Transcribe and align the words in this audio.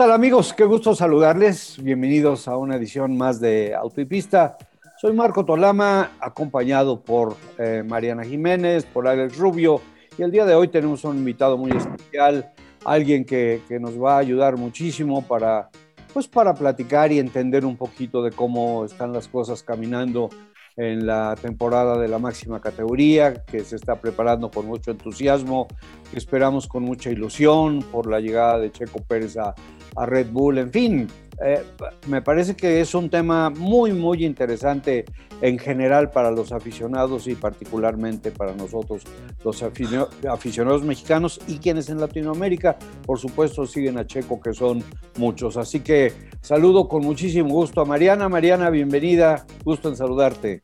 tal 0.00 0.12
amigos? 0.12 0.54
Qué 0.54 0.64
gusto 0.64 0.94
saludarles. 0.94 1.76
Bienvenidos 1.82 2.48
a 2.48 2.56
una 2.56 2.76
edición 2.76 3.18
más 3.18 3.38
de 3.38 3.74
Autopista. 3.74 4.56
Soy 4.98 5.12
Marco 5.12 5.44
Tolama, 5.44 6.12
acompañado 6.20 7.02
por 7.02 7.36
eh, 7.58 7.84
Mariana 7.86 8.24
Jiménez, 8.24 8.86
por 8.86 9.06
Alex 9.06 9.36
Rubio, 9.36 9.82
y 10.16 10.22
el 10.22 10.30
día 10.30 10.46
de 10.46 10.54
hoy 10.54 10.68
tenemos 10.68 11.04
un 11.04 11.18
invitado 11.18 11.58
muy 11.58 11.72
especial, 11.72 12.50
alguien 12.86 13.26
que, 13.26 13.60
que 13.68 13.78
nos 13.78 14.02
va 14.02 14.14
a 14.14 14.20
ayudar 14.20 14.56
muchísimo 14.56 15.20
para, 15.20 15.68
pues 16.14 16.26
para 16.26 16.54
platicar 16.54 17.12
y 17.12 17.18
entender 17.18 17.66
un 17.66 17.76
poquito 17.76 18.22
de 18.22 18.30
cómo 18.30 18.86
están 18.86 19.12
las 19.12 19.28
cosas 19.28 19.62
caminando 19.62 20.30
en 20.78 21.06
la 21.06 21.36
temporada 21.38 21.98
de 21.98 22.08
la 22.08 22.18
máxima 22.18 22.58
categoría, 22.62 23.44
que 23.44 23.64
se 23.64 23.76
está 23.76 24.00
preparando 24.00 24.50
con 24.50 24.64
mucho 24.64 24.92
entusiasmo, 24.92 25.68
que 26.10 26.16
esperamos 26.16 26.66
con 26.66 26.84
mucha 26.84 27.10
ilusión 27.10 27.82
por 27.92 28.10
la 28.10 28.18
llegada 28.18 28.58
de 28.58 28.72
Checo 28.72 29.00
Pérez 29.06 29.36
a, 29.36 29.54
a 29.96 30.06
Red 30.06 30.28
Bull, 30.30 30.58
en 30.58 30.70
fin, 30.70 31.08
eh, 31.42 31.62
me 32.06 32.20
parece 32.20 32.54
que 32.54 32.80
es 32.80 32.94
un 32.94 33.08
tema 33.08 33.48
muy, 33.48 33.92
muy 33.92 34.24
interesante 34.24 35.06
en 35.40 35.58
general 35.58 36.10
para 36.10 36.30
los 36.30 36.52
aficionados 36.52 37.26
y 37.28 37.34
particularmente 37.34 38.30
para 38.30 38.54
nosotros, 38.54 39.04
los 39.42 39.62
aficionados 39.62 40.84
mexicanos 40.84 41.40
y 41.46 41.58
quienes 41.58 41.88
en 41.88 41.98
Latinoamérica, 41.98 42.76
por 43.06 43.18
supuesto, 43.18 43.66
siguen 43.66 43.96
a 43.96 44.06
Checo, 44.06 44.38
que 44.38 44.52
son 44.52 44.84
muchos. 45.16 45.56
Así 45.56 45.80
que 45.80 46.12
saludo 46.42 46.88
con 46.88 47.02
muchísimo 47.02 47.54
gusto 47.54 47.80
a 47.80 47.86
Mariana. 47.86 48.28
Mariana, 48.28 48.68
bienvenida, 48.68 49.46
gusto 49.64 49.88
en 49.88 49.96
saludarte. 49.96 50.62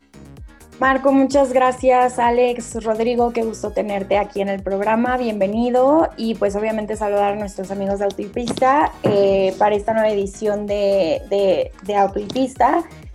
Marco, 0.79 1.11
muchas 1.11 1.55
gracias. 1.55 2.19
Alex, 2.19 2.85
Rodrigo, 2.85 3.33
qué 3.33 3.43
gusto 3.43 3.71
tenerte 3.71 4.19
aquí 4.19 4.43
en 4.43 4.51
el 4.51 4.63
programa. 4.63 5.17
Bienvenido. 5.17 6.11
Y 6.19 6.35
pues 6.35 6.55
obviamente 6.55 6.97
saludar 6.97 7.33
a 7.33 7.37
nuestros 7.37 7.71
amigos 7.71 7.99
de 7.99 8.05
Autopista 8.05 8.93
eh, 9.03 9.55
para 9.59 9.75
esta 9.75 9.95
nueva 9.95 10.11
edición 10.11 10.67
de, 10.67 11.23
de, 11.31 11.73
de 11.83 12.55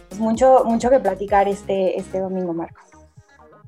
Es 0.09 0.19
mucho, 0.19 0.63
mucho 0.65 0.89
que 0.89 0.99
platicar 0.99 1.47
este, 1.47 1.99
este 1.99 2.19
domingo, 2.19 2.51
Marco. 2.51 2.81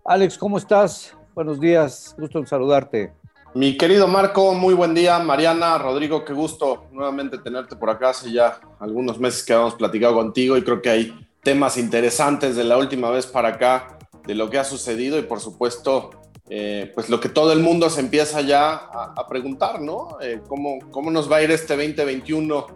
Alex, 0.05 0.39
¿cómo 0.39 0.57
estás? 0.57 1.15
Buenos 1.35 1.59
días, 1.59 2.15
gusto 2.17 2.39
en 2.39 2.47
saludarte. 2.47 3.13
Mi 3.53 3.77
querido 3.77 4.07
Marco, 4.07 4.55
muy 4.55 4.73
buen 4.73 4.95
día. 4.95 5.19
Mariana, 5.19 5.77
Rodrigo, 5.77 6.25
qué 6.25 6.33
gusto 6.33 6.85
nuevamente 6.91 7.37
tenerte 7.37 7.75
por 7.75 7.91
acá. 7.91 8.09
Hace 8.09 8.31
ya 8.31 8.59
algunos 8.79 9.19
meses 9.19 9.43
que 9.43 9.53
habíamos 9.53 9.75
platicado 9.75 10.15
contigo 10.15 10.57
y 10.57 10.63
creo 10.63 10.81
que 10.81 10.89
hay 10.89 11.22
temas 11.43 11.77
interesantes 11.77 12.55
de 12.55 12.63
la 12.63 12.77
última 12.77 13.09
vez 13.09 13.27
para 13.27 13.49
acá, 13.49 13.97
de 14.25 14.35
lo 14.35 14.49
que 14.49 14.57
ha 14.57 14.63
sucedido 14.63 15.19
y 15.19 15.23
por 15.23 15.39
supuesto, 15.39 16.11
eh, 16.49 16.91
pues 16.95 17.09
lo 17.09 17.19
que 17.19 17.29
todo 17.29 17.51
el 17.51 17.59
mundo 17.59 17.89
se 17.89 17.99
empieza 17.99 18.41
ya 18.41 18.73
a, 18.73 19.27
preguntar, 19.27 19.81
¿no? 19.81 20.17
Eh, 20.21 20.41
¿cómo, 20.47 20.79
¿cómo, 20.91 21.11
nos 21.11 21.31
va 21.31 21.37
a 21.37 21.43
ir 21.43 21.51
este 21.51 21.75
2021 21.75 22.67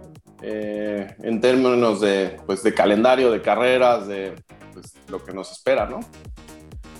eh, 0.41 1.15
en 1.23 1.41
términos 1.41 2.01
de, 2.01 2.37
pues, 2.45 2.63
de 2.63 2.73
calendario, 2.73 3.31
de 3.31 3.41
carreras, 3.41 4.07
de 4.07 4.35
pues, 4.73 4.93
lo 5.07 5.23
que 5.23 5.33
nos 5.33 5.51
espera, 5.51 5.85
¿no? 5.85 5.99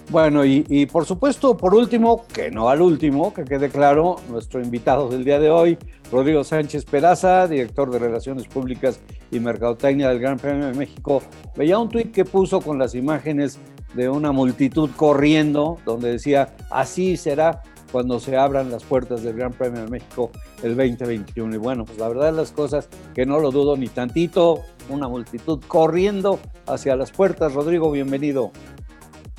Bueno, 0.10 0.46
y, 0.46 0.86
por 0.86 1.06
supuesto, 1.06 1.58
por 1.58 1.76
último, 1.76 2.26
que 2.34 2.50
no 2.50 2.70
al 2.70 2.82
último, 2.82 3.34
que 3.34 3.44
quede 3.44 3.70
claro, 3.70 4.16
nuestro 4.30 4.62
invitado 4.62 5.10
del 5.10 5.26
día 5.26 5.38
de 5.38 5.50
hoy, 5.50 5.78
Rodrigo 6.10 6.46
Sánchez 6.46 6.86
Peraza, 6.86 7.46
director 7.46 7.92
de 7.92 8.00
Relaciones 8.00 8.48
Públicas 8.48 9.02
y 9.32 9.42
Mercadotecnia 9.42 10.08
del 10.08 10.20
Gran 10.20 10.38
Premio 10.38 10.68
de 10.68 10.74
México, 10.74 11.22
veía 11.58 11.78
un 11.78 11.90
tuit 11.90 12.14
que 12.14 12.24
puso 12.24 12.62
con 12.62 12.80
las 12.80 12.96
imágenes 12.96 13.60
de 13.96 14.08
una 14.08 14.32
multitud 14.32 14.90
corriendo, 14.96 15.78
donde 15.86 16.14
decía, 16.14 16.56
así 16.70 17.18
será 17.18 17.62
cuando 17.92 18.22
se 18.22 18.38
abran 18.38 18.72
las 18.72 18.86
puertas 18.86 19.24
del 19.24 19.36
Gran 19.36 19.52
Premio 19.52 19.82
de 19.82 19.90
México 19.90 20.32
el 20.64 20.78
2021. 20.78 21.56
Y 21.56 21.58
bueno, 21.58 21.84
pues 21.84 21.98
la 21.98 22.08
verdad 22.08 22.34
las 22.34 22.54
cosas, 22.54 22.88
que 23.14 23.26
no 23.26 23.40
lo 23.40 23.52
dudo 23.52 23.76
ni 23.76 23.90
tantito, 23.90 24.62
una 24.88 25.10
multitud 25.10 25.60
corriendo 25.68 26.40
hacia 26.66 26.96
las 26.96 27.12
puertas. 27.12 27.54
Rodrigo, 27.54 27.92
bienvenido. 27.92 28.52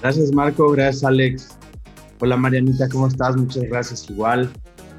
Gracias 0.00 0.32
Marco, 0.32 0.70
gracias 0.70 1.03
Alex. 1.04 1.59
Hola 2.20 2.36
Marianita, 2.36 2.88
¿cómo 2.88 3.09
estás? 3.09 3.36
Muchas 3.36 3.64
gracias 3.64 4.09
igual. 4.09 4.48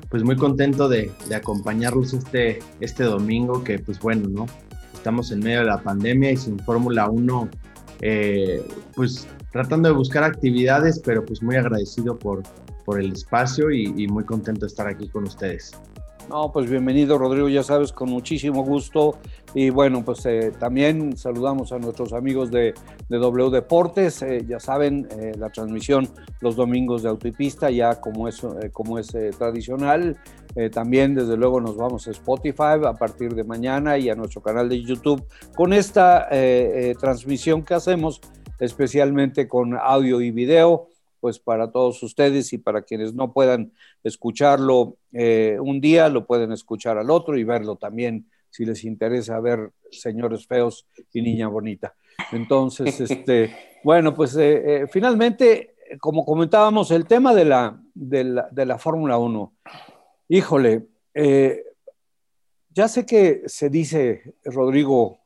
Pues 0.09 0.23
muy 0.23 0.35
contento 0.35 0.89
de, 0.89 1.11
acompañarlos 1.33 2.13
este, 2.13 2.59
este 2.81 3.03
domingo, 3.03 3.63
que 3.63 3.79
pues 3.79 3.99
bueno, 3.99 4.27
¿no? 4.27 4.45
Estamos 4.93 5.31
en 5.31 5.39
medio 5.39 5.59
de 5.59 5.65
la 5.67 5.81
pandemia 5.81 6.31
y 6.31 6.37
sin 6.37 6.59
Fórmula 6.59 7.09
1, 7.09 7.49
eh, 8.01 8.61
pues 8.95 9.27
tratando 9.53 9.87
de 9.87 9.95
buscar 9.95 10.23
actividades, 10.23 10.99
pero 10.99 11.25
pues 11.25 11.41
muy 11.41 11.55
agradecido 11.55 12.19
por, 12.19 12.43
por 12.83 12.99
el 12.99 13.13
espacio 13.13 13.71
y 13.71 14.05
muy 14.07 14.25
contento 14.25 14.61
de 14.61 14.67
estar 14.67 14.87
aquí 14.87 15.07
con 15.07 15.23
ustedes. 15.23 15.71
No, 16.29 16.51
pues 16.51 16.69
bienvenido 16.69 17.17
Rodrigo, 17.17 17.49
ya 17.49 17.63
sabes, 17.63 17.91
con 17.91 18.11
muchísimo 18.11 18.63
gusto. 18.63 19.17
Y 19.55 19.71
bueno, 19.71 20.05
pues 20.05 20.23
eh, 20.27 20.51
también 20.59 21.17
saludamos 21.17 21.71
a 21.71 21.79
nuestros 21.79 22.13
amigos 22.13 22.51
de, 22.51 22.75
W 23.09 23.49
Deportes. 23.49 24.21
Eh, 24.21 24.45
ya 24.47 24.59
saben, 24.59 25.07
eh, 25.19 25.31
la 25.39 25.49
transmisión 25.49 26.07
los 26.39 26.55
domingos 26.55 27.01
de 27.01 27.09
Autopista, 27.09 27.71
ya 27.71 27.99
como 27.99 28.27
es, 28.27 28.45
como 28.71 28.99
es 28.99 29.07
tradicional. 29.39 30.17
también, 30.71 31.15
desde 31.15 31.35
luego, 31.35 31.59
nos 31.61 31.75
vamos 31.75 32.07
a 32.07 32.11
Spotify 32.11 32.77
a 32.85 32.93
partir 32.93 33.33
de 33.33 33.43
mañana 33.43 33.97
y 33.97 34.11
a 34.11 34.15
nuestro 34.15 34.41
canal 34.43 34.69
de 34.69 34.83
YouTube 34.83 35.25
con 35.55 35.73
esta 35.73 36.29
transmisión 36.99 37.63
que 37.63 37.73
hacemos, 37.73 38.21
especialmente 38.59 39.47
con 39.47 39.75
audio 39.75 40.21
y 40.21 40.29
video 40.29 40.89
pues 41.19 41.39
para 41.39 41.71
todos 41.71 42.01
ustedes 42.03 42.53
y 42.53 42.57
para 42.57 42.81
quienes 42.81 43.13
no 43.13 43.33
puedan 43.33 43.71
escucharlo 44.03 44.97
eh, 45.11 45.57
un 45.61 45.81
día, 45.81 46.09
lo 46.09 46.25
pueden 46.25 46.51
escuchar 46.51 46.97
al 46.97 47.09
otro 47.09 47.37
y 47.37 47.43
verlo 47.43 47.75
también 47.75 48.27
si 48.49 48.65
les 48.65 48.83
interesa 48.83 49.39
ver 49.39 49.71
señores 49.91 50.47
feos 50.47 50.85
y 51.13 51.21
niña 51.21 51.47
bonita. 51.47 51.95
Entonces, 52.31 52.99
este, 53.01 53.55
bueno, 53.83 54.15
pues 54.15 54.35
eh, 54.35 54.83
eh, 54.83 54.87
finalmente, 54.87 55.75
como 55.99 56.25
comentábamos, 56.25 56.91
el 56.91 57.05
tema 57.05 57.33
de 57.33 57.45
la, 57.45 57.81
de 57.93 58.23
la, 58.23 58.49
de 58.51 58.65
la 58.65 58.77
Fórmula 58.77 59.17
1, 59.17 59.53
híjole, 60.29 60.87
ya 62.71 62.87
sé 62.87 63.05
que 63.05 63.41
se 63.45 63.69
dice, 63.69 64.35
Rodrigo, 64.45 65.19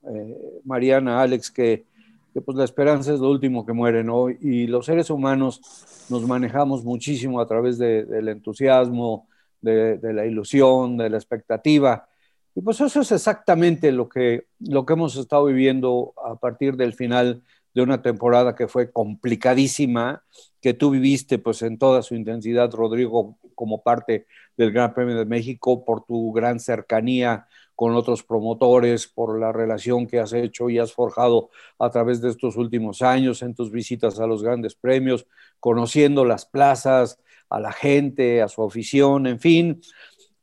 Mariana, 0.64 1.22
Alex, 1.22 1.52
que 1.52 1.86
que 2.34 2.42
pues 2.42 2.58
la 2.58 2.64
esperanza 2.64 3.14
es 3.14 3.20
lo 3.20 3.30
último 3.30 3.66
que 3.66 3.74
muere, 3.74 4.04
¿no? 4.04 4.30
Y 4.30 4.66
los 4.68 4.88
seres 4.88 5.10
humanos 5.10 5.62
nos 6.10 6.28
manejamos 6.28 6.84
muchísimo 6.84 7.40
a 7.40 7.48
través 7.48 7.78
del 7.78 8.28
entusiasmo, 8.28 9.28
de, 9.62 10.00
la 10.02 10.26
ilusión, 10.26 10.98
de 10.98 11.10
la 11.10 11.18
expectativa. 11.18 12.08
Y 12.56 12.62
pues 12.62 12.82
eso 12.82 13.02
es 13.02 13.12
exactamente 13.12 13.92
lo 13.92 14.10
que, 14.10 14.48
lo 14.60 14.86
que 14.86 14.94
hemos 14.94 15.16
estado 15.16 15.46
viviendo 15.46 16.14
a 16.24 16.36
partir 16.36 16.76
del 16.76 16.94
final 16.94 17.44
de 17.74 17.82
una 17.82 18.02
temporada 18.02 18.56
que 18.56 18.68
fue 18.68 18.92
complicadísima, 18.92 20.24
que 20.62 20.74
tú 20.74 20.92
viviste 20.92 21.40
pues 21.40 21.62
en 21.62 21.78
toda 21.78 22.02
su 22.02 22.16
intensidad, 22.16 22.72
Rodrigo, 22.72 23.38
como 23.56 23.82
parte 23.82 24.26
del 24.58 24.72
Gran 24.72 24.94
Premio 24.94 25.18
de 25.18 25.26
México, 25.26 25.86
por 25.86 26.04
tu 26.06 26.32
gran 26.32 26.60
cercanía 26.60 27.48
con 27.76 27.96
otros 27.96 28.24
promotores, 28.24 29.08
por 29.08 29.40
la 29.40 29.52
relación 29.52 30.08
que 30.08 30.20
has 30.20 30.34
hecho 30.34 30.70
y 30.70 30.80
has 30.80 30.94
forjado 30.94 31.50
a 31.80 31.90
través 31.90 32.22
de 32.22 32.30
estos 32.30 32.56
últimos 32.56 33.02
años 33.02 33.42
en 33.42 33.56
tus 33.56 33.72
visitas 33.72 34.20
a 34.20 34.28
los 34.28 34.44
grandes 34.44 34.76
premios, 34.76 35.26
conociendo 35.60 36.26
las 36.26 36.46
plazas, 36.46 37.20
a 37.50 37.60
la 37.60 37.72
gente, 37.72 38.42
a 38.42 38.48
su 38.48 38.64
afición, 38.64 39.28
en 39.28 39.40
fin. 39.40 39.82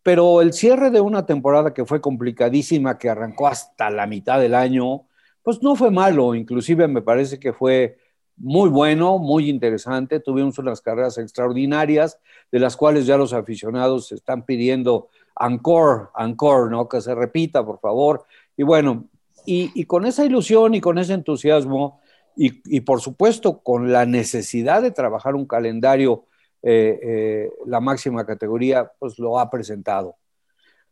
Pero 0.03 0.41
el 0.41 0.53
cierre 0.53 0.91
de 0.91 1.01
una 1.01 1.27
temporada 1.27 1.75
que 1.75 1.85
fue 1.85 2.01
complicadísima, 2.01 2.99
que 2.99 3.11
arrancó 3.11 3.49
hasta 3.49 3.91
la 3.91 4.07
mitad 4.07 4.41
del 4.41 4.55
año, 4.55 5.07
pues 5.43 5.63
no 5.63 5.77
fue 5.77 5.91
malo, 5.91 6.35
inclusive 6.35 6.89
me 6.89 7.03
parece 7.03 7.39
que 7.39 7.53
fue 7.53 7.99
muy 8.37 8.71
bueno, 8.71 9.19
muy 9.19 9.51
interesante. 9.51 10.19
Tuvimos 10.19 10.59
unas 10.59 10.81
carreras 10.81 11.19
extraordinarias, 11.19 12.19
de 12.51 12.59
las 12.59 12.77
cuales 12.77 13.07
ya 13.07 13.17
los 13.17 13.33
aficionados 13.33 14.13
están 14.13 14.45
pidiendo 14.45 15.09
encore, 15.39 16.09
encore, 16.19 16.71
¿no? 16.71 16.89
Que 16.89 17.01
se 17.01 17.15
repita, 17.15 17.65
por 17.65 17.81
favor. 17.81 18.25
Y 18.57 18.63
bueno, 18.63 19.09
y, 19.47 19.85
con 19.85 20.07
esa 20.07 20.25
ilusión 20.25 20.75
y 20.75 20.81
con 20.81 20.99
ese 20.99 21.15
entusiasmo, 21.15 22.01
y, 22.37 22.81
por 22.81 23.01
supuesto 23.01 23.59
con 23.59 23.93
la 23.93 24.07
necesidad 24.07 24.83
de 24.83 24.91
trabajar 24.91 25.35
un 25.35 25.47
calendario, 25.47 26.25
eh, 26.63 27.01
eh, 27.03 27.51
la 27.67 27.81
máxima 27.81 28.25
categoría, 28.25 28.93
pues 28.99 29.19
lo 29.19 29.39
ha 29.39 29.51
presentado. 29.51 30.17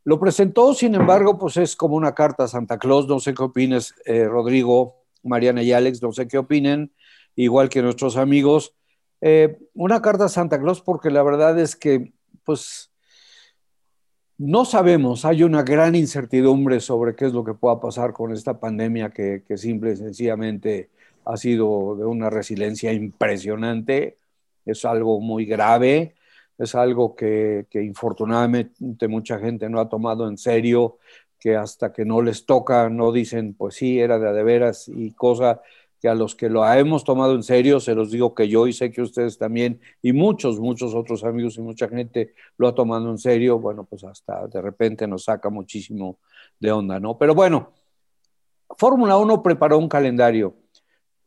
Lo 0.04 0.18
presentó, 0.18 0.72
sin 0.72 0.94
embargo, 0.94 1.38
pues 1.38 1.58
es 1.58 1.76
como 1.76 1.96
una 1.96 2.14
carta 2.14 2.44
a 2.44 2.48
Santa 2.48 2.78
Claus. 2.78 3.06
No 3.06 3.20
sé 3.20 3.34
qué 3.34 3.42
opines, 3.42 3.94
eh, 4.06 4.24
Rodrigo, 4.24 5.04
Mariana 5.22 5.62
y 5.62 5.72
Alex, 5.72 6.02
no 6.02 6.12
sé 6.12 6.26
qué 6.26 6.38
opinen, 6.38 6.92
igual 7.36 7.68
que 7.68 7.82
nuestros 7.82 8.16
amigos. 8.16 8.74
una 9.74 10.00
carta 10.00 10.26
a 10.26 10.28
Santa 10.28 10.60
Claus 10.60 10.80
porque 10.80 11.10
la 11.10 11.22
verdad 11.22 11.58
es 11.58 11.76
que, 11.76 12.12
pues, 12.44 12.87
no 14.38 14.64
sabemos, 14.64 15.24
hay 15.24 15.42
una 15.42 15.62
gran 15.64 15.96
incertidumbre 15.96 16.80
sobre 16.80 17.16
qué 17.16 17.26
es 17.26 17.32
lo 17.32 17.44
que 17.44 17.54
pueda 17.54 17.80
pasar 17.80 18.12
con 18.12 18.32
esta 18.32 18.60
pandemia 18.60 19.10
que, 19.10 19.42
simple 19.56 19.92
y 19.92 19.96
sencillamente 19.96 20.90
ha 21.24 21.36
sido 21.36 21.96
de 21.96 22.04
una 22.06 22.30
resiliencia 22.30 22.92
impresionante. 22.92 24.18
Es 24.64 24.84
algo 24.84 25.20
muy 25.20 25.44
grave, 25.44 26.14
es 26.56 26.74
algo 26.76 27.16
que, 27.16 27.66
infortunadamente 27.74 29.08
mucha 29.08 29.38
gente 29.40 29.68
no 29.68 29.80
ha 29.80 29.88
tomado 29.88 30.28
en 30.28 30.38
serio, 30.38 30.98
que 31.40 31.56
hasta 31.56 31.92
que 31.92 32.04
no 32.04 32.22
les 32.22 32.46
toca 32.46 32.88
no 32.88 33.12
dicen, 33.12 33.54
pues 33.54 33.74
sí, 33.76 33.98
era 33.98 34.18
de, 34.18 34.32
de 34.32 34.42
veras 34.44 34.88
y 34.88 35.12
cosa 35.12 35.62
que 36.00 36.08
a 36.08 36.14
los 36.14 36.34
que 36.34 36.48
lo 36.48 36.70
hemos 36.72 37.04
tomado 37.04 37.34
en 37.34 37.42
serio, 37.42 37.80
se 37.80 37.94
los 37.94 38.10
digo 38.10 38.34
que 38.34 38.48
yo 38.48 38.66
y 38.66 38.72
sé 38.72 38.90
que 38.90 39.02
ustedes 39.02 39.38
también, 39.38 39.80
y 40.02 40.12
muchos, 40.12 40.60
muchos 40.60 40.94
otros 40.94 41.24
amigos 41.24 41.56
y 41.58 41.60
mucha 41.60 41.88
gente 41.88 42.34
lo 42.56 42.68
ha 42.68 42.74
tomado 42.74 43.10
en 43.10 43.18
serio, 43.18 43.58
bueno, 43.58 43.84
pues 43.84 44.04
hasta 44.04 44.46
de 44.46 44.62
repente 44.62 45.06
nos 45.06 45.24
saca 45.24 45.50
muchísimo 45.50 46.18
de 46.60 46.72
onda, 46.72 47.00
¿no? 47.00 47.18
Pero 47.18 47.34
bueno, 47.34 47.72
Fórmula 48.76 49.16
1 49.16 49.42
preparó 49.42 49.78
un 49.78 49.88
calendario, 49.88 50.54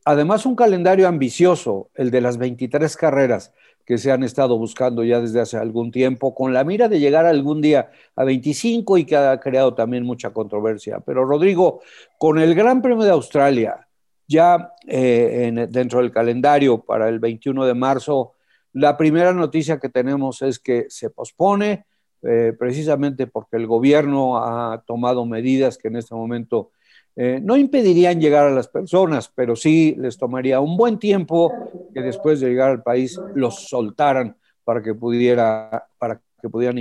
además 0.05 0.45
un 0.45 0.55
calendario 0.55 1.07
ambicioso, 1.07 1.89
el 1.95 2.11
de 2.11 2.21
las 2.21 2.37
23 2.37 2.95
carreras 2.95 3.53
que 3.85 3.97
se 3.97 4.11
han 4.11 4.23
estado 4.23 4.57
buscando 4.57 5.03
ya 5.03 5.19
desde 5.19 5.41
hace 5.41 5.57
algún 5.57 5.91
tiempo, 5.91 6.33
con 6.33 6.53
la 6.53 6.63
mira 6.63 6.87
de 6.87 6.99
llegar 6.99 7.25
algún 7.25 7.61
día 7.61 7.91
a 8.15 8.23
25 8.23 8.97
y 8.97 9.05
que 9.05 9.17
ha 9.17 9.39
creado 9.39 9.73
también 9.73 10.05
mucha 10.05 10.29
controversia. 10.29 10.99
Pero 10.99 11.25
Rodrigo, 11.25 11.81
con 12.17 12.39
el 12.39 12.55
Gran 12.55 12.81
Premio 12.81 13.03
de 13.03 13.11
Australia, 13.11 13.87
ya 14.31 14.73
eh, 14.87 15.67
dentro 15.69 15.99
del 15.99 16.11
calendario 16.11 16.81
para 16.81 17.09
el 17.09 17.19
21 17.19 17.65
de 17.65 17.73
marzo, 17.73 18.33
la 18.73 18.95
primera 18.95 19.33
noticia 19.33 19.79
que 19.79 19.89
tenemos 19.89 20.41
es 20.41 20.57
que 20.57 20.85
se 20.89 21.09
pospone, 21.09 21.85
eh, 22.23 22.53
precisamente 22.57 23.27
porque 23.27 23.57
el 23.57 23.67
gobierno 23.67 24.37
ha 24.37 24.83
tomado 24.87 25.25
medidas 25.25 25.77
que 25.77 25.89
en 25.89 25.97
este 25.97 26.15
momento 26.15 26.71
eh, 27.15 27.41
no 27.43 27.57
impedirían 27.57 28.21
llegar 28.21 28.47
a 28.47 28.51
las 28.51 28.69
personas, 28.69 29.29
pero 29.35 29.55
sí 29.55 29.95
les 29.97 30.17
tomaría 30.17 30.61
un 30.61 30.77
buen 30.77 30.97
tiempo 30.97 31.51
que 31.93 32.01
después 32.01 32.39
de 32.39 32.49
llegar 32.49 32.69
al 32.71 32.83
país 32.83 33.19
los 33.35 33.67
soltaran 33.67 34.37
para 34.63 34.81
que, 34.81 34.93
pudiera, 34.93 35.89
para 35.97 36.21
que 36.41 36.49
pudieran 36.49 36.77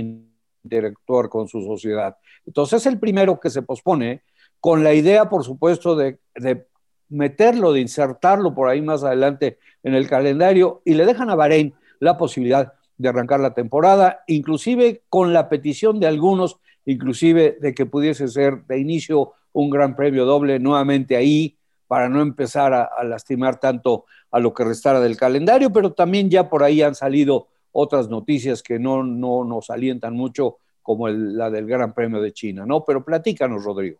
interactuar 0.63 1.27
con 1.27 1.49
su 1.49 1.61
sociedad. 1.61 2.15
Entonces 2.45 2.81
es 2.81 2.85
el 2.85 2.99
primero 2.99 3.39
que 3.39 3.49
se 3.49 3.61
pospone, 3.61 4.21
con 4.61 4.83
la 4.83 4.93
idea, 4.93 5.27
por 5.27 5.43
supuesto, 5.43 5.95
de, 5.95 6.19
de 6.35 6.67
meterlo, 7.11 7.73
de 7.73 7.81
insertarlo 7.81 8.55
por 8.55 8.69
ahí 8.69 8.81
más 8.81 9.03
adelante 9.03 9.59
en 9.83 9.93
el 9.93 10.07
calendario 10.07 10.81
y 10.85 10.95
le 10.95 11.05
dejan 11.05 11.29
a 11.29 11.35
Bahrein 11.35 11.73
la 11.99 12.17
posibilidad 12.17 12.73
de 12.97 13.09
arrancar 13.09 13.39
la 13.39 13.53
temporada, 13.53 14.23
inclusive 14.27 15.03
con 15.09 15.33
la 15.33 15.49
petición 15.49 15.99
de 15.99 16.07
algunos, 16.07 16.57
inclusive 16.85 17.57
de 17.59 17.73
que 17.73 17.85
pudiese 17.85 18.27
ser 18.27 18.63
de 18.65 18.79
inicio 18.79 19.33
un 19.53 19.69
gran 19.69 19.95
premio 19.95 20.25
doble 20.25 20.59
nuevamente 20.59 21.15
ahí 21.15 21.57
para 21.87 22.07
no 22.07 22.21
empezar 22.21 22.73
a, 22.73 23.03
lastimar 23.03 23.59
tanto 23.59 24.05
a 24.31 24.39
lo 24.39 24.53
que 24.53 24.63
restara 24.63 25.01
del 25.01 25.17
calendario, 25.17 25.73
pero 25.73 25.91
también 25.91 26.29
ya 26.29 26.49
por 26.49 26.63
ahí 26.63 26.81
han 26.81 26.95
salido 26.95 27.47
otras 27.73 28.07
noticias 28.07 28.63
que 28.63 28.79
no, 28.79 29.03
no 29.03 29.43
nos 29.43 29.69
alientan 29.69 30.15
mucho, 30.15 30.57
como 30.81 31.09
la 31.09 31.49
del 31.49 31.67
Gran 31.67 31.93
Premio 31.93 32.21
de 32.21 32.31
China, 32.31 32.65
¿no? 32.65 32.85
Pero 32.85 33.03
platícanos, 33.03 33.63
Rodrigo. 33.63 33.99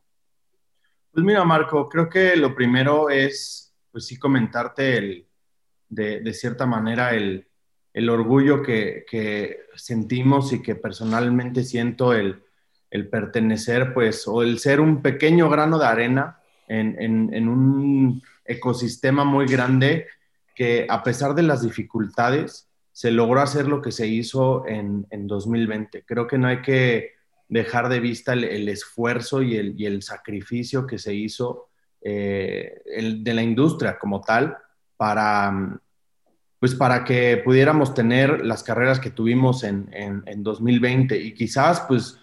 Pues 1.14 1.26
mira, 1.26 1.44
Marco, 1.44 1.90
creo 1.90 2.10
que 2.10 2.36
lo 2.38 2.56
primero 2.56 3.10
es, 3.10 3.74
pues 3.92 4.06
sí, 4.06 4.18
comentarte 4.18 4.98
el, 4.98 5.28
de, 5.90 6.34
cierta 6.34 6.66
manera 6.66 7.14
el, 7.14 7.48
el 7.94 8.10
orgullo 8.10 8.62
que, 8.64 9.06
que, 9.10 9.62
sentimos 9.76 10.54
y 10.54 10.62
que 10.62 10.76
personalmente 10.76 11.64
siento 11.64 12.14
el, 12.14 12.44
el, 12.90 13.10
pertenecer, 13.10 13.94
pues, 13.94 14.28
o 14.28 14.42
el 14.42 14.60
ser 14.60 14.80
un 14.80 15.02
pequeño 15.02 15.50
grano 15.50 15.78
de 15.80 15.86
arena 15.86 16.40
en, 16.68 16.96
en, 17.02 17.34
en 17.34 17.48
un 17.50 18.22
ecosistema 18.46 19.24
muy 19.24 19.46
grande 19.48 20.08
que 20.56 20.86
a 20.90 21.04
pesar 21.04 21.36
de 21.36 21.44
las 21.44 21.62
dificultades, 21.62 22.70
se 22.92 23.12
logró 23.12 23.42
hacer 23.42 23.68
lo 23.68 23.82
que 23.82 23.92
se 23.92 24.08
hizo 24.08 24.68
en, 24.68 25.08
en 25.10 25.28
2020. 25.28 26.04
Creo 26.04 26.28
que 26.28 26.38
no 26.38 26.48
hay 26.48 26.62
que 26.62 27.14
dejar 27.52 27.90
de 27.90 28.00
vista 28.00 28.32
el, 28.32 28.70
esfuerzo 28.70 29.42
y 29.42 29.58
el, 29.58 29.76
y 29.78 29.86
el, 29.86 30.02
sacrificio 30.02 30.88
que 30.88 30.98
se 30.98 31.14
hizo 31.14 31.68
eh, 32.02 32.82
de 32.86 33.34
la 33.34 33.44
industria 33.44 34.00
como 34.00 34.22
tal 34.22 34.58
para, 34.96 35.78
pues 36.60 36.74
para 36.76 37.04
que 37.04 37.42
pudiéramos 37.44 37.94
tener 37.94 38.46
las 38.46 38.64
carreras 38.64 39.02
que 39.02 39.12
tuvimos 39.12 39.66
en, 39.66 39.90
en, 39.92 40.24
en 40.28 40.44
2020 40.44 41.18
y 41.18 41.34
quizás 41.34 41.82
pues 41.82 42.18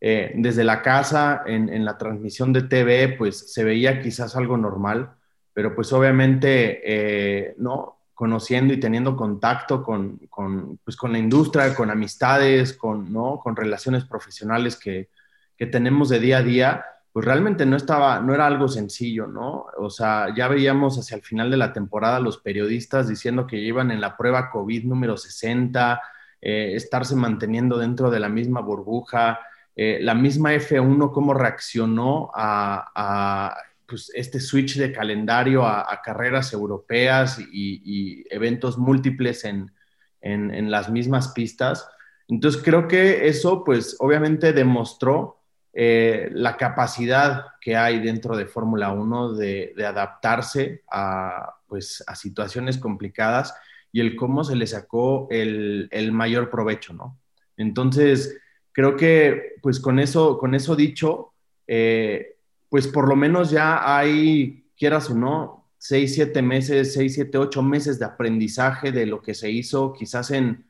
eh, 0.00 0.32
desde 0.34 0.64
la 0.64 0.80
casa 0.80 1.42
en, 1.44 1.68
en, 1.68 1.84
la 1.84 1.98
transmisión 1.98 2.50
de 2.54 2.62
TV 2.62 3.16
pues 3.18 3.52
se 3.52 3.64
veía 3.64 4.00
quizás 4.00 4.34
algo 4.34 4.56
normal, 4.56 5.12
pero 5.52 5.74
pues 5.74 5.92
obviamente 5.92 6.80
eh, 6.84 7.54
no, 7.58 7.99
conociendo 8.20 8.74
y 8.74 8.78
teniendo 8.78 9.16
contacto 9.16 9.82
con, 9.82 10.18
con, 10.28 10.76
pues 10.84 10.94
con 10.94 11.10
la 11.10 11.18
industria, 11.18 11.74
con 11.74 11.90
amistades, 11.90 12.74
con, 12.74 13.10
¿no? 13.10 13.40
con 13.42 13.56
relaciones 13.56 14.04
profesionales 14.04 14.76
que, 14.76 15.08
que, 15.56 15.64
tenemos 15.64 16.10
de 16.10 16.20
día 16.20 16.36
a 16.36 16.42
día, 16.42 16.84
pues 17.14 17.24
realmente 17.24 17.64
no, 17.64 17.78
estaba, 17.78 18.20
no 18.20 18.34
era 18.34 18.46
algo 18.46 18.68
sencillo, 18.68 19.26
¿no? 19.26 19.68
O 19.78 19.88
sea, 19.88 20.34
ya 20.36 20.48
veíamos 20.48 20.98
hacia 20.98 21.14
el 21.16 21.22
final 21.22 21.50
de 21.50 21.56
la 21.56 21.72
temporada 21.72 22.20
los 22.20 22.36
periodistas 22.36 23.08
diciendo 23.08 23.46
que 23.46 23.62
llevan 23.62 23.90
en 23.90 24.02
la 24.02 24.18
prueba 24.18 24.50
COVID 24.50 24.84
número 24.84 25.16
60, 25.16 26.02
eh, 26.42 26.72
estarse 26.74 27.16
manteniendo 27.16 27.78
dentro 27.78 28.10
de 28.10 28.20
la 28.20 28.28
misma 28.28 28.60
burbuja, 28.60 29.40
eh, 29.74 29.98
la 30.02 30.12
misma 30.12 30.52
F1 30.52 31.10
cómo 31.10 31.32
reaccionó 31.32 32.30
a 32.34 33.54
pues, 33.90 34.10
este 34.14 34.40
switch 34.40 34.76
de 34.78 34.92
calendario 34.92 35.66
a, 35.66 35.92
a 35.92 36.00
carreras 36.00 36.52
europeas 36.52 37.38
y, 37.38 37.82
y, 37.84 38.24
eventos 38.30 38.78
múltiples 38.78 39.44
en, 39.44 39.72
en, 40.20 40.54
en, 40.54 40.70
las 40.70 40.88
mismas 40.88 41.32
pistas. 41.32 41.86
Entonces 42.28 42.62
creo 42.64 42.86
que 42.86 43.26
eso 43.26 43.64
pues 43.64 43.96
obviamente 43.98 44.52
demostró 44.52 45.40
eh, 45.72 46.30
la 46.32 46.56
capacidad 46.56 47.46
que 47.60 47.76
hay 47.76 48.00
dentro 48.00 48.36
de 48.36 48.46
Fórmula 48.46 48.92
1 48.92 49.34
de, 49.34 49.72
de, 49.76 49.86
adaptarse 49.86 50.82
a, 50.90 51.56
pues, 51.66 52.02
a 52.06 52.14
situaciones 52.14 52.78
complicadas 52.78 53.54
y 53.92 54.00
el 54.00 54.16
cómo 54.16 54.44
se 54.44 54.56
le 54.56 54.66
sacó 54.66 55.26
el, 55.30 55.88
el 55.90 56.12
mayor 56.12 56.50
provecho, 56.50 56.92
¿no? 56.92 57.18
Entonces, 57.56 58.40
creo 58.72 58.96
que 58.96 59.56
pues 59.62 59.80
con 59.80 59.98
eso, 59.98 60.38
con 60.38 60.54
eso 60.54 60.74
dicho, 60.76 61.34
eh, 61.66 62.36
pues 62.70 62.86
por 62.88 63.06
lo 63.06 63.16
menos 63.16 63.50
ya 63.50 63.96
hay, 63.96 64.70
quieras 64.78 65.10
o 65.10 65.14
no, 65.14 65.68
seis, 65.76 66.14
siete 66.14 66.40
meses, 66.40 66.94
seis, 66.94 67.14
siete, 67.14 67.36
ocho 67.36 67.62
meses 67.62 67.98
de 67.98 68.06
aprendizaje 68.06 68.92
de 68.92 69.04
lo 69.06 69.20
que 69.20 69.34
se 69.34 69.50
hizo, 69.50 69.92
quizás 69.92 70.30
en, 70.30 70.64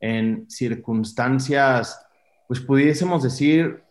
en 0.00 0.50
circunstancias, 0.50 2.04
pues 2.48 2.60
pudiésemos 2.60 3.22
decir, 3.22 3.82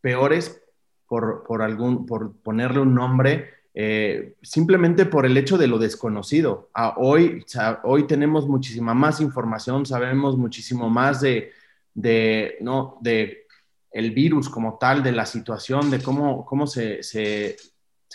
peores, 0.00 0.60
por, 1.06 1.44
por, 1.46 1.62
algún, 1.62 2.06
por 2.06 2.36
ponerle 2.38 2.80
un 2.80 2.94
nombre, 2.94 3.50
eh, 3.74 4.34
simplemente 4.42 5.04
por 5.04 5.26
el 5.26 5.36
hecho 5.36 5.58
de 5.58 5.66
lo 5.66 5.78
desconocido. 5.78 6.70
Ah, 6.74 6.94
hoy, 6.96 7.44
hoy 7.82 8.06
tenemos 8.06 8.48
muchísima 8.48 8.94
más 8.94 9.20
información, 9.20 9.84
sabemos 9.84 10.38
muchísimo 10.38 10.88
más 10.88 11.20
de, 11.20 11.52
de, 11.92 12.56
¿no? 12.60 12.98
de 13.00 13.43
el 13.94 14.10
virus 14.10 14.48
como 14.48 14.76
tal, 14.76 15.04
de 15.04 15.12
la 15.12 15.24
situación, 15.24 15.88
de 15.88 16.02
cómo, 16.02 16.44
cómo 16.44 16.66
se, 16.66 17.02
se, 17.04 17.56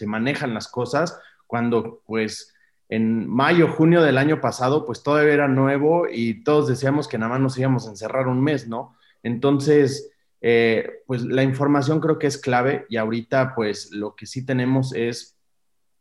manejan 0.05 0.53
las 0.53 0.67
cosas, 0.67 1.17
cuando 1.47 2.01
pues 2.05 2.53
en 2.89 3.27
mayo, 3.27 3.69
junio 3.69 4.01
del 4.01 4.17
año 4.17 4.41
pasado, 4.41 4.85
pues 4.85 5.03
todavía 5.03 5.33
era 5.33 5.47
nuevo 5.47 6.07
y 6.11 6.43
todos 6.43 6.67
decíamos 6.67 7.07
que 7.07 7.17
nada 7.17 7.31
más 7.31 7.39
nos 7.39 7.57
íbamos 7.57 7.87
a 7.87 7.91
encerrar 7.91 8.27
un 8.27 8.41
mes, 8.41 8.67
¿no? 8.67 8.97
Entonces, 9.23 10.11
eh, 10.41 11.03
pues 11.07 11.23
la 11.23 11.43
información 11.43 12.01
creo 12.01 12.19
que 12.19 12.27
es 12.27 12.37
clave 12.37 12.85
y 12.89 12.97
ahorita 12.97 13.55
pues 13.55 13.91
lo 13.91 14.15
que 14.15 14.25
sí 14.25 14.45
tenemos 14.45 14.93
es, 14.93 15.37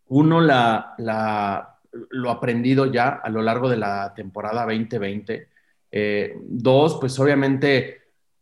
uno, 0.06 0.40
la, 0.40 0.94
la, 0.98 1.78
lo 2.10 2.30
aprendido 2.30 2.86
ya 2.86 3.08
a 3.08 3.28
lo 3.28 3.42
largo 3.42 3.68
de 3.68 3.76
la 3.76 4.12
temporada 4.14 4.62
2020. 4.64 5.48
Eh, 5.90 6.36
dos, 6.42 6.98
pues 7.00 7.18
obviamente 7.18 7.97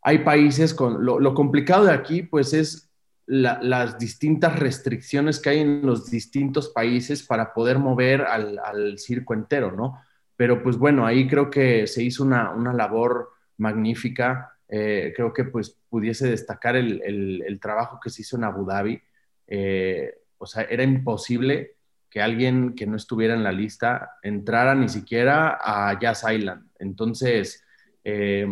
hay 0.06 0.18
países 0.18 0.72
con, 0.72 1.04
lo, 1.04 1.18
lo 1.18 1.34
complicado 1.34 1.86
de 1.86 1.92
aquí, 1.92 2.22
pues 2.22 2.54
es 2.54 2.88
la, 3.26 3.58
las 3.60 3.98
distintas 3.98 4.56
restricciones 4.56 5.40
que 5.40 5.50
hay 5.50 5.58
en 5.58 5.84
los 5.84 6.08
distintos 6.08 6.68
países 6.68 7.24
para 7.24 7.52
poder 7.52 7.80
mover 7.80 8.22
al, 8.22 8.60
al, 8.60 9.00
circo 9.00 9.34
entero, 9.34 9.72
¿no? 9.72 10.00
Pero 10.36 10.62
pues 10.62 10.76
bueno, 10.76 11.04
ahí 11.04 11.26
creo 11.26 11.50
que 11.50 11.88
se 11.88 12.04
hizo 12.04 12.22
una, 12.22 12.52
una 12.52 12.72
labor 12.72 13.30
magnífica. 13.56 14.52
Eh, 14.68 15.12
creo 15.16 15.32
que 15.32 15.42
pues 15.42 15.76
pudiese 15.88 16.30
destacar 16.30 16.76
el, 16.76 17.02
el, 17.04 17.42
el, 17.44 17.58
trabajo 17.58 17.98
que 18.00 18.10
se 18.10 18.22
hizo 18.22 18.36
en 18.36 18.44
Abu 18.44 18.64
Dhabi. 18.64 19.02
Eh, 19.48 20.20
o 20.38 20.46
sea, 20.46 20.62
era 20.70 20.84
imposible 20.84 21.78
que 22.08 22.22
alguien 22.22 22.76
que 22.76 22.86
no 22.86 22.94
estuviera 22.94 23.34
en 23.34 23.42
la 23.42 23.50
lista 23.50 24.18
entrara 24.22 24.76
ni 24.76 24.88
siquiera 24.88 25.58
a 25.60 25.98
Jazz 25.98 26.24
Island. 26.32 26.70
Entonces, 26.78 27.64
eh, 28.04 28.46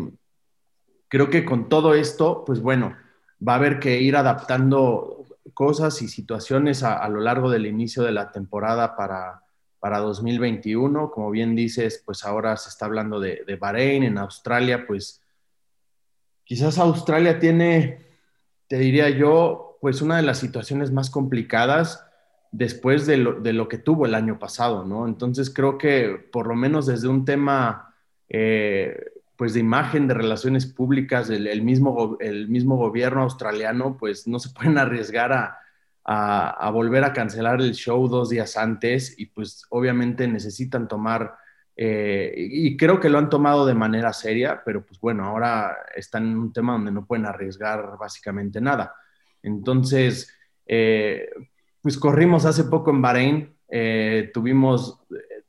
creo 1.14 1.30
que 1.30 1.44
con 1.44 1.68
todo 1.68 1.94
esto, 1.94 2.42
pues 2.44 2.60
bueno, 2.60 2.96
va 3.46 3.52
a 3.52 3.56
haber 3.56 3.78
que 3.78 4.00
ir 4.00 4.16
adaptando 4.16 5.24
cosas 5.54 6.02
y 6.02 6.08
situaciones 6.08 6.82
a, 6.82 7.08
lo 7.08 7.20
largo 7.20 7.50
del 7.50 7.66
inicio 7.66 8.02
de 8.02 8.10
la 8.10 8.32
temporada 8.32 8.96
para, 8.96 9.44
para 9.78 10.00
2021. 10.00 11.12
Como 11.12 11.30
bien 11.30 11.54
dices, 11.54 12.02
pues 12.04 12.24
ahora 12.24 12.56
se 12.56 12.68
está 12.68 12.86
hablando 12.86 13.20
de, 13.20 13.44
de 13.46 13.54
Bahrein, 13.54 14.02
en 14.02 14.18
Australia, 14.18 14.88
pues 14.88 15.22
quizás 16.42 16.78
Australia 16.78 17.38
tiene, 17.38 18.08
te 18.66 18.78
diría 18.78 19.08
yo, 19.08 19.78
pues 19.80 20.02
una 20.02 20.16
de 20.16 20.24
las 20.24 20.38
situaciones 20.38 20.90
más 20.90 21.10
complicadas 21.10 22.04
después 22.50 23.06
de 23.06 23.18
lo, 23.18 23.68
que 23.68 23.78
tuvo 23.78 24.06
el 24.06 24.16
año 24.16 24.40
pasado, 24.40 24.84
¿no? 24.84 25.06
Entonces 25.06 25.48
creo 25.48 25.78
que 25.78 26.28
por 26.32 26.48
lo 26.48 26.56
menos 26.56 26.86
desde 26.86 27.06
un 27.06 27.24
tema 27.24 27.94
eh, 28.28 29.13
pues 29.36 29.54
de 29.54 29.60
imagen, 29.60 30.06
de 30.06 30.14
relaciones 30.14 30.66
públicas, 30.66 31.28
el, 31.30 31.62
mismo, 31.62 32.16
el 32.20 32.48
mismo 32.48 32.76
gobierno 32.76 33.22
australiano, 33.22 33.96
pues 33.98 34.26
no 34.28 34.38
se 34.38 34.50
pueden 34.50 34.78
arriesgar 34.78 35.32
a, 35.32 36.70
volver 36.70 37.02
a 37.04 37.12
cancelar 37.12 37.60
el 37.62 37.72
show 37.72 38.06
dos 38.08 38.28
días 38.28 38.56
antes 38.56 39.18
y 39.18 39.26
pues 39.26 39.64
obviamente 39.70 40.28
necesitan 40.28 40.86
tomar, 40.86 41.34
eh, 41.76 42.32
y 42.36 42.76
creo 42.76 43.00
que 43.00 43.08
lo 43.08 43.18
han 43.18 43.30
tomado 43.30 43.64
de 43.64 43.74
manera 43.74 44.12
seria, 44.12 44.62
pero 44.64 44.84
pues 44.84 45.00
bueno, 45.00 45.24
ahora 45.24 45.76
están 45.96 46.26
en 46.26 46.36
un 46.36 46.52
tema 46.52 46.74
donde 46.74 46.92
no 46.92 47.06
pueden 47.06 47.26
arriesgar 47.26 47.96
básicamente 47.98 48.60
nada. 48.60 48.94
Entonces, 49.42 50.30
eh, 50.66 51.30
pues 51.80 51.96
corrimos 51.96 52.44
hace 52.44 52.64
poco 52.64 52.90
en 52.90 53.02
Bahrein, 53.02 53.56
eh, 53.68 54.30
tuvimos 54.32 55.00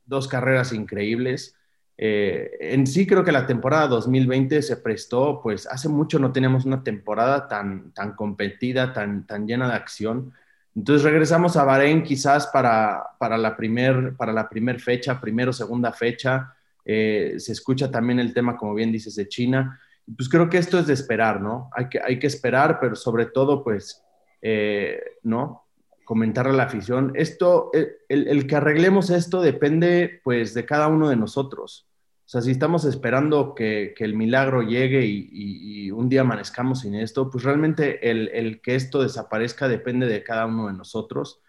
dos 0.06 0.26
carreras 0.26 0.72
increíbles. 0.72 1.54
Eh, 1.98 2.50
en 2.60 2.86
sí 2.86 3.06
creo 3.06 3.24
que 3.24 3.32
la 3.32 3.46
temporada 3.46 3.88
2020 3.88 4.60
se 4.62 4.76
prestó, 4.76 5.40
pues 5.42 5.66
hace 5.66 5.88
mucho 5.88 6.18
no 6.18 6.32
teníamos 6.32 6.64
una 6.64 6.82
temporada 6.82 7.48
tan, 7.48 7.92
tan 7.92 8.14
competida, 8.14 8.92
tan, 8.92 9.26
tan 9.26 9.46
llena 9.46 9.68
de 9.68 9.74
acción. 9.74 10.32
Entonces 10.74 11.04
regresamos 11.04 11.56
a 11.56 11.64
Bahrein 11.64 12.02
quizás 12.02 12.48
para, 12.48 13.02
para 13.18 13.38
la 13.38 13.56
primer, 13.56 14.14
para 14.16 14.32
la 14.32 14.48
primer 14.48 14.80
fecha, 14.80 15.20
primero, 15.20 15.52
segunda 15.52 15.92
fecha. 15.92 16.54
se 16.84 17.52
escucha 17.52 17.90
también 17.90 18.20
el 18.20 18.34
tema, 18.34 18.56
como 18.56 18.74
bien 18.74 18.92
dices, 18.92 19.16
de 19.16 19.26
China. 19.26 19.80
Pues 20.14 20.28
creo 20.28 20.48
que 20.48 20.58
esto 20.58 20.78
es 20.78 20.86
de 20.86 20.94
esperar, 20.94 21.40
¿no? 21.40 21.70
Hay 21.74 21.88
que, 21.88 22.00
hay 22.00 22.18
que 22.18 22.28
esperar, 22.28 22.78
pero 22.80 22.94
sobre 22.94 23.26
todo, 23.26 23.64
pues, 23.64 24.04
eh, 24.40 25.00
¿no? 25.24 25.65
Comentar 26.06 26.46
a 26.46 26.52
la 26.52 26.62
afición. 26.62 27.12
Esto, 27.16 27.70
eh, 27.74 27.98
el, 28.08 28.46
que 28.46 28.56
arreglemos 28.56 29.10
esto 29.10 29.42
depende 29.42 30.20
pues 30.24 30.54
de 30.54 30.64
cada 30.64 30.86
uno 30.86 31.10
de 31.10 31.16
nosotros. 31.16 31.86
O 32.24 32.28
sea, 32.28 32.40
si 32.40 32.52
estamos 32.52 32.84
esperando 32.84 33.54
que, 33.54 33.92
el 33.98 34.14
milagro 34.14 34.62
llegue 34.62 35.04
y, 35.04 35.90
un 35.90 36.08
día 36.08 36.20
amanezcamos 36.22 36.80
sin 36.80 36.94
esto, 36.94 37.30
pues 37.30 37.44
realmente 37.44 38.10
el, 38.10 38.60
que 38.60 38.74
esto 38.76 39.02
desaparezca 39.02 39.68
depende 39.68 40.06
de 40.06 40.22
cada 40.22 40.46
uno 40.46 40.68
de 40.68 40.74
nosotros. 40.74 41.40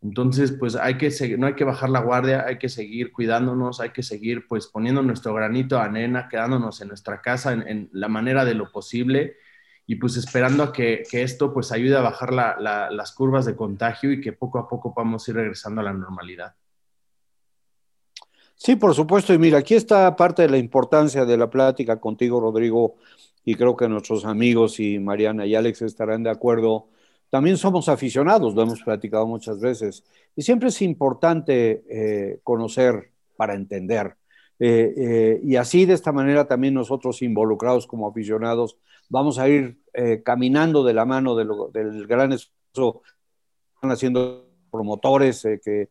Entonces, 0.00 0.52
pues 0.52 0.74
hay 0.76 0.96
que 0.96 1.10
no 1.36 1.46
hay 1.46 1.54
que 1.54 1.64
bajar 1.64 1.90
la 1.90 2.00
guardia, 2.00 2.44
hay 2.46 2.58
que 2.58 2.68
seguir 2.68 3.12
cuidándonos, 3.12 3.80
hay 3.80 3.90
que 3.90 4.02
seguir 4.02 4.46
pues 4.48 4.68
poniendo 4.68 5.02
nuestro 5.02 5.34
granito 5.34 5.78
a 5.78 5.88
nena, 5.88 6.28
quedándonos 6.28 6.80
en 6.80 6.88
nuestra 6.88 7.20
casa 7.20 7.52
en 7.52 7.90
la 7.92 8.08
manera 8.08 8.44
de 8.44 8.54
lo 8.54 8.70
posible 8.70 9.36
y 9.90 9.96
pues 9.96 10.18
esperando 10.18 10.62
a 10.62 10.70
que, 10.70 11.02
esto 11.10 11.50
pues 11.50 11.72
ayude 11.72 11.96
a 11.96 12.02
bajar 12.02 12.34
las 12.34 13.12
curvas 13.12 13.46
de 13.46 13.56
contagio 13.56 14.12
y 14.12 14.20
que 14.20 14.34
poco 14.34 14.58
a 14.58 14.68
poco 14.68 14.92
podamos 14.92 15.26
ir 15.30 15.36
regresando 15.36 15.80
a 15.80 15.84
la 15.84 15.94
normalidad. 15.94 16.54
Sí, 18.54 18.76
por 18.76 18.94
supuesto. 18.94 19.32
Y 19.32 19.38
mira, 19.38 19.56
aquí 19.56 19.74
está 19.74 20.14
parte 20.14 20.42
de 20.42 20.50
la 20.50 20.58
importancia 20.58 21.24
de 21.24 21.38
la 21.38 21.48
plática 21.48 21.98
contigo, 21.98 22.38
Rodrigo, 22.38 22.96
y 23.46 23.54
creo 23.54 23.74
que 23.74 23.88
nuestros 23.88 24.26
amigos 24.26 24.78
y 24.78 24.98
Mariana 24.98 25.46
y 25.46 25.54
Alex 25.54 25.80
estarán 25.80 26.22
de 26.22 26.30
acuerdo. 26.30 26.88
También 27.30 27.56
somos 27.56 27.88
aficionados, 27.88 28.54
lo 28.54 28.60
hemos 28.60 28.82
platicado 28.82 29.26
muchas 29.26 29.58
veces, 29.58 30.04
y 30.36 30.42
siempre 30.42 30.68
es 30.68 30.82
importante 30.82 31.82
eh, 31.88 32.40
conocer 32.42 33.10
para 33.38 33.54
entender. 33.54 34.17
Eh, 34.60 34.92
eh, 34.96 35.40
y 35.42 35.56
así, 35.56 35.86
de 35.86 35.94
esta 35.94 36.12
manera, 36.12 36.46
también 36.46 36.74
nosotros 36.74 37.22
involucrados 37.22 37.86
como 37.86 38.08
aficionados, 38.08 38.76
vamos 39.08 39.38
a 39.38 39.48
ir 39.48 39.78
eh, 39.92 40.22
caminando 40.24 40.84
de 40.84 40.94
la 40.94 41.04
mano 41.04 41.36
del 41.36 42.06
gran 42.06 42.32
esfuerzo 42.32 43.02
que 43.02 43.74
están 43.74 43.92
haciendo 43.92 44.48
promotores 44.70 45.42
que, 45.64 45.88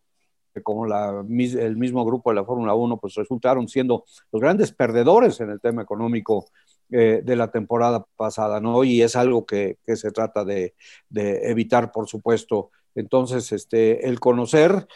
como 0.63 0.85
el 0.85 1.77
mismo 1.77 2.03
grupo 2.03 2.31
de 2.31 2.35
la 2.35 2.45
Fórmula 2.45 2.73
1, 2.73 2.97
pues 2.97 3.15
resultaron 3.15 3.67
siendo 3.67 4.05
los 4.31 4.41
grandes 4.41 4.71
perdedores 4.71 5.39
en 5.39 5.51
el 5.51 5.61
tema 5.61 5.83
económico 5.83 6.47
de 6.89 7.35
la 7.35 7.51
temporada 7.51 8.05
pasada, 8.15 8.59
¿no? 8.59 8.83
Y 8.83 9.01
es 9.01 9.15
algo 9.15 9.45
que, 9.45 9.77
se 9.85 10.11
trata 10.11 10.43
de, 10.45 10.73
evitar, 11.11 11.91
por 11.91 12.07
supuesto. 12.07 12.71
Entonces, 12.95 13.51
este, 13.51 14.07
el 14.07 14.19
conocer, 14.19 14.87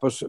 pues 0.00 0.24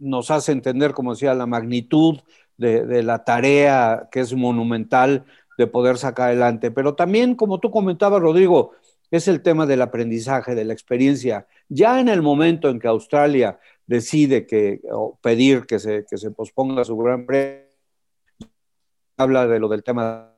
nos 0.00 0.30
hace 0.30 0.52
entender, 0.52 0.92
como 0.92 1.12
decía, 1.12 1.34
la 1.34 1.46
magnitud 1.46 2.20
de, 2.56 2.84
de, 2.84 3.02
la 3.02 3.24
tarea 3.24 4.08
que 4.10 4.20
es 4.20 4.34
monumental 4.34 5.24
de 5.56 5.66
poder 5.66 5.98
sacar 5.98 6.28
adelante. 6.28 6.70
Pero 6.70 6.94
también, 6.94 7.34
como 7.34 7.60
tú 7.60 7.70
comentabas, 7.70 8.20
Rodrigo, 8.20 8.72
es 9.10 9.28
el 9.28 9.42
tema 9.42 9.66
del 9.66 9.82
aprendizaje, 9.82 10.54
de 10.54 10.64
la 10.64 10.72
experiencia. 10.72 11.46
Ya 11.68 12.00
en 12.00 12.08
el 12.08 12.22
momento 12.22 12.68
en 12.68 12.78
que 12.78 12.88
Australia 12.88 13.58
decide 13.86 14.46
que, 14.46 14.80
o 14.90 15.18
pedir 15.20 15.66
que 15.66 15.78
se, 15.78 16.04
que 16.08 16.16
se 16.16 16.30
posponga 16.30 16.84
su 16.84 16.96
gran 16.96 17.26
premio, 17.26 17.64
habla 19.16 19.46
de 19.46 19.58
lo 19.58 19.68
del 19.68 19.82
tema 19.82 20.29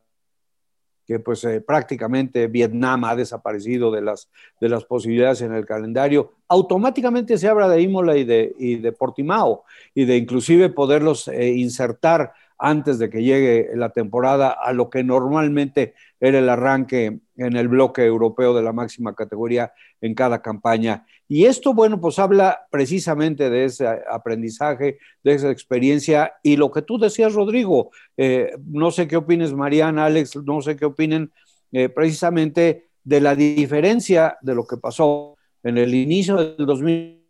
que 1.06 1.18
pues 1.18 1.44
eh, 1.44 1.60
prácticamente 1.60 2.46
Vietnam 2.46 3.04
ha 3.04 3.16
desaparecido 3.16 3.90
de 3.90 4.02
las, 4.02 4.30
de 4.60 4.68
las 4.68 4.84
posibilidades 4.84 5.42
en 5.42 5.52
el 5.52 5.66
calendario, 5.66 6.32
automáticamente 6.48 7.38
se 7.38 7.48
habla 7.48 7.68
de 7.68 7.82
Imola 7.82 8.16
y 8.16 8.24
de, 8.24 8.54
y 8.58 8.76
de 8.76 8.92
Portimao 8.92 9.64
y 9.94 10.04
de 10.04 10.16
inclusive 10.16 10.70
poderlos 10.70 11.28
eh, 11.28 11.50
insertar 11.50 12.32
antes 12.58 13.00
de 13.00 13.10
que 13.10 13.24
llegue 13.24 13.70
la 13.74 13.90
temporada 13.90 14.50
a 14.50 14.72
lo 14.72 14.88
que 14.88 15.02
normalmente 15.02 15.94
era 16.20 16.38
el 16.38 16.48
arranque 16.48 17.18
en 17.36 17.56
el 17.56 17.66
bloque 17.66 18.04
europeo 18.04 18.54
de 18.54 18.62
la 18.62 18.72
máxima 18.72 19.16
categoría 19.16 19.72
en 20.00 20.14
cada 20.14 20.42
campaña. 20.42 21.04
Y 21.34 21.46
esto, 21.46 21.72
bueno, 21.72 21.98
pues 21.98 22.18
habla 22.18 22.66
precisamente 22.70 23.48
de 23.48 23.64
ese 23.64 23.88
aprendizaje, 23.88 24.98
de 25.24 25.32
esa 25.32 25.50
experiencia 25.50 26.34
y 26.42 26.56
lo 26.56 26.70
que 26.70 26.82
tú 26.82 26.98
decías, 26.98 27.32
Rodrigo, 27.32 27.90
eh, 28.18 28.52
no 28.66 28.90
sé 28.90 29.08
qué 29.08 29.16
opines, 29.16 29.54
Mariana, 29.54 30.04
Alex, 30.04 30.36
no 30.44 30.60
sé 30.60 30.76
qué 30.76 30.84
opinen 30.84 31.32
eh, 31.72 31.88
precisamente 31.88 32.90
de 33.02 33.20
la 33.22 33.34
diferencia 33.34 34.36
de 34.42 34.54
lo 34.54 34.66
que 34.66 34.76
pasó 34.76 35.38
en 35.62 35.78
el 35.78 35.94
inicio 35.94 36.36
del 36.36 36.66
2000 36.66 37.21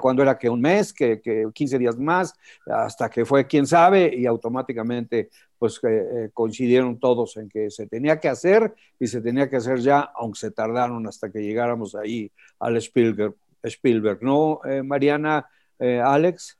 cuando 0.00 0.22
era 0.22 0.36
que 0.36 0.48
un 0.48 0.60
mes, 0.60 0.92
que, 0.92 1.20
que 1.20 1.46
15 1.52 1.78
días 1.78 1.96
más, 1.96 2.34
hasta 2.66 3.08
que 3.08 3.24
fue 3.24 3.46
quién 3.46 3.66
sabe 3.66 4.12
y 4.14 4.26
automáticamente 4.26 5.30
pues 5.58 5.80
eh, 5.82 6.30
coincidieron 6.32 6.98
todos 6.98 7.36
en 7.36 7.48
que 7.48 7.70
se 7.70 7.86
tenía 7.86 8.20
que 8.20 8.28
hacer 8.28 8.74
y 8.98 9.06
se 9.06 9.20
tenía 9.20 9.48
que 9.48 9.56
hacer 9.56 9.78
ya, 9.80 10.00
aunque 10.14 10.38
se 10.38 10.50
tardaron 10.50 11.06
hasta 11.06 11.30
que 11.30 11.40
llegáramos 11.40 11.94
ahí 11.94 12.30
al 12.60 12.76
Spielberg, 12.76 13.34
Spielberg 13.62 14.22
¿no, 14.22 14.60
eh, 14.64 14.82
Mariana, 14.82 15.48
eh, 15.78 16.00
Alex? 16.04 16.58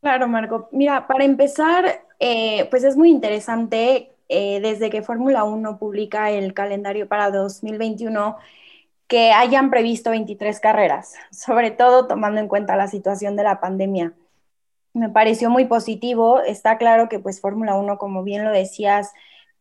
Claro, 0.00 0.28
Marco. 0.28 0.68
Mira, 0.72 1.06
para 1.06 1.24
empezar, 1.24 2.04
pues 2.70 2.84
es 2.84 2.96
muy 2.96 3.10
interesante 3.10 4.12
desde 4.28 4.88
que 4.88 5.02
Fórmula 5.02 5.42
1 5.42 5.78
publica 5.78 6.30
el 6.30 6.54
calendario 6.54 7.08
para 7.08 7.30
2021 7.30 8.36
que 9.08 9.32
hayan 9.32 9.70
previsto 9.70 10.10
23 10.10 10.60
carreras, 10.60 11.14
sobre 11.30 11.70
todo 11.70 12.06
tomando 12.06 12.40
en 12.40 12.48
cuenta 12.48 12.76
la 12.76 12.88
situación 12.88 13.36
de 13.36 13.44
la 13.44 13.60
pandemia. 13.60 14.12
Me 14.92 15.10
pareció 15.10 15.50
muy 15.50 15.66
positivo. 15.66 16.40
Está 16.40 16.78
claro 16.78 17.08
que 17.08 17.18
pues 17.18 17.40
Fórmula 17.40 17.74
1, 17.76 17.98
como 17.98 18.22
bien 18.22 18.44
lo 18.44 18.50
decías, 18.50 19.12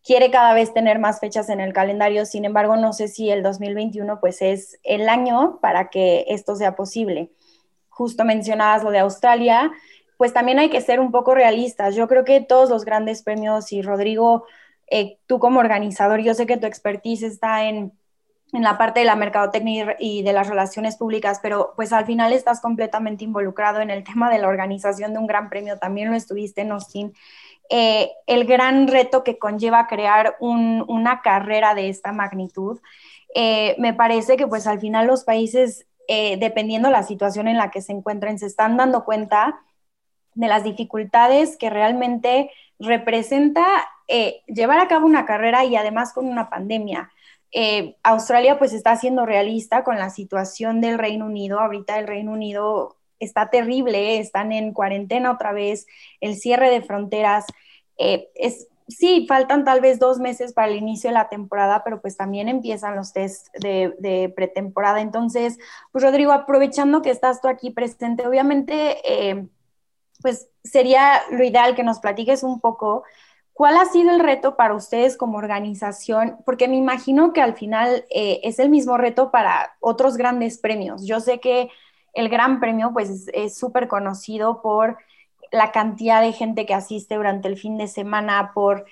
quiere 0.02 0.32
cada 0.32 0.54
vez 0.54 0.74
tener 0.74 0.98
más 0.98 1.20
fechas 1.20 1.50
en 1.50 1.60
el 1.60 1.74
calendario. 1.74 2.26
Sin 2.26 2.46
embargo, 2.46 2.78
no 2.78 2.94
sé 2.94 3.10
si 3.10 3.30
el 3.30 3.44
2021 3.44 4.20
pues 4.22 4.42
es 4.42 4.80
el 4.84 5.10
año 5.10 5.60
para 5.62 5.90
que 5.90 6.26
esto 6.30 6.56
sea 6.56 6.76
posible. 6.78 7.32
Justo 7.90 8.24
mencionabas 8.24 8.84
lo 8.84 8.92
de 8.92 9.00
Australia, 9.00 9.72
pues 10.18 10.32
también 10.32 10.60
hay 10.60 10.70
que 10.70 10.80
ser 10.80 11.02
un 11.02 11.12
poco 11.12 11.36
realistas. 11.36 11.96
Yo 11.96 12.08
creo 12.08 12.24
que 12.24 12.40
todos 12.40 12.70
los 12.70 12.86
grandes 12.86 13.22
premios 13.22 13.74
y 13.74 13.82
Rodrigo, 13.82 14.46
eh, 14.88 15.18
tú 15.28 15.40
como 15.40 15.60
organizador, 15.60 16.22
yo 16.22 16.34
sé 16.34 16.46
que 16.46 16.58
tu 16.58 16.68
expertise 16.68 17.24
está 17.24 17.66
en 17.66 17.92
en 18.54 18.64
la 18.64 18.78
parte 18.78 19.02
de 19.02 19.06
la 19.06 19.16
mercadotecnia 19.16 19.96
y 20.00 20.24
de 20.24 20.34
las 20.34 20.48
relaciones 20.48 20.98
públicas, 20.98 21.40
pero 21.42 21.74
pues 21.76 21.92
al 21.92 22.06
final 22.06 22.32
estás 22.32 22.62
completamente 22.62 23.24
involucrado 23.24 23.82
en 23.82 23.90
el 23.90 24.04
tema 24.04 24.30
de 24.30 24.40
la 24.40 24.48
organización 24.48 25.14
de 25.14 25.20
un 25.20 25.28
gran 25.28 25.50
premio, 25.50 25.78
también 25.78 26.10
lo 26.10 26.16
estuviste 26.16 26.62
en 26.62 26.72
Austin. 26.72 27.14
Eh, 27.70 28.12
el 28.28 28.46
gran 28.46 28.88
reto 28.88 29.24
que 29.24 29.40
conlleva 29.40 29.88
crear 29.88 30.38
una 30.40 31.22
carrera 31.22 31.74
de 31.74 31.90
esta 31.90 32.12
magnitud, 32.12 32.80
eh, 33.34 33.76
me 33.80 33.94
parece 33.94 34.38
que 34.38 34.48
pues 34.48 34.68
al 34.68 34.80
final 34.80 35.08
los 35.08 35.24
países, 35.24 35.88
eh, 36.08 36.38
dependiendo 36.38 36.90
la 36.90 37.04
situación 37.04 37.48
en 37.48 37.58
la 37.58 37.72
que 37.72 37.82
se 37.82 37.92
encuentren, 37.92 38.38
se 38.38 38.46
están 38.46 38.78
dando 38.78 39.04
cuenta 39.04 39.60
de 40.36 40.48
las 40.48 40.64
dificultades 40.64 41.58
que 41.58 41.70
realmente 41.70 42.52
representa 42.80 43.66
llevar 44.46 44.80
a 44.80 44.88
cabo 44.88 45.08
una 45.08 45.26
carrera 45.26 45.66
y 45.66 45.76
además 45.76 46.14
con 46.14 46.28
una 46.28 46.48
pandemia. 46.48 47.10
Eh, 47.58 47.96
Australia 48.04 48.60
pues 48.60 48.74
está 48.74 48.98
siendo 48.98 49.26
realista 49.26 49.86
con 49.86 49.98
la 49.98 50.10
situación 50.10 50.82
del 50.82 51.00
Reino 51.00 51.26
Unido. 51.26 51.62
Ahorita 51.62 51.98
el 51.98 52.06
Reino 52.06 52.34
Unido 52.34 52.98
está 53.18 53.50
terrible, 53.50 54.20
están 54.20 54.52
en 54.52 54.74
cuarentena 54.74 55.32
otra 55.32 55.54
vez, 55.54 55.88
el 56.20 56.36
cierre 56.36 56.70
de 56.70 56.82
fronteras. 56.82 57.46
Eh, 57.98 58.28
es, 58.36 58.68
sí, 58.90 59.26
faltan 59.26 59.64
tal 59.64 59.80
vez 59.80 60.00
dos 60.00 60.20
meses 60.20 60.52
para 60.52 60.68
el 60.68 60.76
inicio 60.76 61.10
de 61.10 61.14
la 61.14 61.30
temporada, 61.30 61.82
pero 61.86 62.02
pues 62.02 62.18
también 62.18 62.50
empiezan 62.50 62.98
los 62.98 63.14
test 63.14 63.48
de, 63.56 64.34
pretemporada. 64.36 65.00
Entonces, 65.00 65.58
pues 65.94 66.04
Rodrigo, 66.04 66.34
aprovechando 66.34 67.02
que 67.02 67.10
estás 67.10 67.40
tú 67.40 67.48
aquí 67.48 67.70
presente, 67.70 68.28
obviamente, 68.28 68.98
eh, 69.06 69.48
pues 70.22 70.50
sería 70.62 71.22
lo 71.32 71.46
ideal 71.46 71.74
que 71.74 71.84
nos 71.84 72.00
platiques 72.00 72.44
un 72.44 72.60
poco 72.60 73.06
¿Cuál 73.56 73.78
ha 73.78 73.86
sido 73.86 74.12
el 74.12 74.20
reto 74.20 74.58
para 74.58 74.76
ustedes 74.76 75.16
como 75.16 75.38
organización? 75.38 76.36
Porque 76.44 76.68
me 76.68 76.76
imagino 76.76 77.32
que 77.32 77.42
al 77.42 77.56
final 77.56 78.04
eh, 78.10 78.42
es 78.44 78.60
el 78.60 78.70
mismo 78.70 78.98
reto 78.98 79.32
para 79.32 79.78
otros 79.80 80.18
grandes 80.18 80.58
premios. 80.58 81.08
Yo 81.08 81.22
sé 81.22 81.40
que 81.40 81.70
el 82.14 82.28
Gran 82.28 82.60
Premio 82.60 82.92
pues 82.92 83.30
es 83.34 83.58
súper 83.58 83.88
conocido 83.88 84.62
por 84.62 84.98
la 85.54 85.72
cantidad 85.72 86.22
de 86.22 86.34
gente 86.34 86.66
que 86.66 86.74
asiste 86.74 87.16
durante 87.16 87.48
el 87.48 87.58
fin 87.58 87.78
de 87.78 87.88
semana, 87.88 88.52
por 88.54 88.88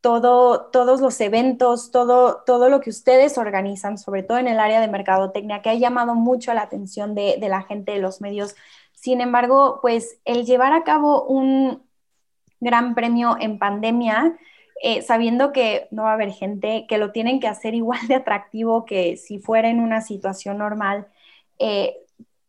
todo, 0.00 0.70
todos 0.70 1.02
los 1.02 1.20
eventos, 1.20 1.90
todo, 1.90 2.44
todo 2.46 2.70
lo 2.70 2.80
que 2.80 2.88
ustedes 2.88 3.36
organizan, 3.36 3.98
sobre 3.98 4.22
todo 4.22 4.38
en 4.38 4.48
el 4.48 4.58
área 4.58 4.80
de 4.80 4.88
mercadotecnia, 4.88 5.60
que 5.60 5.68
ha 5.68 5.74
llamado 5.74 6.14
mucho 6.14 6.54
la 6.54 6.62
atención 6.62 7.14
de, 7.14 7.36
de 7.38 7.48
la 7.50 7.60
gente 7.60 7.92
de 7.92 7.98
los 7.98 8.22
medios. 8.22 8.56
Sin 8.94 9.20
embargo, 9.20 9.80
pues 9.82 10.18
el 10.24 10.46
llevar 10.46 10.72
a 10.72 10.82
cabo 10.82 11.24
un, 11.24 11.87
gran 12.60 12.94
premio 12.94 13.36
en 13.40 13.58
pandemia, 13.58 14.36
eh, 14.82 15.02
sabiendo 15.02 15.52
que 15.52 15.88
no 15.90 16.04
va 16.04 16.10
a 16.10 16.14
haber 16.14 16.32
gente, 16.32 16.86
que 16.88 16.98
lo 16.98 17.12
tienen 17.12 17.40
que 17.40 17.48
hacer 17.48 17.74
igual 17.74 18.00
de 18.08 18.16
atractivo 18.16 18.84
que 18.84 19.16
si 19.16 19.38
fuera 19.38 19.68
en 19.68 19.80
una 19.80 20.00
situación 20.00 20.58
normal. 20.58 21.08
Eh, 21.58 21.96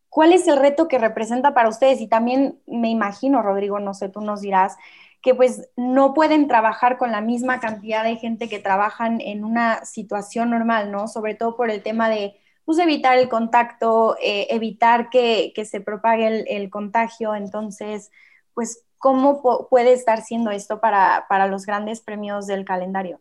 ¿Cuál 0.08 0.32
es 0.32 0.48
el 0.48 0.56
reto 0.56 0.88
que 0.88 0.98
representa 0.98 1.54
para 1.54 1.68
ustedes? 1.68 2.00
Y 2.00 2.08
también 2.08 2.58
me 2.66 2.90
imagino, 2.90 3.42
Rodrigo, 3.42 3.78
no 3.78 3.94
sé, 3.94 4.08
tú 4.08 4.20
nos 4.20 4.40
dirás, 4.40 4.76
que 5.22 5.34
pues 5.34 5.68
no 5.76 6.14
pueden 6.14 6.48
trabajar 6.48 6.98
con 6.98 7.12
la 7.12 7.20
misma 7.20 7.60
cantidad 7.60 8.04
de 8.04 8.16
gente 8.16 8.48
que 8.48 8.58
trabajan 8.58 9.20
en 9.20 9.44
una 9.44 9.84
situación 9.84 10.50
normal, 10.50 10.90
¿no? 10.90 11.08
Sobre 11.08 11.34
todo 11.34 11.56
por 11.56 11.70
el 11.70 11.82
tema 11.82 12.08
de 12.08 12.36
pues, 12.64 12.78
evitar 12.78 13.18
el 13.18 13.28
contacto, 13.28 14.16
eh, 14.22 14.46
evitar 14.50 15.10
que, 15.10 15.52
se 15.64 15.80
propague 15.80 16.26
el, 16.26 16.44
el, 16.48 16.70
contagio. 16.70 17.34
Entonces, 17.34 18.10
pues, 18.54 18.84
¿Cómo 19.00 19.66
puede 19.70 19.94
estar 19.94 20.20
siendo 20.20 20.50
esto 20.50 20.78
para, 20.78 21.46
los 21.46 21.64
grandes 21.64 22.02
premios 22.02 22.46
del 22.46 22.66
calendario? 22.66 23.18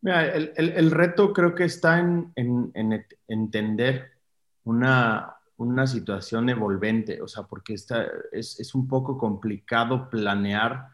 Mira, 0.00 0.26
el, 0.26 0.90
reto 0.90 1.34
creo 1.34 1.54
que 1.54 1.64
está 1.64 1.98
en, 1.98 2.32
entender 3.28 4.12
una, 4.64 5.36
situación 5.86 6.48
evolvente, 6.48 7.20
o 7.20 7.28
sea, 7.28 7.42
porque 7.42 7.74
está, 7.74 8.06
es, 8.32 8.74
un 8.74 8.88
poco 8.88 9.18
complicado 9.18 10.08
planear, 10.08 10.88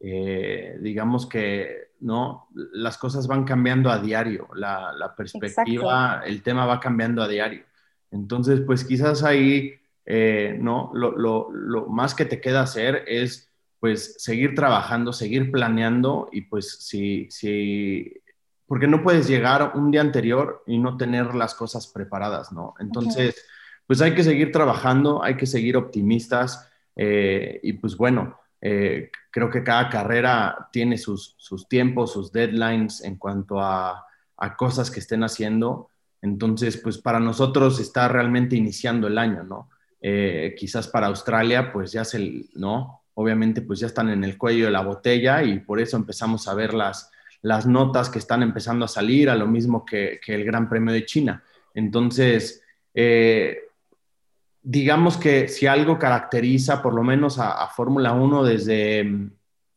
eh, 0.00 0.78
digamos 0.80 1.26
que, 1.26 1.90
¿no? 2.00 2.48
Las 2.72 2.96
cosas 2.96 3.26
van 3.26 3.44
cambiando 3.44 3.90
a 3.90 3.98
diario, 3.98 4.48
la, 4.54 5.14
perspectiva, 5.14 6.22
el 6.24 6.42
tema 6.42 6.64
va 6.64 6.80
cambiando 6.80 7.22
a 7.22 7.28
diario. 7.28 7.64
Entonces, 8.10 8.62
pues 8.62 8.82
quizás 8.82 9.22
ahí 9.22 9.74
eh, 10.06 10.56
¿no? 10.60 10.90
Lo, 10.94 11.86
más 11.88 12.14
que 12.14 12.24
te 12.24 12.40
queda 12.40 12.62
hacer 12.62 13.04
es 13.06 13.48
pues 13.78 14.16
seguir 14.18 14.54
trabajando, 14.54 15.12
seguir 15.12 15.50
planeando 15.50 16.28
y 16.32 16.42
pues 16.42 16.78
si, 16.80 17.28
si, 17.30 18.12
porque 18.66 18.86
no 18.86 19.02
puedes 19.02 19.26
llegar 19.26 19.72
un 19.74 19.90
día 19.90 20.02
anterior 20.02 20.62
y 20.66 20.78
no 20.78 20.96
tener 20.96 21.34
las 21.34 21.54
cosas 21.54 21.86
preparadas, 21.86 22.52
¿no? 22.52 22.74
Entonces, 22.78 23.42
pues 23.86 24.02
hay 24.02 24.14
que 24.14 24.22
seguir 24.22 24.52
trabajando, 24.52 25.22
hay 25.22 25.36
que 25.36 25.46
seguir 25.46 25.76
optimistas 25.76 26.70
eh, 26.94 27.58
y 27.62 27.72
pues 27.74 27.96
bueno, 27.96 28.38
eh, 28.60 29.10
creo 29.30 29.48
que 29.48 29.64
cada 29.64 29.88
carrera 29.88 30.68
tiene 30.72 30.98
sus, 30.98 31.36
tiempos, 31.68 32.12
sus 32.12 32.30
deadlines 32.30 33.02
en 33.02 33.16
cuanto 33.16 33.60
a, 33.60 34.06
a, 34.36 34.56
cosas 34.56 34.90
que 34.90 35.00
estén 35.00 35.24
haciendo. 35.24 35.88
Entonces, 36.20 36.76
pues 36.76 36.98
para 36.98 37.18
nosotros 37.18 37.80
está 37.80 38.08
realmente 38.08 38.56
iniciando 38.56 39.06
el 39.06 39.16
año, 39.16 39.42
¿no? 39.42 39.70
Eh, 40.02 40.54
quizás 40.58 40.88
para 40.88 41.08
Australia, 41.08 41.70
pues 41.72 41.92
ya 41.92 42.04
se, 42.04 42.46
¿no? 42.54 43.02
Obviamente, 43.14 43.60
pues 43.60 43.80
ya 43.80 43.86
están 43.86 44.08
en 44.08 44.24
el 44.24 44.38
cuello 44.38 44.64
de 44.66 44.70
la 44.70 44.82
botella 44.82 45.42
y 45.42 45.60
por 45.60 45.80
eso 45.80 45.96
empezamos 45.96 46.48
a 46.48 46.54
ver 46.54 46.72
las, 46.72 47.10
las 47.42 47.66
notas 47.66 48.08
que 48.08 48.18
están 48.18 48.42
empezando 48.42 48.84
a 48.84 48.88
salir, 48.88 49.28
a 49.28 49.36
lo 49.36 49.46
mismo 49.46 49.84
que, 49.84 50.20
el 50.26 50.44
Gran 50.44 50.68
Premio 50.68 50.92
de 50.94 51.04
China. 51.04 51.42
Entonces, 51.74 52.62
eh, 52.94 53.58
digamos 54.62 55.16
que 55.16 55.48
si 55.48 55.66
algo 55.66 55.98
caracteriza 55.98 56.82
por 56.82 56.94
lo 56.94 57.02
menos 57.02 57.38
a, 57.38 57.66
Fórmula 57.68 58.12
1 58.12 58.44
desde, 58.44 59.30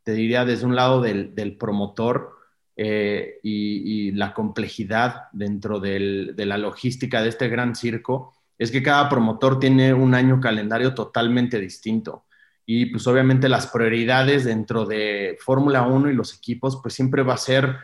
te 0.03 0.13
diría, 0.13 0.45
desde 0.45 0.65
un 0.65 0.75
lado 0.75 1.01
del, 1.01 1.57
promotor 1.59 2.37
eh, 2.77 3.39
y, 3.43 4.11
la 4.11 4.33
complejidad 4.33 5.23
dentro 5.33 5.79
de 5.79 6.33
la 6.37 6.57
logística 6.57 7.21
de 7.21 7.29
este 7.29 7.49
gran 7.49 7.75
circo, 7.75 8.33
es 8.57 8.71
que 8.71 8.83
cada 8.83 9.09
promotor 9.09 9.59
tiene 9.59 9.93
un 9.93 10.13
año 10.13 10.39
calendario 10.39 10.93
totalmente 10.93 11.59
distinto. 11.59 12.25
Y 12.65 12.85
pues 12.87 13.05
obviamente 13.07 13.49
las 13.49 13.67
prioridades 13.67 14.45
dentro 14.45 14.85
de 14.85 15.37
Fórmula 15.41 15.83
1 15.83 16.11
y 16.11 16.15
los 16.15 16.33
equipos, 16.33 16.79
pues 16.81 16.93
siempre 16.93 17.23
va 17.23 17.33
a 17.33 17.37
ser 17.37 17.77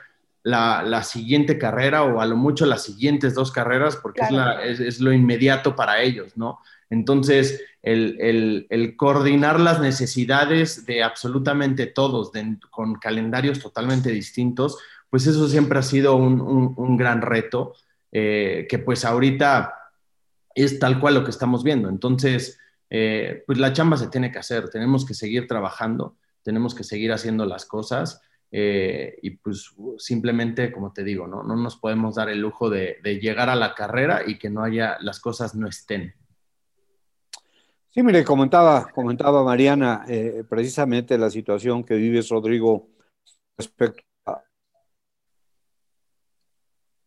la, 0.43 1.03
siguiente 1.03 1.58
carrera 1.58 2.03
o 2.03 2.21
a 2.21 2.25
lo 2.25 2.38
mucho 2.38 2.65
las 2.65 2.84
siguientes 2.84 3.34
dos 3.34 3.51
carreras, 3.51 3.97
porque 3.97 4.21
es, 4.63 4.99
lo 4.99 5.12
inmediato 5.12 5.75
para 5.75 6.01
ellos, 6.01 6.38
¿no? 6.38 6.60
Entonces, 6.89 7.62
el, 7.84 8.95
coordinar 8.97 9.60
las 9.60 9.79
necesidades 9.79 10.86
de 10.86 11.03
absolutamente 11.03 11.86
todos 11.86 12.32
con 12.71 12.95
calendarios 12.95 13.60
totalmente 13.60 14.12
distintos, 14.12 14.77
pues 15.10 15.27
eso 15.27 15.47
siempre 15.47 15.79
ha 15.79 15.84
sido 15.84 16.15
un, 16.15 16.97
gran 16.97 17.21
reto, 17.21 17.73
eh, 18.12 18.65
que 18.69 18.79
pues 18.79 19.05
ahorita 19.05 19.79
es 20.56 20.80
tal 20.80 21.00
cual 21.00 21.16
lo 21.16 21.24
que 21.24 21.32
estamos 21.32 21.64
viendo. 21.64 21.90
Entonces, 21.90 22.60
eh, 22.90 23.44
pues 23.46 23.58
la 23.60 23.74
chamba 23.74 23.98
se 23.98 24.08
tiene 24.08 24.32
que 24.32 24.40
hacer, 24.40 24.70
tenemos 24.70 25.06
que 25.06 25.14
seguir 25.14 25.48
trabajando, 25.48 26.18
tenemos 26.42 26.74
que 26.74 26.84
seguir 26.84 27.12
haciendo 27.12 27.46
las 27.46 27.66
cosas 27.66 28.22
eh, 28.52 29.18
y 29.22 29.32
pues 29.32 29.76
simplemente, 29.98 30.72
como 30.72 30.92
te 30.92 31.04
digo, 31.04 31.28
¿no? 31.28 31.44
no 31.44 31.56
nos 31.56 31.76
podemos 31.76 32.16
dar 32.16 32.30
el 32.30 32.40
lujo 32.40 32.70
de, 32.70 33.00
llegar 33.22 33.50
a 33.50 33.56
la 33.56 33.76
carrera 33.76 34.24
y 34.26 34.40
que 34.40 34.50
no 34.50 34.64
haya, 34.64 34.98
las 35.02 35.20
cosas 35.20 35.56
no 35.56 35.68
estén. 35.68 36.14
Sí, 37.92 38.04
mire, 38.04 38.24
comentaba, 38.24 38.90
comentaba 38.92 39.44
Mariana 39.44 40.06
eh, 40.08 40.44
precisamente 40.48 41.18
la 41.18 41.30
situación 41.30 41.84
que 41.84 41.96
vives, 41.96 42.30
Rodrigo, 42.30 42.90
respecto 43.58 44.04
a 44.26 44.42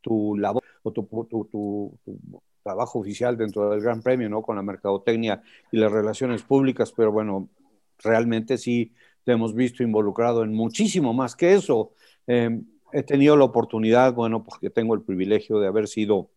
tu 0.01 0.37
labor 0.37 0.63
o 0.83 0.93
tu, 0.93 1.09
tu 1.51 1.99
trabajo 2.63 3.01
oficial 3.01 3.37
dentro 3.37 3.71
del 3.71 3.81
Gran 3.81 4.03
Premio, 4.03 4.29
¿no? 4.29 4.43
Con 4.43 4.57
la 4.57 4.63
mercadotecnia 4.63 5.43
y 5.71 5.79
las 5.79 5.93
relaciones 5.93 6.43
públicas, 6.43 6.93
pero 6.93 7.13
bueno, 7.13 7.49
realmente 7.99 8.59
sí 8.59 8.93
te 9.25 9.33
hemos 9.33 9.55
visto 9.55 9.83
involucrado 9.83 10.43
en 10.43 10.53
muchísimo 10.53 11.13
más 11.15 11.37
que 11.37 11.55
eso. 11.55 11.93
Em, 12.27 12.65
he 12.93 13.03
tenido 13.03 13.37
la 13.37 13.45
oportunidad, 13.45 14.15
bueno, 14.15 14.45
porque 14.45 14.71
tengo 14.71 14.95
el 14.95 15.03
privilegio 15.03 15.59
de 15.59 15.67
haber 15.67 15.89
sido 15.89 16.31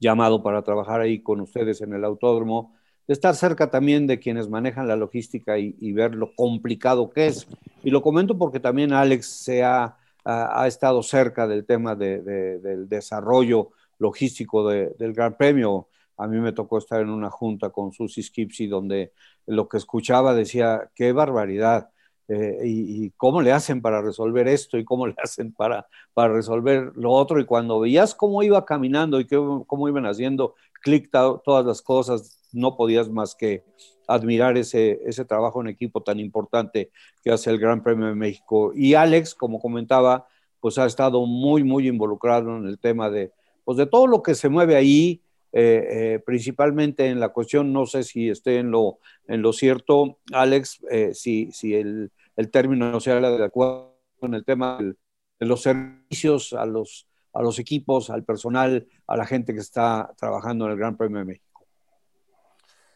llamado 0.00 0.42
para 0.42 0.62
trabajar 0.62 1.00
ahí 1.00 1.22
con 1.22 1.40
ustedes 1.40 1.80
en 1.80 1.92
el 1.92 2.04
autódromo, 2.04 2.74
de 3.06 3.14
estar 3.14 3.34
cerca 3.34 3.70
también 3.70 4.06
de 4.06 4.18
quienes 4.18 4.48
manejan 4.48 4.86
la 4.86 4.96
logística 4.96 5.58
y, 5.58 5.92
ver 5.92 6.14
lo 6.14 6.34
complicado 6.34 7.10
que 7.10 7.26
es. 7.26 7.46
Y 7.82 7.90
lo 7.90 8.02
comento 8.02 8.36
porque 8.36 8.60
también 8.60 8.92
Alex 8.92 9.26
se 9.26 9.64
ha, 9.64 9.96
ha, 10.24 10.66
estado 10.66 11.02
cerca 11.02 11.46
del 11.46 11.64
tema 11.64 11.94
de, 11.94 12.20
del 12.20 12.88
desarrollo 12.88 13.70
logístico 13.98 14.68
del 14.68 15.12
Gran 15.12 15.36
Premio. 15.36 15.88
A 16.16 16.26
mí 16.26 16.38
me 16.40 16.52
tocó 16.52 16.78
estar 16.78 17.00
en 17.00 17.10
una 17.10 17.30
junta 17.30 17.70
con 17.70 17.92
Susi 17.92 18.22
Skipsy 18.22 18.66
donde 18.66 19.12
lo 19.46 19.68
que 19.68 19.76
escuchaba 19.76 20.34
decía, 20.34 20.90
qué 20.94 21.12
barbaridad. 21.12 21.90
Eh, 22.30 22.60
y, 22.64 23.10
cómo 23.12 23.40
le 23.40 23.52
hacen 23.52 23.80
para 23.80 24.02
resolver 24.02 24.48
esto 24.48 24.76
y 24.76 24.84
cómo 24.84 25.06
le 25.06 25.14
hacen 25.22 25.52
para, 25.52 25.86
para 26.12 26.34
resolver 26.34 26.92
lo 26.94 27.12
otro. 27.12 27.40
Y 27.40 27.46
cuando 27.46 27.80
veías 27.80 28.14
cómo 28.14 28.42
iba 28.42 28.64
caminando 28.64 29.20
y 29.20 29.26
cómo 29.26 29.88
iban 29.88 30.06
haciendo 30.06 30.54
clic 30.82 31.10
todas 31.10 31.64
las 31.64 31.82
cosas, 31.82 32.38
no 32.52 32.76
podías 32.76 33.08
más 33.08 33.34
que 33.34 33.64
admirar 34.06 34.56
ese, 34.56 35.00
ese 35.04 35.24
trabajo 35.24 35.60
en 35.60 35.68
equipo 35.68 36.02
tan 36.02 36.20
importante 36.20 36.90
que 37.22 37.30
hace 37.30 37.50
el 37.50 37.58
Gran 37.58 37.82
Premio 37.82 38.06
de 38.06 38.14
México. 38.14 38.72
Y 38.74 38.94
Alex, 38.94 39.34
como 39.34 39.60
comentaba, 39.60 40.26
pues 40.60 40.78
ha 40.78 40.86
estado 40.86 41.24
muy, 41.26 41.64
muy 41.64 41.88
involucrado 41.88 42.56
en 42.56 42.66
el 42.66 42.78
tema 42.78 43.10
de, 43.10 43.32
pues 43.68 43.76
de 43.76 43.84
todo 43.84 44.06
lo 44.06 44.22
que 44.22 44.34
se 44.34 44.48
mueve 44.48 44.76
ahí, 44.76 45.20
eh, 45.52 45.88
eh, 45.90 46.22
principalmente 46.24 47.08
en 47.08 47.20
la 47.20 47.28
cuestión, 47.28 47.70
no 47.70 47.84
sé 47.84 48.02
si 48.02 48.30
esté 48.30 48.60
en 48.60 48.70
lo, 48.70 48.98
en 49.26 49.42
lo 49.42 49.52
cierto, 49.52 50.16
Alex, 50.32 50.80
eh, 50.90 51.10
si, 51.12 51.52
si 51.52 51.74
el, 51.74 52.10
el, 52.36 52.50
término 52.50 52.98
sea 52.98 53.20
de 53.20 53.44
acuerdo 53.44 53.94
con 54.18 54.32
el 54.32 54.46
tema 54.46 54.78
de 54.78 55.46
los 55.46 55.60
servicios 55.60 56.54
a 56.54 56.64
los, 56.64 57.08
a 57.34 57.42
los 57.42 57.58
equipos, 57.58 58.08
al 58.08 58.24
personal, 58.24 58.86
a 59.06 59.18
la 59.18 59.26
gente 59.26 59.52
que 59.52 59.60
está 59.60 60.14
trabajando 60.16 60.64
en 60.64 60.70
el 60.70 60.78
Gran 60.78 60.96
Premio 60.96 61.18
de 61.18 61.24
México. 61.26 61.66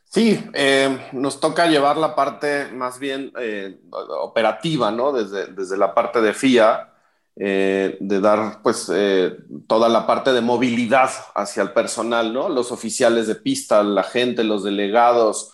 Sí, 0.04 0.42
nos 1.12 1.38
toca 1.38 1.66
llevar 1.66 1.98
la 1.98 2.14
parte 2.14 2.72
más 2.72 2.98
bien 2.98 3.30
operativa, 4.22 4.90
¿no? 4.90 5.12
Desde, 5.12 5.48
desde 5.48 5.76
la 5.76 5.92
parte 5.92 6.22
de 6.22 6.32
FIA, 6.32 6.91
eh, 7.36 7.96
de 8.00 8.20
dar 8.20 8.62
pues 8.62 8.90
toda 9.66 9.88
la 9.88 10.06
parte 10.06 10.32
de 10.32 10.40
movilidad 10.40 11.10
hacia 11.34 11.62
el 11.62 11.72
personal, 11.72 12.32
¿no? 12.32 12.48
Los 12.48 12.72
oficiales 12.72 13.26
de 13.26 13.36
pista, 13.36 13.82
la 13.82 14.02
gente, 14.02 14.44
los 14.44 14.64
delegados. 14.64 15.52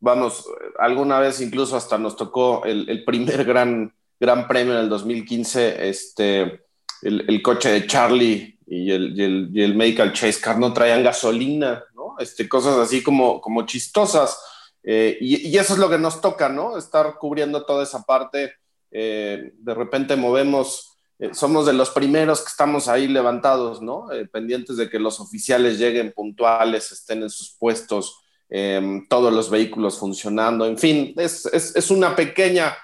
vamos, 0.00 0.46
alguna 0.78 1.18
vez 1.18 1.40
incluso 1.40 1.76
hasta 1.76 1.98
nos 1.98 2.16
tocó 2.16 2.64
el, 2.64 3.04
primer 3.04 3.44
gran, 3.52 3.92
gran 4.18 4.48
premio 4.48 4.74
en 4.74 4.80
el 4.80 4.88
2015, 4.88 5.88
este, 5.88 6.64
el, 7.02 7.42
coche 7.42 7.70
de 7.70 7.86
Charlie 7.86 8.58
y 8.66 8.90
el, 8.90 9.18
y 9.18 9.22
el, 9.22 9.50
y 9.52 9.62
el 9.62 9.74
Medical 9.74 10.12
Chase 10.12 10.40
Car 10.40 10.58
no 10.58 10.72
traían 10.72 11.02
gasolina 11.02 11.84
este, 12.18 12.48
cosas 12.48 12.76
así 12.78 13.02
como, 13.02 13.40
como 13.40 13.66
chistosas. 13.66 14.38
Eh, 14.82 15.16
y, 15.20 15.56
eso 15.56 15.74
es 15.74 15.78
lo 15.78 15.88
que 15.88 15.98
nos 15.98 16.20
toca, 16.20 16.48
¿no? 16.48 16.76
Estar 16.76 17.16
cubriendo 17.18 17.64
toda 17.64 17.82
esa 17.82 18.02
parte. 18.02 18.54
Eh, 18.94 19.52
de 19.58 19.74
repente 19.74 20.16
movemos, 20.16 20.96
eh, 21.18 21.34
somos 21.34 21.66
de 21.66 21.74
los 21.74 21.90
primeros 21.90 22.40
que 22.40 22.48
estamos 22.48 22.88
ahí 22.88 23.06
levantados, 23.08 23.82
¿no? 23.82 24.06
pendientes 24.32 24.78
de 24.78 24.88
que 24.88 24.98
los 24.98 25.20
oficiales 25.20 25.78
lleguen 25.78 26.12
puntuales, 26.12 26.90
estén 26.90 27.22
en 27.22 27.30
sus 27.30 27.54
puestos, 27.58 28.20
em, 28.48 29.06
todos 29.08 29.30
los 29.32 29.50
vehículos 29.50 29.98
funcionando, 29.98 30.64
en 30.64 30.78
fin, 30.78 31.12
es, 31.18 31.44
es, 31.44 31.90
una 31.90 32.16
pequeña 32.16 32.74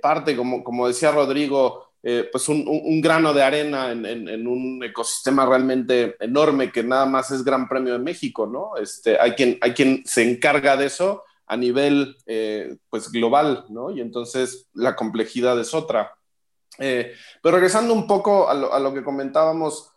parte, 0.00 0.36
como, 0.36 0.62
como 0.62 0.86
decía 0.86 1.10
Rodrigo, 1.10 1.88
eh, 2.00 2.28
pues 2.30 2.48
un, 2.48 3.00
grano 3.00 3.34
de 3.34 3.42
arena 3.42 3.90
en, 3.90 4.46
un 4.46 4.82
ecosistema 4.84 5.44
realmente 5.44 6.14
enorme 6.20 6.70
que 6.70 6.84
nada 6.84 7.06
más 7.06 7.32
es 7.32 7.42
Gran 7.42 7.68
Premio 7.68 7.94
de 7.94 7.98
México, 7.98 8.46
¿no? 8.46 8.76
Este, 8.80 9.18
hay, 9.18 9.32
quien, 9.32 9.58
hay 9.60 9.72
quien 9.72 10.04
se 10.06 10.22
encarga 10.22 10.76
de 10.76 10.86
eso 10.86 11.24
a 11.48 11.56
nivel 11.56 12.16
eh, 12.26 12.76
pues 12.90 13.10
global, 13.10 13.64
¿no? 13.68 13.90
Y 13.90 14.00
entonces 14.00 14.68
la 14.74 14.94
complejidad 14.94 15.58
es 15.60 15.74
otra. 15.74 16.14
Eh, 16.78 17.12
pero 17.42 17.56
regresando 17.56 17.92
un 17.92 18.06
poco 18.06 18.48
a 18.48 18.54
lo, 18.54 18.94
que 18.94 19.02
comentábamos, 19.02 19.90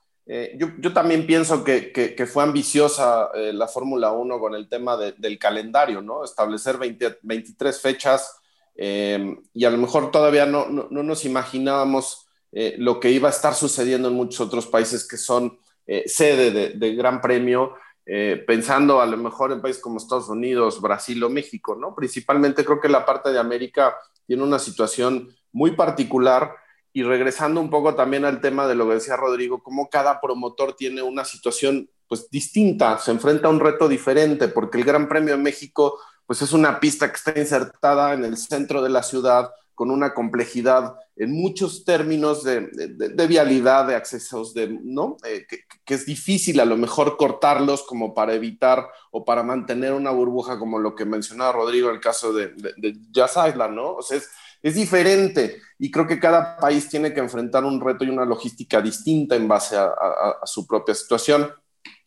yo, 0.55 0.93
también 0.93 1.27
pienso 1.27 1.63
que, 1.63 2.27
fue 2.31 2.43
ambiciosa 2.43 3.29
la 3.33 3.67
Fórmula 3.67 4.11
1 4.11 4.39
con 4.39 4.55
el 4.55 4.69
tema 4.69 4.97
del 4.97 5.37
calendario, 5.37 6.01
¿no? 6.01 6.23
Establecer 6.23 6.77
23 6.77 7.81
fechas 7.81 8.41
eh, 8.75 9.35
y 9.53 9.65
a 9.65 9.69
lo 9.69 9.77
mejor 9.77 10.11
todavía 10.11 10.45
no, 10.45 10.67
no, 10.67 11.03
nos 11.03 11.25
imaginábamos 11.25 12.27
eh, 12.51 12.75
lo 12.77 12.99
que 12.99 13.11
iba 13.11 13.27
a 13.27 13.31
estar 13.31 13.53
sucediendo 13.53 14.07
en 14.07 14.15
muchos 14.15 14.39
otros 14.41 14.65
países 14.67 15.07
que 15.07 15.17
son 15.17 15.59
eh, 15.87 16.03
sede 16.07 16.69
de, 16.75 16.95
Gran 16.95 17.21
Premio, 17.21 17.75
pensando 18.03 18.99
a 18.99 19.05
lo 19.05 19.17
mejor 19.17 19.51
en 19.51 19.61
países 19.61 19.81
como 19.81 19.97
Estados 19.97 20.27
Unidos, 20.27 20.81
Brasil 20.81 21.23
o 21.23 21.29
México, 21.29 21.75
¿no? 21.75 21.95
Principalmente 21.95 22.65
creo 22.65 22.79
que 22.79 22.89
la 22.89 23.05
parte 23.05 23.31
de 23.31 23.39
América 23.39 23.95
tiene 24.25 24.43
una 24.43 24.59
situación 24.59 25.29
muy 25.51 25.71
particular 25.71 26.55
y 26.93 27.03
regresando 27.03 27.61
un 27.61 27.69
poco 27.69 27.95
también 27.95 28.25
al 28.25 28.41
tema 28.41 28.67
de 28.67 28.75
lo 28.75 28.87
que 28.87 28.95
decía 28.95 29.15
Rodrigo, 29.15 29.63
cómo 29.63 29.89
cada 29.89 30.19
promotor 30.19 30.75
tiene 30.75 31.01
una 31.01 31.23
situación 31.23 31.89
pues 32.07 32.29
distinta, 32.29 32.97
se 32.97 33.11
enfrenta 33.11 33.47
a 33.47 33.51
un 33.51 33.61
reto 33.61 33.87
diferente, 33.87 34.49
porque 34.49 34.77
el 34.77 34.83
Gran 34.83 35.07
Premio 35.07 35.37
de 35.37 35.41
México 35.41 35.97
pues 36.25 36.41
es 36.41 36.51
una 36.51 36.79
pista 36.79 37.09
que 37.09 37.15
está 37.15 37.33
insertada 37.37 38.13
en 38.13 38.25
el 38.25 38.37
centro 38.37 38.81
de 38.81 38.89
la 38.89 39.03
ciudad 39.03 39.51
con 39.81 39.89
una 39.89 40.13
complejidad 40.13 40.93
en 41.15 41.31
muchos 41.31 41.83
términos 41.83 42.43
de, 42.43 42.69
vialidad, 43.27 43.87
de 43.87 43.95
accesos, 43.95 44.53
de, 44.53 44.67
¿no? 44.83 45.17
Eh, 45.25 45.47
que, 45.47 45.95
es 45.95 46.05
difícil 46.05 46.59
a 46.59 46.65
lo 46.65 46.77
mejor 46.77 47.17
cortarlos 47.17 47.81
como 47.81 48.13
para 48.13 48.35
evitar 48.35 48.87
o 49.09 49.25
para 49.25 49.41
mantener 49.41 49.93
una 49.93 50.11
burbuja 50.11 50.59
como 50.59 50.77
lo 50.77 50.93
que 50.93 51.03
mencionaba 51.05 51.53
Rodrigo 51.53 51.89
en 51.89 51.95
el 51.95 51.99
caso 51.99 52.31
de, 52.31 52.49
de, 52.49 52.95
Jazz 53.09 53.39
Island, 53.49 53.73
¿no? 53.73 53.93
O 53.95 54.03
sea, 54.03 54.19
es, 54.19 54.29
es 54.61 54.75
diferente 54.75 55.59
y 55.79 55.89
creo 55.89 56.05
que 56.05 56.19
cada 56.19 56.57
país 56.57 56.87
tiene 56.87 57.11
que 57.11 57.21
enfrentar 57.21 57.63
un 57.65 57.81
reto 57.81 58.03
y 58.03 58.09
una 58.09 58.23
logística 58.23 58.79
distinta 58.83 59.35
en 59.35 59.47
base 59.47 59.77
a, 59.77 59.85
a 59.85 60.45
su 60.45 60.67
propia 60.67 60.93
situación. 60.93 61.51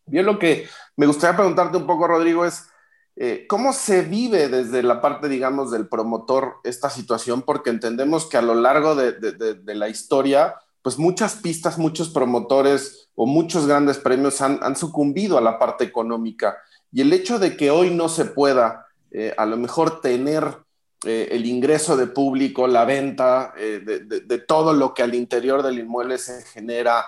Bien, 0.07 0.25
lo 0.25 0.39
que 0.39 0.69
me 0.97 1.07
gustaría 1.07 1.37
preguntarte 1.37 1.77
un 1.77 1.89
poco, 1.89 2.07
Rodrigo, 2.07 2.45
es 2.45 2.69
eh, 3.17 3.47
¿Cómo 3.49 3.73
se 3.73 4.03
vive 4.03 4.49
desde 4.49 4.83
la 4.83 5.01
parte, 5.01 5.29
digamos, 5.29 5.71
del 5.71 5.87
promotor 5.87 6.57
esta 6.65 6.91
situación? 6.91 7.43
Porque 7.43 7.71
entendemos 7.71 8.27
que 8.27 8.37
a 8.37 8.43
lo 8.43 8.55
largo 8.55 8.97
de, 8.97 9.61
la 9.67 9.89
historia, 9.89 10.57
pues 10.83 10.99
muchas 10.99 11.37
pistas, 11.37 11.79
muchos 11.79 12.09
promotores 12.09 13.09
o 13.15 13.27
muchos 13.27 13.67
grandes 13.67 13.99
premios 13.99 14.41
han, 14.41 14.77
sucumbido 14.77 15.39
a 15.39 15.41
la 15.41 15.59
parte 15.59 15.85
económica. 15.85 16.57
Y 16.91 17.03
el 17.03 17.13
hecho 17.13 17.39
de 17.39 17.57
que 17.57 17.71
hoy 17.71 17.91
no 17.91 18.09
se 18.09 18.25
pueda 18.25 18.87
eh, 19.13 19.33
a 19.37 19.47
lo 19.47 19.57
mejor 19.57 20.01
tener 20.01 20.59
eh, 21.05 21.29
el 21.31 21.47
ingreso 21.47 21.97
de 21.97 22.09
público, 22.09 22.67
la 22.67 22.85
venta 22.85 23.55
de, 23.57 24.39
todo 24.39 24.73
lo 24.73 24.93
que 24.93 25.05
al 25.05 25.15
interior 25.15 25.63
del 25.63 25.79
inmueble 25.79 26.19
se 26.19 26.43
genera, 26.43 27.05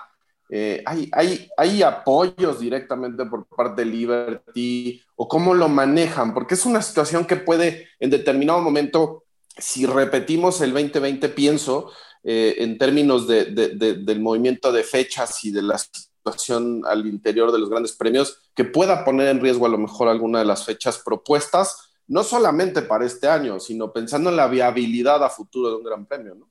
eh, 0.49 0.81
hay, 0.85 1.09
hay, 1.11 1.49
hay, 1.57 1.83
apoyos 1.83 2.59
directamente 2.59 3.25
por 3.25 3.45
parte 3.47 3.83
de 3.83 3.91
Liberty 3.91 5.01
o 5.15 5.27
cómo 5.27 5.53
lo 5.53 5.67
manejan, 5.67 6.33
porque 6.33 6.53
es 6.53 6.65
una 6.65 6.81
situación 6.81 7.25
que 7.25 7.35
puede 7.35 7.89
en 7.99 8.09
determinado 8.09 8.61
momento, 8.61 9.25
si 9.57 9.85
repetimos 9.85 10.61
el 10.61 10.71
2020, 10.71 11.29
pienso 11.29 11.91
eh, 12.23 12.55
en 12.59 12.77
términos 12.77 13.27
de, 13.27 13.45
del 13.45 14.19
movimiento 14.21 14.71
de 14.71 14.83
fechas 14.83 15.43
y 15.43 15.51
de 15.51 15.61
la 15.61 15.77
situación 15.77 16.83
al 16.85 17.05
interior 17.07 17.51
de 17.51 17.59
los 17.59 17.69
grandes 17.69 17.93
premios, 17.93 18.49
que 18.55 18.63
pueda 18.63 19.03
poner 19.03 19.27
en 19.27 19.41
riesgo 19.41 19.65
a 19.65 19.69
lo 19.69 19.77
mejor 19.77 20.07
alguna 20.07 20.39
de 20.39 20.45
las 20.45 20.65
fechas 20.65 20.97
propuestas, 20.99 21.91
no 22.07 22.23
solamente 22.23 22.81
para 22.81 23.05
este 23.05 23.27
año, 23.27 23.59
sino 23.59 23.91
pensando 23.91 24.29
en 24.29 24.37
la 24.37 24.47
viabilidad 24.47 25.23
a 25.23 25.29
futuro 25.29 25.69
de 25.69 25.75
un 25.75 25.83
gran 25.83 26.05
premio. 26.05 26.35
¿no? 26.35 26.49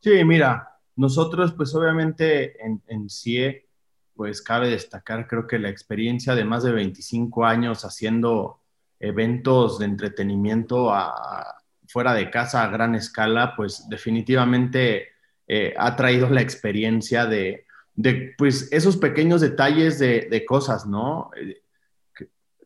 Sí, 0.00 0.24
mira, 0.24 0.77
nosotros, 0.98 1.54
pues 1.54 1.74
obviamente 1.74 2.64
en, 2.64 2.82
en 2.86 3.08
CIE, 3.08 3.66
pues 4.14 4.42
cabe 4.42 4.68
destacar, 4.68 5.26
creo 5.28 5.46
que 5.46 5.58
la 5.58 5.68
experiencia 5.68 6.34
de 6.34 6.44
más 6.44 6.64
de 6.64 6.72
25 6.72 7.44
años 7.44 7.84
haciendo 7.84 8.60
eventos 9.00 9.78
de 9.78 9.84
entretenimiento 9.84 10.92
fuera 11.86 12.14
de 12.14 12.30
casa 12.30 12.64
a 12.64 12.68
gran 12.68 12.94
escala, 12.94 13.54
pues 13.56 13.88
definitivamente 13.88 15.08
eh, 15.46 15.74
ha 15.76 15.96
traído 15.96 16.28
la 16.28 16.42
experiencia 16.42 17.26
de, 17.26 17.64
pues 18.36 18.68
esos 18.72 18.96
pequeños 18.96 19.40
detalles 19.40 19.98
de, 19.98 20.44
cosas, 20.46 20.86
¿no? 20.86 21.30
Eh, 21.36 21.62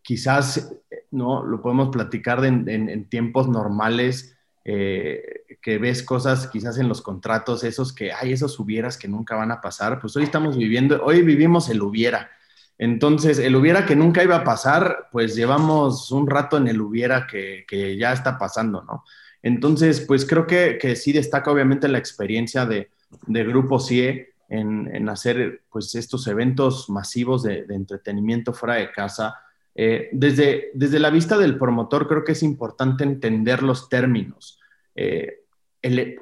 quizás, 0.02 0.74
¿no? 1.10 1.44
Lo 1.44 1.62
podemos 1.62 1.90
platicar 1.90 2.44
en, 2.44 3.08
tiempos 3.08 3.48
normales, 3.48 4.36
eh, 4.64 5.44
que 5.60 5.78
ves 5.78 6.02
cosas 6.02 6.46
quizás 6.46 6.78
en 6.78 6.88
los 6.88 7.02
contratos, 7.02 7.64
esos 7.64 7.92
que 7.92 8.12
hay, 8.12 8.32
esos 8.32 8.58
hubieras 8.60 8.96
que 8.96 9.08
nunca 9.08 9.36
van 9.36 9.50
a 9.50 9.60
pasar, 9.60 10.00
pues 10.00 10.16
hoy 10.16 10.24
estamos 10.24 10.56
viviendo, 10.56 11.02
hoy 11.04 11.22
vivimos 11.22 11.68
el 11.68 11.82
hubiera. 11.82 12.30
Entonces, 12.78 13.38
el 13.38 13.54
hubiera 13.54 13.86
que 13.86 13.96
nunca 13.96 14.24
iba 14.24 14.36
a 14.36 14.44
pasar, 14.44 15.08
pues 15.12 15.36
llevamos 15.36 16.10
un 16.10 16.28
rato 16.28 16.56
en 16.56 16.68
el 16.68 16.80
hubiera 16.80 17.26
que, 17.26 17.64
que 17.68 17.96
ya 17.96 18.12
está 18.12 18.38
pasando, 18.38 18.82
¿no? 18.82 19.04
Entonces, 19.42 20.00
pues 20.00 20.24
creo 20.24 20.46
que, 20.46 20.78
que 20.80 20.96
sí 20.96 21.12
destaca 21.12 21.50
obviamente 21.50 21.88
la 21.88 21.98
experiencia 21.98 22.64
de, 22.66 22.90
de 23.26 23.44
Grupo 23.44 23.78
CIE 23.80 24.34
en, 24.48 24.94
en, 24.94 25.08
hacer 25.08 25.62
pues 25.70 25.94
estos 25.94 26.26
eventos 26.26 26.88
masivos 26.88 27.42
de, 27.42 27.64
de 27.64 27.74
entretenimiento 27.74 28.52
fuera 28.52 28.74
de 28.76 28.92
casa. 28.92 29.34
Eh, 29.74 30.10
desde, 30.12 30.70
desde 30.74 30.98
la 30.98 31.10
vista 31.10 31.38
del 31.38 31.58
promotor, 31.58 32.06
creo 32.06 32.24
que 32.24 32.32
es 32.32 32.42
importante 32.42 33.04
entender 33.04 33.62
los 33.62 33.88
términos. 33.88 34.60
Eh, 34.94 35.38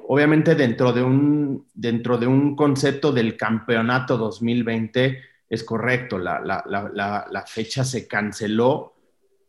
obviamente 0.07 0.55
dentro 0.55 0.91
de, 0.93 1.03
un, 1.03 1.67
dentro 1.73 2.17
de 2.17 2.27
un 2.27 2.55
concepto 2.55 3.11
del 3.11 3.37
campeonato 3.37 4.17
2020 4.17 5.19
es 5.49 5.63
correcto, 5.63 6.17
la, 6.17 7.45
fecha 7.45 7.83
se 7.83 8.07
canceló 8.07 8.93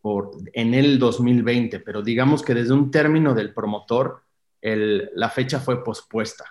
por, 0.01 0.31
en 0.51 0.73
el 0.73 0.99
2020, 0.99 1.79
pero 1.79 2.01
digamos 2.01 2.43
que 2.43 2.53
desde 2.53 2.73
un 2.73 2.91
término 2.91 3.33
del 3.33 3.53
promotor, 3.53 4.21
la 4.61 5.29
fecha 5.29 5.59
fue 5.59 5.83
pospuesta. 5.83 6.45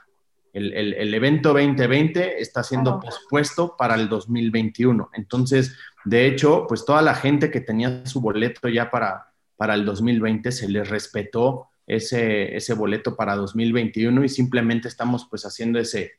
El, 0.52 1.14
evento 1.14 1.50
2020 1.50 2.40
está 2.40 2.62
siendo 2.62 3.00
pospuesto 3.00 3.74
para 3.76 3.94
el 3.94 4.08
2021. 4.08 5.10
Entonces, 5.14 5.76
de 6.04 6.26
hecho, 6.26 6.66
pues 6.68 6.84
toda 6.84 7.00
la 7.00 7.14
gente 7.14 7.50
que 7.50 7.60
tenía 7.60 8.04
su 8.04 8.20
boleto 8.20 8.68
ya 8.68 8.90
para, 8.90 9.32
para 9.56 9.74
el 9.74 9.84
2020 9.84 10.52
se 10.52 10.68
les 10.68 10.88
respetó 10.88 11.68
ese, 11.86 12.54
ese 12.54 12.74
boleto 12.74 13.16
para 13.16 13.34
2021 13.36 14.24
y 14.24 14.28
simplemente 14.28 14.88
estamos 14.88 15.26
pues 15.28 15.46
haciendo 15.46 15.78
ese, 15.78 16.12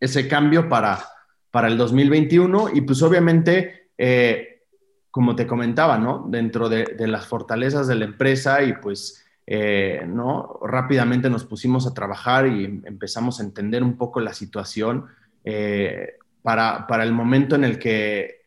ese 0.00 0.28
cambio 0.28 0.68
para, 0.68 1.04
para 1.50 1.68
el 1.68 1.76
2021 1.76 2.70
y 2.74 2.80
pues 2.80 3.02
obviamente, 3.02 3.90
eh, 3.96 4.62
como 5.10 5.36
te 5.36 5.46
comentaba, 5.46 5.98
¿no? 5.98 6.26
Dentro 6.28 6.68
de, 6.68 6.96
las 7.06 7.26
fortalezas 7.26 7.86
de 7.86 7.94
la 7.94 8.04
empresa 8.06 8.62
y 8.62 8.74
pues, 8.74 9.23
eh, 9.46 10.04
¿no? 10.06 10.58
Rápidamente 10.62 11.28
nos 11.30 11.44
pusimos 11.44 11.86
a 11.86 11.94
trabajar 11.94 12.46
y 12.46 12.64
empezamos 12.84 13.40
a 13.40 13.44
entender 13.44 13.82
un 13.82 13.96
poco 13.96 14.20
la 14.20 14.32
situación 14.32 15.06
eh, 15.44 16.14
para, 16.42 16.86
para, 16.86 17.04
el 17.04 17.12
momento 17.12 17.54
en 17.54 17.64
el 17.64 17.78
que 17.78 18.44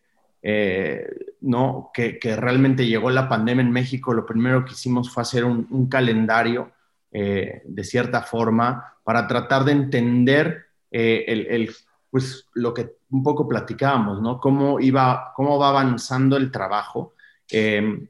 ¿no? 1.41 1.91
Que, 1.93 2.19
realmente 2.35 2.85
llegó 2.85 3.09
la 3.09 3.29
pandemia 3.29 3.63
en 3.63 3.71
México, 3.71 4.13
lo 4.13 4.25
primero 4.25 4.65
que 4.65 4.73
hicimos 4.73 5.09
fue 5.09 5.21
hacer 5.21 5.45
un, 5.45 5.87
calendario 5.89 6.71
eh, 7.11 7.61
de 7.65 7.83
cierta 7.83 8.21
forma 8.21 8.95
para 9.03 9.27
tratar 9.27 9.63
de 9.63 9.71
entender 9.71 10.65
eh, 10.91 11.25
el, 11.27 11.73
pues, 12.09 12.47
lo 12.53 12.73
que 12.73 12.97
un 13.09 13.23
poco 13.23 13.47
platicábamos, 13.47 14.21
¿no? 14.21 14.39
Cómo, 14.39 14.79
iba, 14.79 15.31
cómo 15.35 15.57
va 15.57 15.69
avanzando 15.69 16.35
el 16.37 16.51
trabajo. 16.51 17.13
Eh, 17.49 18.07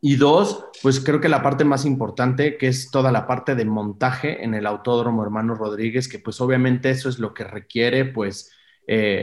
y 0.00 0.16
dos, 0.16 0.66
pues 0.82 1.00
creo 1.00 1.20
que 1.20 1.28
la 1.28 1.42
parte 1.42 1.64
más 1.64 1.84
importante, 1.84 2.56
que 2.56 2.68
es 2.68 2.90
toda 2.90 3.10
la 3.10 3.26
parte 3.26 3.54
de 3.54 3.64
montaje 3.64 4.44
en 4.44 4.54
el 4.54 4.66
Autódromo 4.66 5.22
Hermano 5.22 5.54
Rodríguez, 5.54 6.08
que 6.08 6.18
pues 6.18 6.40
obviamente 6.40 6.90
eso 6.90 7.08
es 7.08 7.18
lo 7.18 7.34
que 7.34 7.44
requiere, 7.44 8.04
pues, 8.04 8.52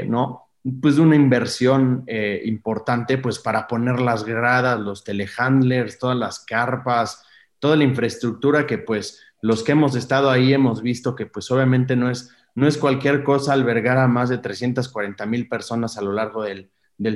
¿no? 0.08 0.46
pues 0.82 0.98
una 0.98 1.16
inversión 1.16 2.04
eh, 2.08 2.42
importante 2.46 3.18
pues 3.18 3.40
para 3.40 3.68
poner 3.68 4.00
las 4.00 4.24
gradas, 4.24 4.80
los 4.80 5.04
telehandlers, 5.04 6.00
todas 6.00 6.18
las 6.18 6.40
carpas, 6.40 7.24
toda 7.60 7.76
la 7.76 7.84
infraestructura 7.84 8.66
que 8.66 8.80
pues 8.80 9.22
los 9.42 9.64
que 9.64 9.74
hemos 9.74 9.96
estado 9.96 10.32
ahí 10.32 10.54
hemos 10.54 10.82
visto 10.82 11.16
que 11.16 11.28
pues 11.28 11.52
obviamente 11.52 11.96
no 11.96 12.10
es, 12.10 12.32
no 12.56 12.68
es 12.68 12.78
cualquier 12.78 13.24
cosa 13.24 13.54
albergar 13.54 14.00
a 14.00 14.08
más 14.08 14.30
de 14.30 14.40
340 14.40 15.24
mil 15.28 15.48
personas 15.48 15.98
a 15.98 16.02
lo 16.02 16.14
largo 16.14 16.42
del, 16.44 16.72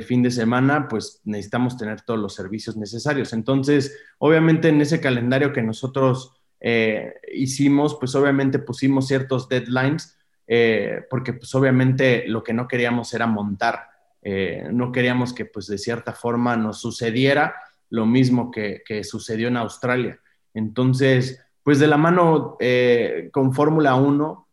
fin 0.06 0.22
de 0.24 0.32
semana, 0.32 0.88
pues 0.88 1.22
necesitamos 1.24 1.78
tener 1.78 2.02
todos 2.02 2.20
los 2.20 2.36
servicios 2.36 2.76
necesarios. 2.76 3.34
Entonces, 3.34 3.98
obviamente 4.18 4.70
en 4.70 4.82
ese 4.82 5.00
calendario 5.00 5.54
que 5.54 5.62
nosotros 5.62 6.34
eh, 6.60 7.14
hicimos, 7.34 7.96
pues 8.00 8.16
obviamente 8.16 8.60
pusimos 8.60 9.08
ciertos 9.08 9.48
deadlines 9.48 10.18
eh, 10.46 11.06
porque 11.10 11.34
pues 11.34 11.54
obviamente 11.56 12.26
lo 12.28 12.44
que 12.44 12.54
no 12.54 12.68
queríamos 12.68 13.14
era 13.14 13.28
montar, 13.28 13.88
eh, 14.22 14.68
no 14.72 14.92
queríamos 14.92 15.34
que 15.34 15.46
pues 15.46 15.68
de 15.68 15.78
cierta 15.78 16.12
forma 16.12 16.58
nos 16.58 16.82
sucediera 16.82 17.56
lo 17.90 18.06
mismo 18.06 18.52
que, 18.52 18.84
sucedió 19.04 19.48
en 19.48 19.58
Australia. 19.58 20.20
Entonces, 20.54 21.44
pues 21.64 21.80
de 21.80 21.88
la 21.88 21.98
mano 21.98 22.58
con 23.32 23.54
Fórmula 23.54 23.96
1, 23.96 24.48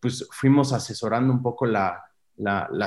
pues 0.00 0.28
fuimos 0.30 0.72
asesorando 0.74 1.32
un 1.32 1.42
poco 1.42 1.64
la, 1.64 2.07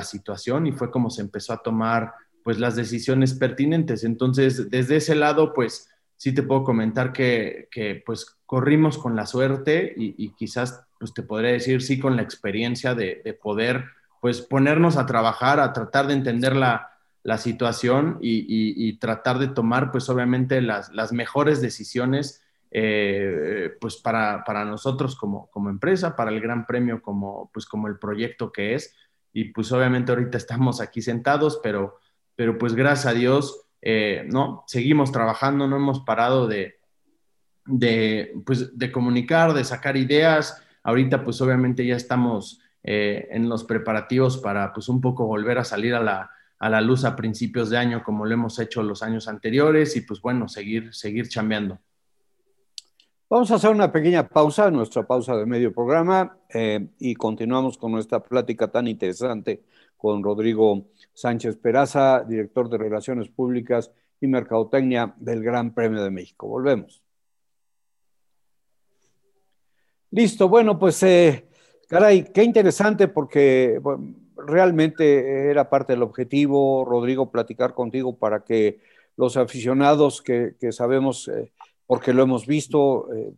situación 0.04 0.66
y 0.66 0.72
fue 0.72 0.90
como 0.90 1.10
se 1.10 1.22
empezó 1.22 1.52
a 1.52 1.62
tomar 1.62 2.14
pues 2.42 2.58
las 2.58 2.76
decisiones 2.76 3.34
pertinentes. 3.34 4.04
Entonces, 4.04 4.70
desde 4.70 4.96
ese 4.96 5.14
lado, 5.14 5.52
pues 5.52 5.88
sí 6.22 6.32
te 6.32 6.44
puedo 6.44 6.62
comentar 6.62 7.12
que, 7.12 7.68
pues 8.06 8.38
corrimos 8.46 8.96
con 8.98 9.16
la 9.16 9.26
suerte 9.26 9.92
y, 9.96 10.30
quizás 10.34 10.84
pues 11.00 11.12
te 11.12 11.24
podría 11.24 11.50
decir, 11.50 11.82
sí, 11.82 11.98
con 11.98 12.14
la 12.14 12.22
experiencia 12.22 12.94
de, 12.94 13.38
poder, 13.42 13.86
pues 14.20 14.40
ponernos 14.40 14.96
a 14.96 15.06
trabajar, 15.06 15.58
a 15.58 15.72
tratar 15.72 16.06
de 16.06 16.14
entender 16.14 16.54
la, 16.54 16.88
situación 17.38 18.18
y, 18.20 18.98
tratar 18.98 19.38
de 19.38 19.48
tomar, 19.48 19.90
pues 19.90 20.08
obviamente, 20.08 20.60
las, 20.60 21.12
mejores 21.12 21.60
decisiones, 21.60 22.42
eh, 22.70 23.72
pues 23.80 23.96
para, 23.96 24.64
nosotros 24.64 25.16
como, 25.16 25.50
como, 25.50 25.70
empresa, 25.70 26.14
para 26.14 26.30
el 26.30 26.40
Gran 26.40 26.66
Premio 26.66 27.02
como, 27.02 27.50
pues 27.52 27.66
como 27.66 27.88
el 27.88 27.98
proyecto 27.98 28.52
que 28.52 28.74
es. 28.74 28.94
Y 29.32 29.44
pues 29.52 29.72
obviamente 29.72 30.12
ahorita 30.12 30.36
estamos 30.38 30.80
aquí 30.80 31.02
sentados, 31.02 31.60
pero, 31.62 31.98
pero 32.36 32.58
pues 32.58 32.74
gracias 32.74 33.06
a 33.06 33.14
Dios, 33.14 33.66
eh, 33.80 34.26
¿no? 34.30 34.64
Seguimos 34.66 35.12
trabajando, 35.12 35.66
no 35.66 35.76
hemos 35.76 36.00
parado 36.00 36.46
de, 36.46 36.76
de, 37.64 38.34
pues, 38.44 38.76
de 38.78 38.92
comunicar, 38.92 39.54
de 39.54 39.64
sacar 39.64 39.96
ideas, 39.96 40.62
Ahorita 40.82 41.22
pues 41.24 41.40
obviamente 41.40 41.86
ya 41.86 41.96
estamos 41.96 42.60
eh, 42.82 43.28
en 43.30 43.48
los 43.48 43.64
preparativos 43.64 44.38
para 44.38 44.72
pues 44.72 44.88
un 44.88 45.00
poco 45.00 45.26
volver 45.26 45.58
a 45.58 45.64
salir 45.64 45.94
a 45.94 46.00
la, 46.00 46.30
a 46.58 46.68
la 46.68 46.80
luz 46.80 47.04
a 47.04 47.14
principios 47.14 47.70
de 47.70 47.78
año 47.78 48.02
como 48.02 48.26
lo 48.26 48.34
hemos 48.34 48.58
hecho 48.58 48.82
los 48.82 49.02
años 49.02 49.28
anteriores 49.28 49.96
y 49.96 50.00
pues 50.00 50.20
bueno, 50.20 50.48
seguir, 50.48 50.92
seguir 50.92 51.28
chambeando. 51.28 51.78
Vamos 53.32 53.50
a 53.50 53.54
hacer 53.54 53.70
una 53.70 53.90
pequeña 53.90 54.28
pausa, 54.28 54.70
nuestra 54.70 55.06
pausa 55.06 55.34
de 55.34 55.46
medio 55.46 55.72
programa, 55.72 56.36
eh, 56.52 56.88
y 56.98 57.14
continuamos 57.14 57.78
con 57.78 57.90
nuestra 57.90 58.22
plática 58.22 58.70
tan 58.70 58.86
interesante 58.86 59.62
con 59.96 60.22
Rodrigo 60.22 60.88
Sánchez 61.14 61.56
Peraza, 61.56 62.24
director 62.28 62.68
de 62.68 62.76
Relaciones 62.76 63.30
Públicas 63.30 63.90
y 64.20 64.26
Mercadotecnia 64.26 65.14
del 65.16 65.42
Gran 65.42 65.72
Premio 65.72 66.04
de 66.04 66.10
México. 66.10 66.46
Volvemos. 66.46 67.02
Listo, 70.10 70.50
bueno, 70.50 70.78
pues 70.78 71.02
eh, 71.02 71.48
caray, 71.88 72.24
qué 72.34 72.44
interesante 72.44 73.08
porque 73.08 73.80
realmente 74.36 75.48
era 75.48 75.70
parte 75.70 75.94
del 75.94 76.02
objetivo, 76.02 76.84
Rodrigo, 76.84 77.30
platicar 77.30 77.72
contigo 77.72 78.14
para 78.14 78.44
que 78.44 78.80
los 79.16 79.38
aficionados 79.38 80.20
que, 80.20 80.54
sabemos, 80.70 81.28
eh, 81.28 81.50
porque 81.86 82.12
lo 82.12 82.22
hemos 82.22 82.46
visto, 82.46 83.12
eh, 83.14 83.32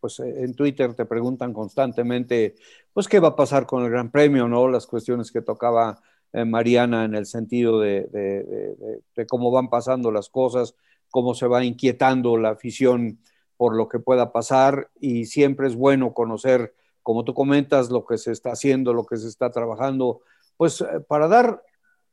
pues 0.00 0.20
en 0.20 0.54
Twitter 0.54 0.94
te 0.94 1.04
preguntan 1.04 1.52
constantemente, 1.52 2.54
pues 2.92 3.08
qué 3.08 3.20
va 3.20 3.28
a 3.28 3.36
pasar 3.36 3.66
con 3.66 3.84
el 3.84 3.90
Gran 3.90 4.10
Premio, 4.10 4.48
¿no? 4.48 4.68
Las 4.68 4.86
cuestiones 4.86 5.30
que 5.30 5.42
tocaba 5.42 6.00
Mariana 6.32 7.04
en 7.04 7.16
el 7.16 7.26
sentido 7.26 7.80
de, 7.80 9.04
cómo 9.28 9.50
van 9.50 9.68
pasando 9.68 10.12
las 10.12 10.30
cosas, 10.30 10.76
cómo 11.10 11.34
se 11.34 11.46
va 11.46 11.64
inquietando 11.64 12.36
la 12.36 12.50
afición 12.50 13.18
por 13.56 13.76
lo 13.76 13.88
que 13.88 13.98
pueda 13.98 14.32
pasar 14.32 14.88
y 15.00 15.26
siempre 15.26 15.66
es 15.66 15.76
bueno 15.76 16.14
conocer, 16.14 16.72
como 17.02 17.24
tú 17.24 17.34
comentas, 17.34 17.90
lo 17.90 18.06
que 18.06 18.16
se 18.16 18.32
está 18.32 18.52
haciendo, 18.52 18.94
lo 18.94 19.04
que 19.04 19.18
se 19.18 19.28
está 19.28 19.50
trabajando, 19.50 20.22
pues 20.56 20.80
eh, 20.80 21.00
para 21.06 21.28
dar 21.28 21.62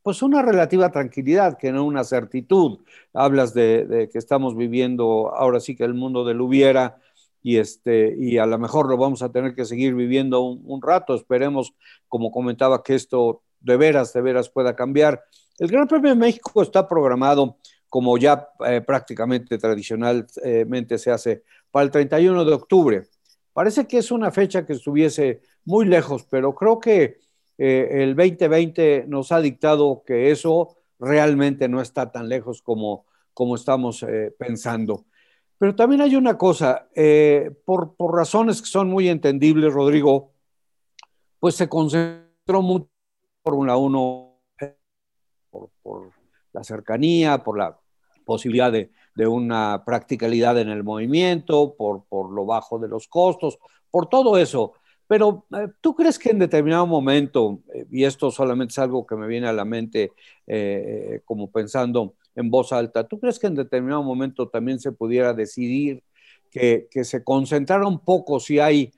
pues 0.07 0.21
una 0.21 0.41
relativa 0.41 0.89
tranquilidad, 0.89 1.57
que 1.57 1.69
no 1.73 1.83
una 1.83 2.05
certitud. 2.05 2.79
Hablas 3.13 3.53
de, 3.53 4.07
que 4.09 4.17
estamos 4.17 4.55
viviendo 4.55 5.35
ahora 5.35 5.59
sí 5.59 5.75
que 5.75 5.83
el 5.83 5.95
mundo 5.95 6.23
del 6.23 6.39
hubiera 6.39 6.97
y, 7.43 7.57
este, 7.57 8.15
y 8.17 8.37
a 8.37 8.45
lo 8.45 8.57
mejor 8.57 8.87
lo 8.87 8.95
vamos 8.95 9.21
a 9.21 9.33
tener 9.33 9.53
que 9.53 9.65
seguir 9.65 9.95
viviendo 9.95 10.39
un, 10.43 10.81
rato. 10.81 11.13
Esperemos, 11.13 11.73
como 12.07 12.31
comentaba, 12.31 12.83
que 12.83 12.95
esto 12.95 13.41
de 13.59 13.75
veras, 13.75 14.13
de 14.13 14.21
veras 14.21 14.47
pueda 14.47 14.77
cambiar. 14.77 15.21
El 15.59 15.67
Gran 15.67 15.89
Premio 15.89 16.11
de 16.11 16.15
México 16.15 16.61
está 16.61 16.87
programado 16.87 17.57
como 17.89 18.17
ya 18.17 18.47
eh, 18.65 18.79
prácticamente 18.79 19.57
tradicionalmente 19.57 20.97
se 20.99 21.11
hace, 21.11 21.43
para 21.69 21.83
el 21.83 21.91
31 21.91 22.45
de 22.45 22.53
octubre. 22.53 23.03
Parece 23.51 23.85
que 23.85 23.97
es 23.97 24.09
una 24.11 24.31
fecha 24.31 24.65
que 24.65 24.71
estuviese 24.71 25.41
muy 25.65 25.85
lejos, 25.85 26.25
pero 26.29 26.55
creo 26.55 26.79
que 26.79 27.26
eh, 27.57 28.03
el 28.03 28.15
2020 28.15 29.05
nos 29.07 29.31
ha 29.31 29.41
dictado 29.41 30.03
que 30.05 30.31
eso 30.31 30.77
realmente 30.99 31.67
no 31.67 31.81
está 31.81 32.11
tan 32.11 32.29
lejos 32.29 32.61
como, 32.61 33.05
como 33.33 33.55
estamos 33.55 34.03
eh, 34.03 34.33
pensando. 34.37 35.05
Pero 35.57 35.75
también 35.75 36.01
hay 36.01 36.15
una 36.15 36.37
cosa, 36.37 36.87
por, 37.65 37.95
por, 37.95 38.15
razones 38.15 38.61
que 38.61 38.67
son 38.67 38.89
muy 38.89 39.09
entendibles, 39.09 39.73
Rodrigo, 39.73 40.33
pues 41.39 41.55
se 41.55 41.67
concentró 41.67 42.61
mucho 42.61 42.89
Fórmula 43.43 43.75
1 43.75 44.39
por, 45.49 45.69
por 45.81 46.11
la 46.53 46.63
cercanía, 46.63 47.43
por 47.43 47.57
la 47.57 47.79
posibilidad 48.27 48.71
de, 48.71 48.91
una 49.27 49.83
practicalidad 49.83 50.59
en 50.59 50.69
el 50.69 50.83
movimiento, 50.83 51.73
por, 51.75 52.03
lo 52.11 52.45
bajo 52.45 52.77
de 52.77 52.87
los 52.87 53.07
costos, 53.07 53.57
por 53.89 54.09
todo 54.09 54.37
eso. 54.37 54.73
Pero 55.07 55.45
eh, 55.55 55.69
¿tú 55.81 55.95
crees 55.95 56.19
que 56.19 56.29
en 56.29 56.39
determinado 56.39 56.85
momento, 56.85 57.61
eh, 57.73 57.85
y 57.89 58.03
esto 58.03 58.29
solamente 58.29 58.73
es 58.73 58.79
algo 58.79 59.07
que 59.07 59.15
me 59.15 59.27
viene 59.27 59.47
a 59.47 59.53
la 59.53 59.65
mente 59.65 60.11
eh, 60.45 61.21
como 61.25 61.49
pensando 61.49 62.15
en 62.35 62.51
voz 62.51 62.73
alta, 62.73 63.07
¿tú 63.07 63.19
crees 63.19 63.39
que 63.39 63.47
en 63.47 63.55
determinado 63.55 64.03
momento 64.03 64.49
también 64.49 64.79
se 64.79 64.91
pudiera 64.91 65.33
decidir 65.33 66.03
que, 66.51 66.87
que 66.91 67.03
se 67.03 67.23
concentrara 67.23 67.87
un 67.87 67.99
poco 67.99 68.39
si 68.39 68.59
hay 68.59 68.91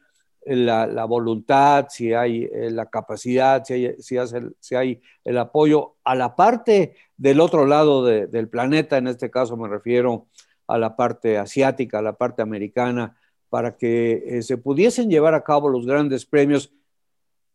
la, 0.45 1.05
voluntad, 1.05 1.87
si 1.89 2.13
hay 2.13 2.49
la 2.51 2.87
capacidad, 2.87 3.63
si 3.63 3.73
hay, 3.73 3.95
si, 3.99 4.75
hay, 4.75 5.01
el 5.23 5.37
apoyo 5.37 5.95
a 6.03 6.15
la 6.15 6.35
parte 6.35 6.95
del 7.17 7.39
otro 7.39 7.65
lado 7.65 8.03
del 8.05 8.49
planeta, 8.49 8.97
en 8.97 9.07
este 9.07 9.29
caso 9.29 9.57
me 9.57 9.67
refiero 9.67 10.27
a 10.67 10.77
la 10.77 10.95
parte 10.95 11.37
asiática, 11.37 11.99
a 11.99 12.01
la 12.01 12.13
parte 12.13 12.41
americana, 12.41 13.18
para 13.49 13.77
que 13.77 14.23
eh, 14.25 14.41
se 14.41 14.57
pudiesen 14.57 15.09
llevar 15.09 15.33
a 15.33 15.43
cabo 15.43 15.69
los 15.69 15.85
grandes 15.85 16.25
premios, 16.25 16.71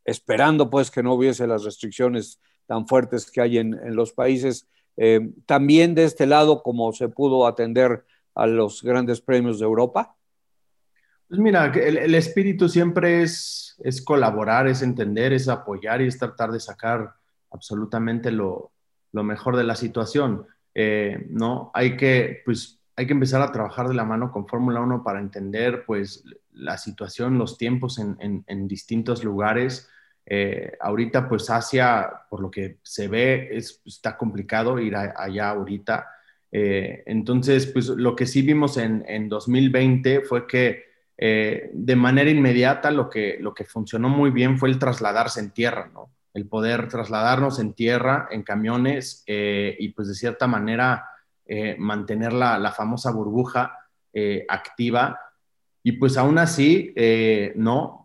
esperando 0.04 0.70
pues 0.70 0.90
que 0.90 1.02
no 1.02 1.14
hubiese 1.14 1.46
las 1.46 1.64
restricciones 1.64 2.40
tan 2.66 2.86
fuertes 2.86 3.30
que 3.30 3.40
hay 3.40 3.58
en, 3.58 3.94
los 3.94 4.12
países. 4.12 4.66
Eh, 4.96 5.32
también 5.46 5.94
de 5.94 6.04
este 6.04 6.26
lado, 6.26 6.62
como 6.62 6.92
se 6.92 7.08
pudo 7.08 7.46
atender 7.46 8.04
a 8.34 8.46
los 8.46 8.82
grandes 8.82 9.20
premios 9.20 9.58
de 9.58 9.64
Europa. 9.64 10.16
Pues 11.28 11.40
mira, 11.40 11.66
el, 11.66 12.14
espíritu 12.14 12.68
siempre 12.68 13.22
es, 13.22 13.76
es, 13.82 14.02
colaborar, 14.02 14.66
es 14.66 14.82
entender, 14.82 15.32
es 15.32 15.48
apoyar 15.48 16.02
y 16.02 16.06
es 16.06 16.18
tratar 16.18 16.52
de 16.52 16.60
sacar 16.60 17.14
absolutamente 17.50 18.30
lo, 18.30 18.72
lo 19.12 19.24
mejor 19.24 19.56
de 19.56 19.64
la 19.64 19.74
situación. 19.74 20.46
Eh, 20.74 21.26
¿no? 21.30 21.70
Hay 21.72 21.96
que, 21.96 22.42
pues, 22.44 22.80
hay 22.96 23.06
que 23.06 23.12
empezar 23.12 23.42
a 23.42 23.50
trabajar 23.50 23.88
de 23.88 23.94
la 23.94 24.04
mano 24.04 24.30
con 24.30 24.46
Fórmula 24.46 24.80
1 24.80 25.02
para 25.02 25.20
entender 25.20 25.84
pues, 25.84 26.24
la 26.52 26.78
situación, 26.78 27.38
los 27.38 27.58
tiempos 27.58 27.98
en, 27.98 28.44
en, 28.46 28.68
distintos 28.68 29.24
lugares. 29.24 29.88
Eh, 30.26 30.72
ahorita 30.80 31.28
pues 31.28 31.50
Asia, 31.50 32.08
por 32.30 32.40
lo 32.40 32.50
que 32.50 32.78
se 32.82 33.08
ve, 33.08 33.48
es, 33.52 33.82
está 33.84 34.16
complicado 34.16 34.78
ir 34.78 34.94
allá 34.96 35.50
ahorita. 35.50 36.08
Eh, 36.52 37.02
entonces, 37.06 37.66
pues 37.66 37.88
lo 37.88 38.14
que 38.14 38.26
sí 38.26 38.42
vimos 38.42 38.76
en, 38.76 39.04
en 39.08 39.28
2020 39.28 40.20
fue 40.20 40.46
que 40.46 40.84
eh, 41.18 41.70
de 41.72 41.96
manera 41.96 42.30
inmediata 42.30 42.92
lo 42.92 43.10
que, 43.10 43.38
lo 43.40 43.54
que 43.54 43.64
funcionó 43.64 44.08
muy 44.08 44.30
bien 44.30 44.56
fue 44.56 44.68
el 44.68 44.78
trasladarse 44.78 45.40
en 45.40 45.50
tierra, 45.50 45.90
¿no? 45.92 46.10
El 46.32 46.46
poder 46.46 46.88
trasladarnos 46.88 47.58
en 47.58 47.74
tierra, 47.74 48.28
en 48.30 48.42
camiones 48.42 49.22
y 49.26 49.88
pues 49.90 50.08
de 50.08 50.14
cierta 50.14 50.48
manera 50.48 51.04
mantener 51.78 52.32
la, 52.32 52.58
la, 52.58 52.72
famosa 52.72 53.10
burbuja 53.10 53.88
activa. 54.48 55.20
Y 55.82 55.92
pues 55.92 56.16
aún 56.16 56.38
así, 56.38 56.94
no, 57.56 58.04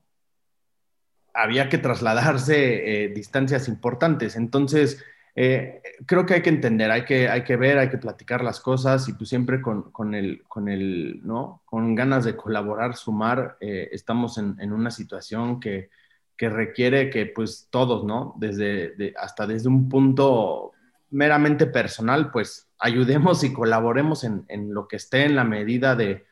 había 1.33 1.69
que 1.69 1.77
trasladarse 1.77 3.05
eh, 3.05 3.09
distancias 3.09 3.67
importantes. 3.67 4.35
Entonces, 4.35 5.03
eh, 5.35 5.81
creo 6.05 6.25
que 6.25 6.35
hay 6.35 6.41
que 6.41 6.49
entender, 6.49 6.91
hay 6.91 7.05
que, 7.05 7.29
hay 7.29 7.43
que 7.43 7.55
ver, 7.55 7.77
hay 7.77 7.89
que 7.89 7.97
platicar 7.97 8.43
las 8.43 8.59
cosas 8.59 9.07
y 9.07 9.13
pues 9.13 9.29
siempre 9.29 9.61
con, 9.61 9.91
con 9.91 10.15
el, 10.15 10.43
con 10.47 10.67
el, 10.67 11.21
¿no? 11.23 11.61
Con 11.65 11.95
ganas 11.95 12.25
de 12.25 12.35
colaborar, 12.35 12.95
sumar, 12.95 13.57
eh, 13.61 13.89
estamos 13.91 14.37
en, 14.37 14.55
en, 14.59 14.73
una 14.73 14.91
situación 14.91 15.59
que, 15.59 15.89
que, 16.35 16.49
requiere 16.49 17.09
que 17.09 17.27
pues 17.27 17.67
todos, 17.69 18.03
¿no? 18.03 18.35
Desde, 18.37 19.13
hasta 19.17 19.47
desde 19.47 19.69
un 19.69 19.87
punto 19.87 20.73
meramente 21.11 21.67
personal, 21.67 22.31
pues 22.31 22.67
ayudemos 22.79 23.43
y 23.43 23.53
colaboremos 23.53 24.23
en, 24.23 24.45
en 24.47 24.73
lo 24.73 24.87
que 24.87 24.95
esté 24.95 25.25
en 25.25 25.35
la 25.35 25.43
medida 25.43 25.95
de, 25.95 26.25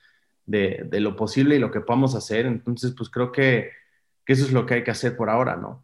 de, 0.45 0.99
lo 0.99 1.15
posible 1.15 1.55
y 1.55 1.60
lo 1.60 1.71
que 1.71 1.81
podamos 1.81 2.15
hacer. 2.15 2.45
Entonces, 2.45 2.93
pues 2.97 3.10
creo 3.10 3.31
que 3.31 3.71
que 4.27 4.33
eso 4.33 4.45
es 4.45 4.51
lo 4.51 4.65
que 4.65 4.75
hay 4.75 4.83
que 4.83 4.91
hacer 4.91 5.15
por 5.15 5.29
ahora, 5.29 5.55
¿no? 5.55 5.81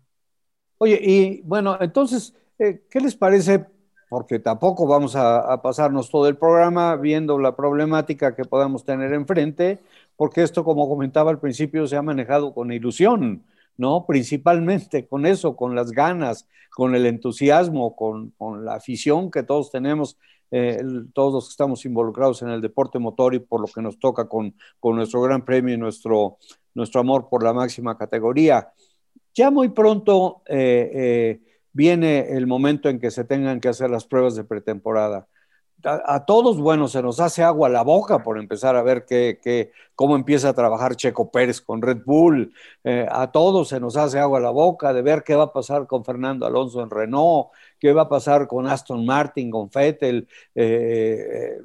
Oye, 0.78 1.00
y 1.02 1.42
bueno, 1.44 1.78
entonces, 1.80 2.36
eh, 2.60 2.84
¿qué 2.92 3.00
les 3.00 3.16
parece? 3.16 3.66
Porque 4.10 4.38
tampoco 4.38 4.86
vamos 4.86 5.16
a, 5.16 5.62
pasarnos 5.62 6.10
todo 6.10 6.28
el 6.28 6.36
programa 6.36 6.98
viendo 6.98 7.40
la 7.40 7.56
problemática 7.56 8.36
que 8.36 8.44
podamos 8.44 8.84
tener 8.84 9.14
enfrente, 9.14 9.80
porque 10.18 10.44
esto, 10.44 10.66
como 10.66 10.90
comentaba 10.90 11.32
al 11.32 11.40
principio, 11.40 11.88
se 11.88 11.96
ha 11.96 12.02
manejado 12.02 12.54
con 12.54 12.74
ilusión, 12.74 13.44
¿no? 13.78 14.06
Principalmente 14.06 15.08
con 15.08 15.26
eso, 15.26 15.56
con 15.56 15.74
las 15.74 15.92
ganas, 15.92 16.46
con 16.70 16.96
el 16.96 17.06
entusiasmo, 17.06 17.96
con, 17.96 18.34
la 18.66 18.76
afición 18.76 19.32
que 19.32 19.44
todos 19.44 19.72
tenemos, 19.72 20.18
eh, 20.56 20.84
todos 21.14 21.34
los 21.34 21.46
que 21.46 21.52
estamos 21.52 21.84
involucrados 21.84 22.44
en 22.44 22.50
el 22.50 22.62
deporte 22.62 23.00
motor 23.00 23.34
y 23.34 23.40
por 23.40 23.60
lo 23.60 23.66
que 23.66 23.82
nos 23.82 23.98
toca 23.98 24.30
con, 24.30 24.54
con 24.80 24.96
nuestro 24.96 25.20
gran 25.20 25.44
premio 25.44 25.74
y 25.74 25.80
nuestro, 25.80 26.38
nuestro 26.76 27.02
amor 27.02 27.28
por 27.28 27.42
la 27.44 27.54
máxima 27.54 27.98
categoría. 27.98 28.72
Ya 29.34 29.50
muy 29.50 29.70
pronto 29.70 30.44
eh, 30.46 30.92
eh, 30.94 31.42
viene 31.72 32.38
el 32.38 32.46
momento 32.46 32.88
en 32.88 33.00
que 33.00 33.10
se 33.10 33.24
tengan 33.24 33.60
que 33.60 33.70
hacer 33.70 33.90
las 33.90 34.06
pruebas 34.06 34.36
de 34.36 34.44
pretemporada. 34.44 35.28
A, 35.86 36.26
todos, 36.26 36.58
bueno, 36.58 36.88
se 36.88 37.02
nos 37.02 37.20
hace 37.20 37.44
agua 37.44 37.68
a 37.68 37.72
la 37.72 37.84
boca 37.84 38.24
por 38.24 38.38
empezar 38.40 38.76
a 38.76 38.84
ver 38.84 39.06
qué, 39.06 39.72
cómo 39.96 40.16
empieza 40.16 40.50
a 40.50 40.54
trabajar 40.54 40.96
Checo 40.96 41.30
Pérez 41.32 41.62
con 41.62 41.82
Red 41.82 42.04
Bull. 42.06 42.54
Eh, 42.84 43.06
a 43.10 43.32
todos 43.32 43.70
se 43.70 43.80
nos 43.80 43.98
hace 43.98 44.20
agua 44.20 44.40
a 44.40 44.42
la 44.42 44.50
boca 44.50 44.94
de 44.94 45.02
ver 45.02 45.24
qué 45.24 45.36
va 45.36 45.44
a 45.44 45.54
pasar 45.54 45.86
con 45.88 46.06
Fernando 46.06 46.46
Alonso 46.46 46.82
en 46.82 46.90
Renault, 46.90 47.50
qué 47.80 47.94
va 47.94 48.04
a 48.04 48.10
pasar 48.10 48.48
con 48.48 48.68
Aston 48.68 49.06
Martin, 49.06 49.52
con 49.52 49.70
Fettel, 49.70 50.28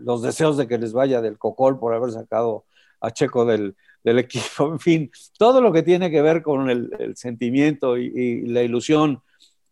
los 0.01 0.23
deseos 0.23 0.57
de 0.57 0.67
que 0.67 0.79
les 0.79 0.93
vaya 0.93 1.21
del 1.21 1.39
cocol 1.39 1.79
por 1.79 1.95
haber 1.95 2.13
sacado 2.13 2.65
a 3.01 3.11
Checo 3.13 3.45
del, 3.45 3.77
del 4.05 4.19
equipo, 4.19 4.69
en 4.73 4.81
fin, 4.81 5.11
todo 5.39 5.61
lo 5.61 5.73
que 5.73 5.83
tiene 5.83 6.11
que 6.11 6.23
ver 6.23 6.43
con 6.43 6.71
el, 6.71 6.91
sentimiento 7.17 7.97
y, 7.97 8.47
la 8.47 8.63
ilusión. 8.63 9.23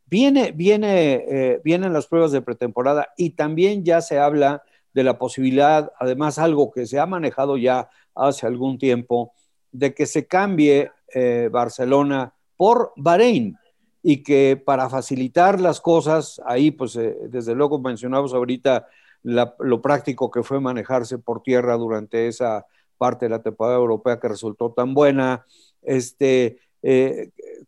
Viene, 0.08 0.54
eh, 0.56 1.60
vienen 1.64 1.92
las 1.92 2.06
pruebas 2.06 2.30
de 2.30 2.40
pretemporada 2.40 3.08
y 3.16 3.30
también 3.30 3.84
ya 3.84 4.00
se 4.00 4.18
habla 4.18 4.62
de 4.94 5.02
la 5.02 5.18
posibilidad, 5.18 5.92
además 5.98 6.38
algo 6.38 6.70
que 6.70 6.86
se 6.86 6.98
ha 6.98 7.06
manejado 7.06 7.56
ya 7.56 7.90
hace 8.14 8.46
algún 8.46 8.78
tiempo, 8.78 9.34
de 9.72 9.92
que 9.94 10.06
se 10.06 10.26
cambie 10.26 10.90
eh, 11.12 11.50
Barcelona 11.52 12.32
por 12.56 12.92
Bahrein 12.96 13.58
y 14.02 14.22
que 14.22 14.60
para 14.64 14.88
facilitar 14.88 15.60
las 15.60 15.80
cosas, 15.80 16.40
ahí 16.46 16.70
pues 16.70 16.96
eh, 16.96 17.16
desde 17.28 17.54
luego 17.54 17.78
mencionamos 17.78 18.32
ahorita 18.32 18.86
lo 19.22 19.82
práctico 19.82 20.30
que 20.30 20.44
fue 20.44 20.60
manejarse 20.60 21.18
por 21.18 21.42
tierra 21.42 21.76
durante 21.76 22.28
esa 22.28 22.64
parte 22.96 23.26
de 23.26 23.30
la 23.30 23.42
temporada 23.42 23.76
europea 23.76 24.20
que 24.20 24.28
resultó 24.28 24.70
tan 24.70 24.94
buena. 24.94 25.44
Este, 25.82 26.60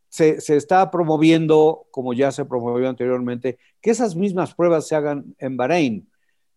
se, 0.09 0.39
está 0.57 0.91
promoviendo, 0.91 1.87
como 1.91 2.13
ya 2.13 2.33
se 2.33 2.45
promovió 2.45 2.89
anteriormente, 2.89 3.59
que 3.81 3.91
esas 3.91 4.17
mismas 4.17 4.55
pruebas 4.55 4.87
se 4.89 4.97
hagan 4.97 5.35
en 5.39 5.57
Bahrein. 5.57 6.09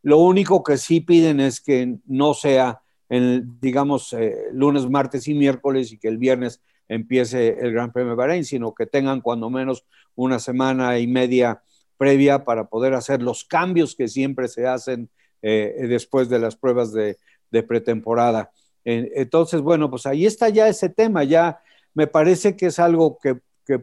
Lo 0.01 0.17
único 0.17 0.63
que 0.63 0.77
sí 0.77 1.01
piden 1.01 1.39
es 1.39 1.61
que 1.61 1.97
no 2.05 2.33
sea, 2.33 2.81
en, 3.09 3.59
digamos, 3.59 4.13
eh, 4.13 4.47
lunes, 4.51 4.89
martes 4.89 5.27
y 5.27 5.33
miércoles 5.33 5.91
y 5.91 5.97
que 5.97 6.07
el 6.07 6.17
viernes 6.17 6.61
empiece 6.87 7.57
el 7.59 7.71
Gran 7.71 7.91
Premio 7.91 8.11
de 8.11 8.17
Bahrein, 8.17 8.45
sino 8.45 8.73
que 8.73 8.85
tengan 8.85 9.21
cuando 9.21 9.49
menos 9.49 9.85
una 10.15 10.39
semana 10.39 10.97
y 10.99 11.07
media 11.07 11.61
previa 11.97 12.43
para 12.43 12.67
poder 12.67 12.93
hacer 12.95 13.21
los 13.21 13.43
cambios 13.45 13.95
que 13.95 14.07
siempre 14.07 14.47
se 14.47 14.65
hacen 14.65 15.09
eh, 15.41 15.85
después 15.87 16.29
de 16.29 16.39
las 16.39 16.55
pruebas 16.55 16.91
de, 16.91 17.17
de 17.51 17.63
pretemporada. 17.63 18.51
Entonces, 18.83 19.61
bueno, 19.61 19.89
pues 19.89 20.07
ahí 20.07 20.25
está 20.25 20.49
ya 20.49 20.67
ese 20.67 20.89
tema, 20.89 21.23
ya 21.23 21.61
me 21.93 22.07
parece 22.07 22.55
que 22.55 22.67
es 22.67 22.79
algo 22.79 23.19
que, 23.19 23.39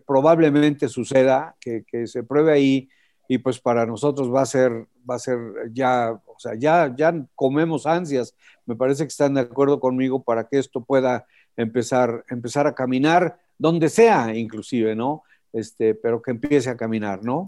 probablemente 0.06 0.86
suceda, 0.88 1.56
que, 1.60 1.84
se 2.06 2.22
pruebe 2.22 2.52
ahí 2.52 2.90
y 3.26 3.38
pues 3.38 3.58
para 3.58 3.86
nosotros 3.86 4.32
va 4.32 4.42
a 4.42 4.46
ser, 4.46 4.86
va 5.08 5.14
a 5.14 5.18
ser 5.18 5.38
ya, 5.72 6.12
o 6.26 6.38
sea, 6.38 6.52
ya, 6.58 6.94
ya 6.94 7.14
comemos 7.34 7.86
ansias, 7.86 8.34
me 8.66 8.76
parece 8.76 9.04
que 9.04 9.08
están 9.08 9.34
de 9.34 9.40
acuerdo 9.40 9.80
conmigo 9.80 10.22
para 10.22 10.46
que 10.46 10.58
esto 10.58 10.84
pueda 10.84 11.26
empezar, 11.56 12.24
empezar 12.28 12.66
a 12.66 12.74
caminar 12.74 13.38
donde 13.56 13.88
sea 13.88 14.34
inclusive, 14.34 14.94
¿no? 14.94 15.22
Este, 15.52 15.94
pero 15.94 16.20
que 16.20 16.32
empiece 16.32 16.68
a 16.68 16.76
caminar, 16.76 17.24
¿no? 17.24 17.46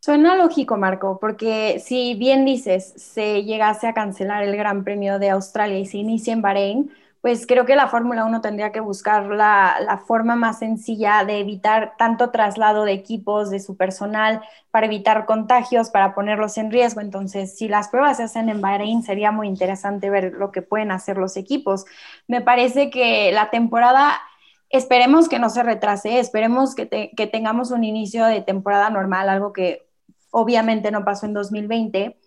Suena 0.00 0.36
lógico, 0.36 0.76
Marco, 0.76 1.18
porque 1.20 1.80
si 1.84 2.14
bien 2.14 2.44
dices, 2.44 2.94
se 2.96 3.42
llegase 3.42 3.88
a 3.88 3.92
cancelar 3.92 4.44
el 4.44 4.56
Gran 4.56 4.84
Premio 4.84 5.18
de 5.18 5.30
Australia 5.30 5.80
y 5.80 5.86
se 5.86 5.98
inicia 5.98 6.32
en 6.32 6.42
Bahrein, 6.42 6.92
pues 7.26 7.44
creo 7.44 7.66
que 7.66 7.74
la 7.74 7.88
Fórmula 7.88 8.24
1 8.24 8.40
tendría 8.40 8.70
que 8.70 8.78
buscar 8.78 9.26
la, 9.26 10.00
forma 10.06 10.36
más 10.36 10.60
sencilla 10.60 11.24
de 11.24 11.40
evitar 11.40 11.94
tanto 11.98 12.30
traslado 12.30 12.84
de 12.84 12.92
equipos, 12.92 13.50
de 13.50 13.58
su 13.58 13.76
personal, 13.76 14.42
para 14.70 14.86
evitar 14.86 15.26
contagios, 15.26 15.90
para 15.90 16.14
ponerlos 16.14 16.56
en 16.56 16.70
riesgo. 16.70 17.00
Entonces, 17.00 17.58
si 17.58 17.66
las 17.66 17.88
pruebas 17.88 18.18
se 18.18 18.22
hacen 18.22 18.48
en 18.48 18.60
Bahrein, 18.60 19.02
sería 19.02 19.32
muy 19.32 19.48
interesante 19.48 20.08
ver 20.08 20.34
lo 20.34 20.52
que 20.52 20.62
pueden 20.62 20.92
hacer 20.92 21.16
los 21.18 21.36
equipos. 21.36 21.84
Me 22.28 22.42
parece 22.42 22.90
que 22.90 23.32
la 23.32 23.50
temporada 23.50 24.20
esperemos 24.70 25.28
que 25.28 25.40
no 25.40 25.50
se 25.50 25.64
retrase, 25.64 26.20
esperemos 26.20 26.76
que, 26.76 26.88
que, 26.88 27.26
tengamos 27.26 27.72
un 27.72 27.82
inicio 27.82 28.24
de 28.24 28.40
temporada 28.40 28.88
normal, 28.88 29.28
algo 29.30 29.52
que 29.52 29.88
obviamente 30.30 30.92
no 30.92 31.04
pasó 31.04 31.26
en 31.26 31.34
2020, 31.34 32.20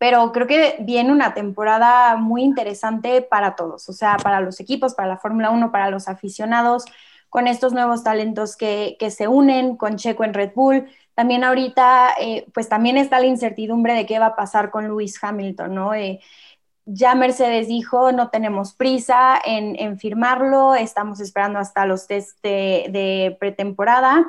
pero 0.00 0.32
creo 0.32 0.46
que 0.46 0.76
viene 0.80 1.12
una 1.12 1.34
temporada 1.34 2.16
muy 2.16 2.42
interesante 2.42 3.20
para 3.20 3.54
todos, 3.54 3.86
o 3.90 3.92
sea, 3.92 4.16
para 4.16 4.40
los 4.40 4.58
equipos, 4.58 4.94
para 4.94 5.08
la 5.08 5.18
Fórmula 5.18 5.50
1, 5.50 5.70
para 5.70 5.90
los 5.90 6.08
aficionados, 6.08 6.86
con 7.28 7.46
estos 7.46 7.74
nuevos 7.74 8.02
talentos 8.02 8.56
que, 8.56 8.96
se 9.10 9.28
unen, 9.28 9.76
con 9.76 9.96
Checo 9.96 10.24
en 10.24 10.32
Red 10.32 10.52
Bull. 10.54 10.88
También 11.14 11.44
ahorita, 11.44 12.14
eh, 12.18 12.46
pues 12.54 12.70
también 12.70 12.96
está 12.96 13.20
la 13.20 13.26
incertidumbre 13.26 13.92
de 13.92 14.06
qué 14.06 14.18
va 14.18 14.28
a 14.28 14.36
pasar 14.36 14.70
con 14.70 14.86
Lewis 14.86 15.22
Hamilton, 15.22 15.74
¿no? 15.74 15.92
Eh, 15.92 16.20
ya 16.86 17.14
Mercedes 17.14 17.68
dijo, 17.68 18.10
no 18.10 18.30
tenemos 18.30 18.72
prisa 18.72 19.38
en, 19.44 19.98
firmarlo, 19.98 20.76
estamos 20.76 21.20
esperando 21.20 21.58
hasta 21.58 21.84
los 21.84 22.06
test 22.06 22.42
de 22.42 23.36
pretemporada 23.38 24.24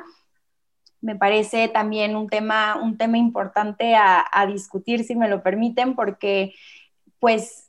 me 1.02 1.16
parece 1.16 1.68
también 1.68 2.16
un 2.16 2.28
tema, 2.28 2.76
un 2.80 2.96
tema 2.96 3.18
importante 3.18 3.94
a, 3.96 4.24
discutir, 4.46 5.04
si 5.04 5.16
me 5.16 5.28
lo 5.28 5.42
permiten, 5.42 5.94
porque 5.94 6.54
pues 7.18 7.68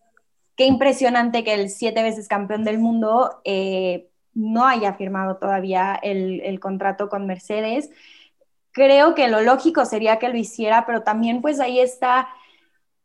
qué 0.56 0.66
impresionante 0.66 1.44
que 1.44 1.56
el 1.56 1.70
siete 1.70 2.04
veces 2.04 2.28
campeón 2.28 2.64
del 2.64 2.78
mundo 2.78 3.42
eh, 3.44 4.08
no 4.36 4.66
haya 4.66 4.94
firmado 4.94 5.38
todavía 5.38 6.00
el, 6.02 6.60
contrato 6.60 7.10
con 7.10 7.26
Mercedes. 7.26 7.90
Creo 8.72 9.16
que 9.16 9.28
lo 9.28 9.42
lógico 9.42 9.86
sería 9.86 10.20
que 10.20 10.30
lo 10.30 10.38
hiciera, 10.38 10.86
pero 10.86 11.02
también 11.02 11.42
pues 11.42 11.60
ahí 11.60 11.80
está 11.80 12.30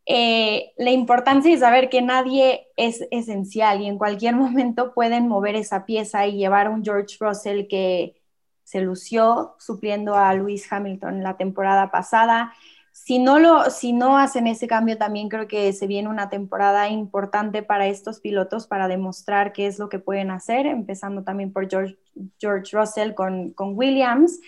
eh, 0.05 0.73
la 0.77 0.91
importancia 0.91 1.51
de 1.51 1.59
saber 1.59 1.89
que 1.89 2.03
nadie 2.03 2.69
es 2.77 3.07
esencial 3.11 3.81
y 3.81 3.87
en 3.87 3.99
cualquier 3.99 4.37
momento 4.37 4.93
pueden 4.93 5.27
mover 5.27 5.57
esa 5.57 5.87
pieza 5.87 6.27
y 6.27 6.37
llevar 6.37 6.69
un 6.69 6.85
George 6.85 7.17
Russell 7.19 7.67
que, 7.67 8.18
se 8.69 8.83
lució 8.83 9.55
supliendo 9.59 10.15
a 10.15 10.35
Lewis 10.35 10.71
Hamilton 10.71 11.23
la 11.23 11.39
temporada 11.39 11.91
pasada. 11.91 12.53
si 12.93 13.19
no, 13.19 13.39
lo, 13.39 13.71
si 13.71 13.95
no 13.95 14.19
hacen 14.19 14.47
ese 14.47 14.67
cambio, 14.67 14.99
también 14.99 15.31
creo 15.31 15.49
que 15.49 15.73
se 15.73 15.87
viene 15.87 16.11
una 16.11 16.29
temporada 16.29 16.91
importante 16.91 17.63
para 17.63 17.87
estos 17.87 18.21
pilotos 18.21 18.67
para 18.67 18.87
demostrar 18.87 19.55
qué 19.55 19.67
es 19.69 19.79
lo 19.79 19.89
que 19.89 19.99
pueden 19.99 20.31
hacer, 20.31 20.67
empezando 20.67 21.23
también 21.25 21.51
por 21.51 21.67
George, 21.71 21.97
George 22.39 22.77
Russell 22.77 23.15
con, 23.15 23.53
con 23.53 23.73
Williams. 23.75 24.39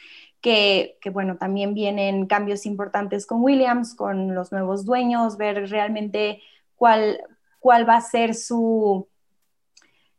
Que, 0.42 0.98
que, 1.00 1.10
bueno, 1.10 1.36
también 1.36 1.74
vienen 1.74 2.26
cambios 2.26 2.66
importantes 2.66 3.26
con 3.26 3.42
Williams, 3.42 3.94
con 3.94 4.34
los 4.34 4.52
nuevos 4.52 4.86
dueños, 4.86 5.36
ver 5.36 5.68
realmente 5.70 6.42
cuál, 6.76 7.20
cuál 7.58 7.88
va 7.88 7.96
a 7.96 8.00
ser 8.00 8.34
su, 8.34 9.06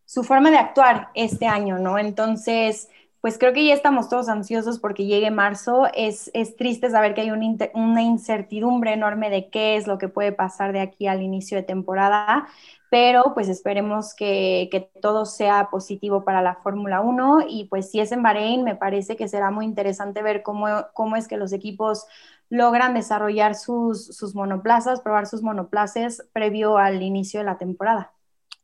su 0.05 0.23
forma 0.23 0.51
de 0.51 0.57
actuar 0.57 1.09
este 1.15 1.47
año, 1.47 1.79
¿no? 1.79 1.97
Entonces, 1.97 2.87
pues 3.21 3.37
creo 3.37 3.53
que 3.53 3.65
ya 3.65 3.73
estamos 3.75 4.09
todos 4.09 4.29
ansiosos 4.29 4.79
porque 4.79 5.05
llegue 5.05 5.29
marzo. 5.31 5.87
Es, 5.93 6.31
es 6.33 6.55
triste 6.55 6.89
saber 6.89 7.13
que 7.13 7.21
hay 7.21 7.31
una 7.31 8.01
incertidumbre 8.01 8.93
enorme 8.93 9.29
de 9.29 9.49
qué 9.49 9.77
es 9.77 9.87
lo 9.87 9.97
que 9.99 10.09
puede 10.09 10.31
pasar 10.31 10.73
de 10.73 10.81
aquí 10.81 11.07
al 11.07 11.21
inicio 11.21 11.57
de 11.57 11.63
temporada, 11.63 12.47
pero 12.89 13.33
pues 13.35 13.47
esperemos 13.47 14.15
que, 14.15 14.69
que 14.71 14.81
todo 15.01 15.25
sea 15.25 15.69
positivo 15.69 16.25
para 16.25 16.41
la 16.41 16.55
Fórmula 16.55 17.01
1 17.01 17.41
y 17.47 17.65
pues 17.65 17.91
si 17.91 17.99
es 17.99 18.11
en 18.11 18.23
Bahrein, 18.23 18.63
me 18.63 18.75
parece 18.75 19.15
que 19.15 19.27
será 19.27 19.51
muy 19.51 19.65
interesante 19.65 20.23
ver 20.23 20.41
cómo, 20.43 20.67
cómo 20.93 21.15
es 21.15 21.27
que 21.27 21.37
los 21.37 21.53
equipos 21.53 22.07
logran 22.49 22.93
desarrollar 22.95 23.55
sus, 23.55 24.07
sus 24.07 24.35
monoplazas, 24.35 25.01
probar 25.01 25.27
sus 25.27 25.41
monoplazas 25.43 26.23
previo 26.33 26.77
al 26.77 27.01
inicio 27.03 27.39
de 27.39 27.45
la 27.45 27.57
temporada. 27.57 28.13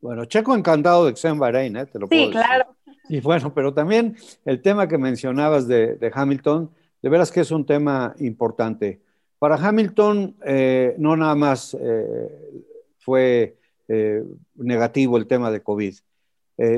Bueno, 0.01 0.25
Checo 0.25 0.55
encantado 0.55 1.05
de 1.05 1.13
que 1.13 1.19
sea 1.19 1.31
en 1.31 1.39
Bahrein, 1.39 1.75
¿eh? 1.77 1.85
Te 1.85 1.99
lo 1.99 2.07
sí, 2.07 2.29
claro. 2.31 2.75
Y 3.09 3.21
bueno, 3.21 3.53
pero 3.53 3.73
también 3.73 4.17
el 4.45 4.61
tema 4.61 4.87
que 4.87 4.97
mencionabas 4.97 5.67
de, 5.67 6.11
Hamilton, 6.13 6.69
de 7.01 7.09
veras 7.09 7.31
que 7.31 7.41
es 7.41 7.51
un 7.51 7.65
tema 7.65 8.13
importante. 8.19 9.01
Para 9.39 9.55
Hamilton, 9.55 10.35
eh, 10.45 10.95
no 10.97 11.15
nada 11.15 11.35
más 11.35 11.75
eh, 11.79 12.63
fue 12.99 13.57
eh, 13.87 14.23
negativo 14.55 15.17
el 15.17 15.27
tema 15.27 15.51
de 15.51 15.61
COVID, 15.61 15.95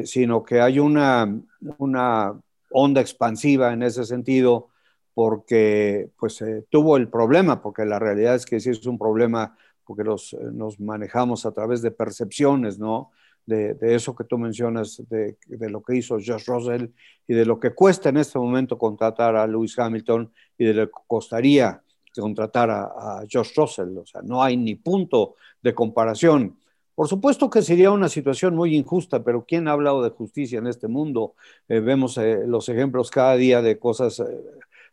sino 0.04 0.44
que 0.44 0.60
hay 0.60 0.78
una, 0.78 1.40
una, 1.78 2.34
onda 2.72 3.00
expansiva 3.00 3.72
en 3.72 3.82
ese 3.82 4.04
sentido 4.04 4.68
porque 5.14 6.10
pues 6.20 6.44
tuvo 6.70 6.98
el 6.98 7.08
problema, 7.08 7.62
porque 7.62 7.86
la 7.86 7.98
realidad 7.98 8.36
es 8.36 8.46
que 8.46 8.60
sí 8.60 8.72
es 8.72 8.86
un 8.86 9.00
problema 9.00 9.58
porque 9.90 10.04
los, 10.04 10.38
nos 10.54 10.80
manejamos 10.80 11.48
a 11.48 11.52
través 11.52 11.82
de 11.82 11.90
percepciones, 11.90 12.78
¿no? 12.78 13.10
de, 13.48 13.96
eso 13.96 14.16
que 14.16 14.24
tú 14.24 14.38
mencionas, 14.38 15.02
de, 15.10 15.36
lo 15.48 15.82
que 15.82 15.96
hizo 15.96 16.18
Josh 16.24 16.46
Russell 16.46 16.90
y 17.28 17.34
de 17.34 17.44
lo 17.44 17.60
que 17.60 17.72
cuesta 17.72 18.10
en 18.10 18.18
este 18.18 18.38
momento 18.38 18.78
contratar 18.78 19.36
a 19.36 19.48
Lewis 19.48 19.80
Hamilton 19.80 20.32
y 20.60 20.66
de 20.66 20.74
lo 20.76 20.86
que 20.86 20.94
costaría 21.08 21.82
contratar 22.16 22.70
a, 22.70 22.84
a 22.84 23.24
Josh 23.32 23.56
Russell. 23.56 23.98
O 23.98 24.06
sea, 24.06 24.22
no 24.22 24.44
hay 24.44 24.58
ni 24.58 24.76
punto 24.76 25.34
de 25.64 25.74
comparación. 25.74 26.56
Por 26.94 27.08
supuesto 27.08 27.50
que 27.50 27.64
sería 27.64 27.90
una 27.90 28.10
situación 28.10 28.56
muy 28.56 28.76
injusta, 28.76 29.24
pero 29.24 29.44
¿quién 29.44 29.68
ha 29.68 29.72
hablado 29.72 30.04
de 30.04 30.12
justicia 30.12 30.60
en 30.60 30.68
este 30.68 30.88
mundo? 30.88 31.34
Eh, 31.68 31.80
vemos 31.80 32.16
eh, 32.20 32.44
los 32.46 32.70
ejemplos 32.70 33.10
cada 33.10 33.36
día 33.36 33.64
de 33.64 33.80
cosas 33.80 34.20
eh, 34.20 34.24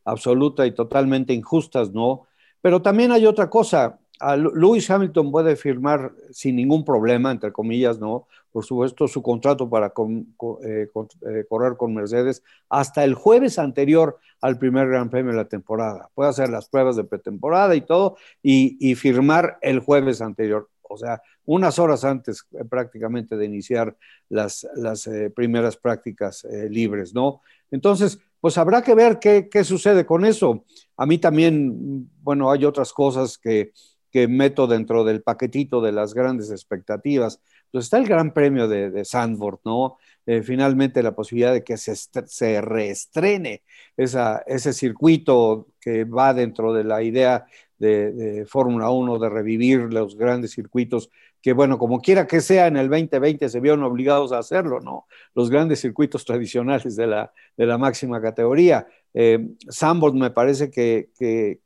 absolutas 0.07 0.67
y 0.67 0.71
totalmente 0.71 1.35
injustas, 1.35 1.93
¿no? 1.93 2.27
Pero 2.63 2.81
también 2.81 3.13
hay 3.13 3.27
otra 3.27 3.51
cosa. 3.51 3.99
A 4.21 4.37
Lewis 4.37 4.91
Hamilton 4.91 5.31
puede 5.31 5.57
firmar 5.57 6.13
sin 6.31 6.57
ningún 6.57 6.85
problema, 6.85 7.31
entre 7.31 7.53
comillas, 7.53 7.99
¿no? 7.99 8.27
por 8.57 8.65
supuesto, 8.65 9.07
su 9.07 9.23
contrato 9.23 9.69
para 9.69 9.89
eh, 10.65 10.89
eh, 10.89 11.45
correr 11.47 11.77
con 11.77 11.93
Mercedes 11.93 12.43
hasta 12.71 13.05
el 13.05 13.13
jueves 13.13 13.59
anterior 13.59 14.19
al 14.41 14.59
primer 14.59 14.89
Gran 14.89 15.11
Premio 15.11 15.33
de 15.33 15.37
la 15.37 15.45
temporada. 15.47 16.09
Puede 16.15 16.31
hacer 16.31 16.49
las 16.49 16.67
pruebas 16.67 16.97
de 16.97 17.05
pretemporada 17.05 17.77
y 17.77 17.83
todo 17.83 18.17
y, 18.43 18.95
firmar 18.95 19.59
el 19.61 19.81
jueves 19.81 20.23
anterior. 20.23 20.71
O 20.81 20.97
sea, 20.97 21.21
unas 21.45 21.79
horas 21.79 22.03
antes 22.03 22.47
eh, 22.53 22.65
prácticamente 22.65 23.37
de 23.37 23.45
iniciar 23.45 23.95
las, 24.31 24.67
primeras 25.35 25.77
prácticas 25.77 26.47
libres, 26.71 27.13
¿no? 27.13 27.43
Entonces, 27.71 28.19
pues 28.41 28.57
habrá 28.57 28.81
que 28.81 28.95
ver 28.95 29.19
qué, 29.19 29.51
qué, 29.51 29.65
sucede 29.65 30.07
con 30.07 30.25
eso. 30.25 30.65
A 30.97 31.05
mí 31.05 31.19
también, 31.19 32.09
bueno, 32.23 32.51
hay 32.51 32.65
otras 32.65 32.91
cosas 32.95 33.37
que, 33.37 33.75
que 34.17 34.29
meto 34.29 34.67
dentro 34.67 35.05
del 35.05 35.21
paquetito 35.21 35.83
de 35.83 35.93
las 35.93 36.15
grandes 36.15 36.51
expectativas. 36.51 37.39
Pues 37.71 37.85
está 37.85 37.99
el 37.99 38.07
Gran 38.07 38.33
Premio 38.33 38.67
de, 38.67 38.91
de 38.91 39.05
Sandford, 39.05 39.59
¿no? 39.67 39.99
Eh, 40.25 40.43
finalmente 40.43 41.03
la 41.03 41.15
posibilidad 41.15 41.53
de 41.53 41.63
que 41.63 41.77
se, 41.77 42.61
reestrene 42.63 43.63
ese 43.95 44.73
circuito 44.73 45.69
que 45.79 46.05
va 46.05 46.33
dentro 46.33 46.73
de 46.73 46.85
la 46.85 47.03
idea 47.03 47.45
de, 47.79 48.47
Fórmula 48.49 48.89
1, 48.89 49.19
de 49.19 49.29
revivir 49.29 49.81
los 49.93 50.17
grandes 50.17 50.53
circuitos, 50.53 51.11
que 51.43 51.53
bueno, 51.53 51.77
como 51.77 52.01
quiera 52.01 52.27
que 52.27 52.41
sea, 52.41 52.69
en 52.69 52.79
el 52.79 52.89
2020 52.89 53.51
se 53.51 53.61
vieron 53.61 53.83
obligados 53.85 54.33
a 54.33 54.39
hacerlo, 54.39 54.81
¿no? 54.81 55.07
Los 55.35 55.51
grandes 55.51 55.81
circuitos 55.81 56.25
tradicionales 56.25 56.97
de 56.97 57.07
la, 57.07 57.79
máxima 57.79 58.21
categoría. 58.23 58.89
Eh, 59.13 59.39
me 60.15 60.31
parece 60.31 60.71
que, 60.71 61.11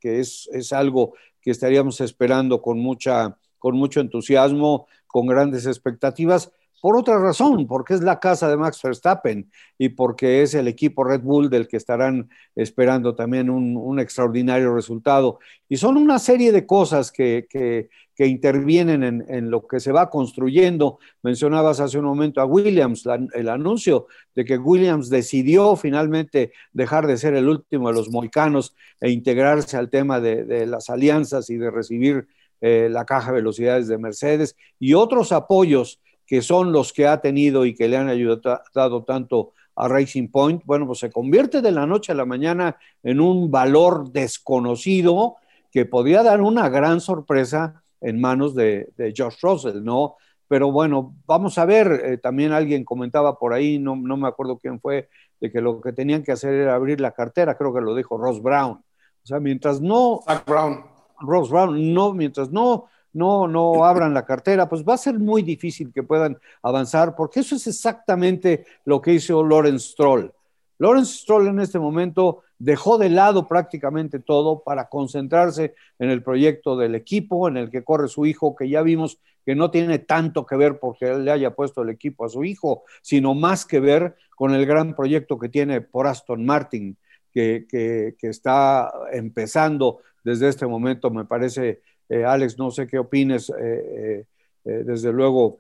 es, 0.03 0.72
algo 0.72 1.14
que 1.41 1.51
estaríamos 1.51 2.01
esperando 2.01 2.61
con, 2.62 2.78
mucha, 2.78 3.36
con 3.59 3.76
mucho 3.76 4.01
entusiasmo 4.01 4.86
con 5.11 5.26
grandes 5.26 5.66
expectativas, 5.66 6.53
por 6.80 6.97
otra 6.97 7.18
razón, 7.18 7.66
porque 7.66 7.93
es 7.95 8.01
la 8.01 8.18
casa 8.20 8.49
de 8.49 8.57
Max 8.57 8.80
Verstappen 8.82 9.51
y 9.76 9.91
porque 9.91 10.43
es 10.43 10.55
el 10.55 10.66
equipo 10.66 11.05
Red 11.05 11.20
Bull 11.20 11.51
del 11.51 11.68
que 11.68 11.76
estarán 11.76 12.30
esperando 12.57 13.14
también 13.14 13.51
un, 13.51 14.01
extraordinario 14.01 14.74
resultado. 14.74 15.41
Y 15.68 15.76
son 15.76 15.99
una 15.99 16.18
serie 16.18 16.53
de 16.53 16.66
cosas 16.66 17.12
que, 17.12 17.47
que, 17.51 17.91
intervienen 18.27 19.25
en, 19.29 19.51
lo 19.51 19.66
que 19.66 19.81
se 19.81 19.93
va 19.93 20.11
construyendo. 20.11 20.99
Mencionabas 21.23 21.81
hace 21.81 21.99
un 21.99 22.05
momento 22.05 22.41
a 22.41 22.45
Williams, 22.45 23.05
el 23.35 23.49
anuncio 23.49 24.07
de 24.35 24.45
que 24.45 24.59
Williams 24.59 25.09
decidió 25.09 25.77
finalmente 25.77 26.53
dejar 26.73 27.07
de 27.07 27.16
ser 27.16 27.35
el 27.35 27.49
último 27.49 27.89
de 27.89 27.95
los 27.95 28.11
moicanos 28.11 28.75
e 29.01 29.11
integrarse 29.11 29.77
al 29.77 29.91
tema 29.91 30.21
de, 30.21 30.45
de 30.45 30.66
las 30.66 30.91
alianzas 30.91 31.51
y 31.51 31.57
de 31.57 31.71
recibir 31.71 32.27
eh, 32.61 32.89
la 32.91 33.07
caja 33.07 33.31
de 33.31 33.37
velocidades 33.37 33.89
de 33.89 33.97
Mercedes 33.97 34.55
y 34.79 34.93
otros 34.93 35.33
apoyos 35.33 35.99
que 36.27 36.43
son 36.43 36.73
los 36.73 36.93
que 36.93 37.07
ha 37.07 37.23
tenido 37.23 37.64
y 37.64 37.75
que 37.75 37.89
le 37.89 37.97
han 37.97 38.09
ayudado 38.09 39.03
tanto 39.05 39.53
a 39.75 39.89
Racing 39.89 40.29
Point, 40.29 40.62
bueno, 40.66 40.87
pues 40.87 40.99
se 40.99 41.11
convierte 41.11 41.62
de 41.62 41.73
la 41.73 41.87
noche 41.87 42.12
a 42.12 42.14
la 42.14 42.27
mañana 42.27 42.77
en 43.03 43.18
un 43.18 43.51
valor 43.51 44.12
desconocido 44.12 45.37
que 45.73 45.87
podría 45.87 46.23
dar 46.23 46.43
una 46.43 46.68
gran 46.68 47.01
sorpresa 47.01 47.83
en 48.01 48.20
manos 48.20 48.55
de, 48.55 48.90
de 48.96 49.12
Josh 49.16 49.36
Russell, 49.42 49.82
¿no? 49.82 50.16
Pero 50.48 50.72
bueno, 50.72 51.14
vamos 51.26 51.59
a 51.59 51.64
ver, 51.64 52.03
eh, 52.05 52.18
también 52.18 52.53
alguien 52.53 52.84
comentaba 52.84 53.38
por 53.38 53.53
ahí, 53.53 53.78
no, 53.78 53.94
no 53.94 54.16
me 54.16 54.26
acuerdo 54.26 54.59
quién 54.59 54.80
fue, 54.80 55.09
de 55.40 55.51
que 55.51 55.61
lo 55.61 55.80
que 55.80 55.92
tenían 55.92 56.22
que 56.22 56.32
hacer 56.32 56.55
era 56.55 56.74
abrir 56.74 57.01
la 57.01 57.12
cartera, 57.12 57.57
creo 57.57 57.72
que 57.72 57.80
lo 57.80 57.94
dijo 57.94 58.18
Ross 58.18 58.42
Brown. 58.42 58.72
O 58.72 59.26
sea, 59.26 59.38
mientras 59.38 59.80
no... 59.80 60.20
Zach 60.26 60.44
Brown. 60.44 60.84
Rose 61.20 61.51
Brown, 61.51 61.94
no, 61.94 62.12
mientras 62.14 62.51
no, 62.51 62.86
no, 63.12 63.46
no 63.46 63.84
abran 63.84 64.14
la 64.14 64.24
cartera, 64.24 64.68
pues 64.68 64.84
va 64.84 64.94
a 64.94 64.98
ser 64.98 65.18
muy 65.18 65.42
difícil 65.42 65.92
que 65.92 66.03
puedan 66.03 66.38
avanzar, 66.62 67.14
porque 67.14 67.40
eso 67.40 67.55
es 67.55 67.66
exactamente 67.66 68.66
lo 68.84 69.01
que 69.01 69.14
hizo 69.14 69.44
Lawrence 69.44 69.90
Stroll. 69.90 70.32
Lawrence 70.78 71.18
Stroll 71.18 71.48
en 71.48 71.61
este 71.61 71.78
momento 71.78 72.42
dejó 72.61 72.98
de 72.98 73.08
lado 73.08 73.48
prácticamente 73.48 74.20
todo 74.20 74.62
para 74.62 74.88
concentrarse 74.88 75.74
en 75.98 76.11
el 76.11 76.22
proyecto 76.22 76.76
del 76.76 76.94
equipo 76.94 77.48
en 77.48 77.56
el 77.56 77.70
que 77.70 77.82
corre 77.82 78.06
su 78.06 78.26
hijo, 78.26 78.54
que 78.54 78.68
ya 78.68 78.82
vimos 78.82 79.18
que 79.46 79.54
no 79.54 79.70
tiene 79.70 79.98
tanto 79.98 80.44
que 80.44 80.56
ver 80.56 80.78
porque 80.78 81.11
él 81.11 81.24
le 81.24 81.32
haya 81.32 81.54
puesto 81.54 81.82
el 81.82 81.88
equipo 81.88 82.26
a 82.26 82.28
su 82.28 82.44
hijo, 82.44 82.84
sino 83.00 83.34
más 83.34 83.64
que 83.64 83.80
ver 83.80 84.14
con 84.36 84.54
el 84.54 84.66
gran 84.66 84.94
proyecto 84.94 85.38
que 85.38 85.48
tiene 85.48 85.80
por 85.80 86.06
Aston 86.06 86.44
Martin, 86.44 86.98
que, 87.32 87.66
que, 87.68 88.14
está 88.28 88.92
empezando 89.11 90.00
desde 90.22 90.48
este 90.48 90.66
momento, 90.66 91.11
me 91.11 91.24
parece, 91.24 91.80
eh, 92.11 92.24
Alex, 92.24 92.58
no 92.58 92.70
sé 92.70 92.86
qué 92.86 92.98
opines, 92.98 93.50
eh, 93.58 94.26
eh, 94.64 94.82
desde 94.84 95.12
luego, 95.12 95.58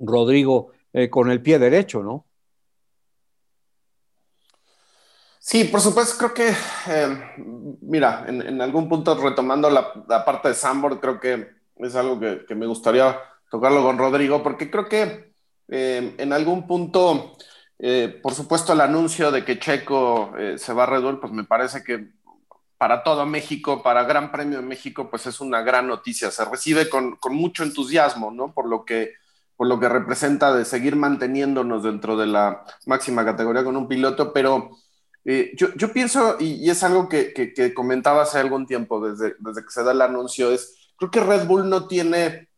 Rodrigo, 0.00 0.72
con 1.10 1.30
el 1.30 1.42
pie 1.42 1.58
derecho, 1.58 2.02
¿no? 2.02 2.24
Sí, 5.46 5.64
por 5.64 5.82
supuesto, 5.82 6.16
creo 6.16 6.32
que, 6.32 6.54
mira, 7.82 8.24
en, 8.26 8.62
algún 8.62 8.88
punto 8.88 9.14
retomando 9.14 9.68
la, 9.68 10.24
parte 10.24 10.48
de 10.48 10.54
Sambor, 10.54 10.98
creo 11.00 11.20
que 11.20 11.50
es 11.76 11.94
algo 11.94 12.18
que, 12.18 12.54
me 12.54 12.64
gustaría 12.64 13.20
tocarlo 13.50 13.82
con 13.82 13.98
Rodrigo, 13.98 14.42
porque 14.42 14.70
creo 14.70 14.88
que 14.88 15.34
en 15.68 16.32
algún 16.32 16.66
punto, 16.66 17.36
por 18.22 18.32
supuesto, 18.32 18.72
el 18.72 18.80
anuncio 18.80 19.30
de 19.30 19.44
que 19.44 19.58
Checo 19.58 20.32
se 20.56 20.72
va 20.72 20.84
a 20.84 20.86
Red 20.86 21.16
pues 21.20 21.30
me 21.30 21.44
parece 21.44 21.84
que 21.84 22.08
para 22.78 23.02
todo 23.02 23.26
México, 23.26 23.82
para 23.82 24.04
Gran 24.04 24.32
Premio 24.32 24.62
de 24.62 24.66
México, 24.66 25.10
pues 25.10 25.26
es 25.26 25.42
una 25.42 25.60
gran 25.60 25.86
noticia. 25.86 26.30
Se 26.30 26.46
recibe 26.46 26.88
con, 26.88 27.18
mucho 27.30 27.64
entusiasmo, 27.64 28.30
¿no? 28.30 28.54
Por 28.54 28.66
lo, 28.66 28.86
que, 28.86 29.12
por 29.56 29.66
lo 29.66 29.78
que 29.78 29.90
representa 29.90 30.54
de 30.54 30.64
seguir 30.64 30.96
manteniéndonos 30.96 31.82
dentro 31.82 32.16
de 32.16 32.28
la 32.28 32.64
máxima 32.86 33.26
categoría 33.26 33.62
con 33.62 33.76
un 33.76 33.88
piloto, 33.88 34.32
pero 34.32 34.70
Eh, 35.24 35.52
yo, 35.56 35.92
pienso, 35.92 36.36
y, 36.38 36.68
es 36.68 36.82
algo 36.82 37.08
que, 37.08 37.72
comentaba 37.74 38.22
hace 38.22 38.38
algún 38.38 38.66
tiempo, 38.66 39.08
desde, 39.08 39.34
desde 39.38 39.62
que 39.62 39.70
se 39.70 39.82
da 39.82 39.92
el 39.92 40.02
anuncio, 40.02 40.50
es, 40.50 40.92
creo 40.96 41.10
que 41.10 41.20
Red 41.20 41.46
Bull 41.46 41.68
no 41.68 41.86
tiene 41.86 42.48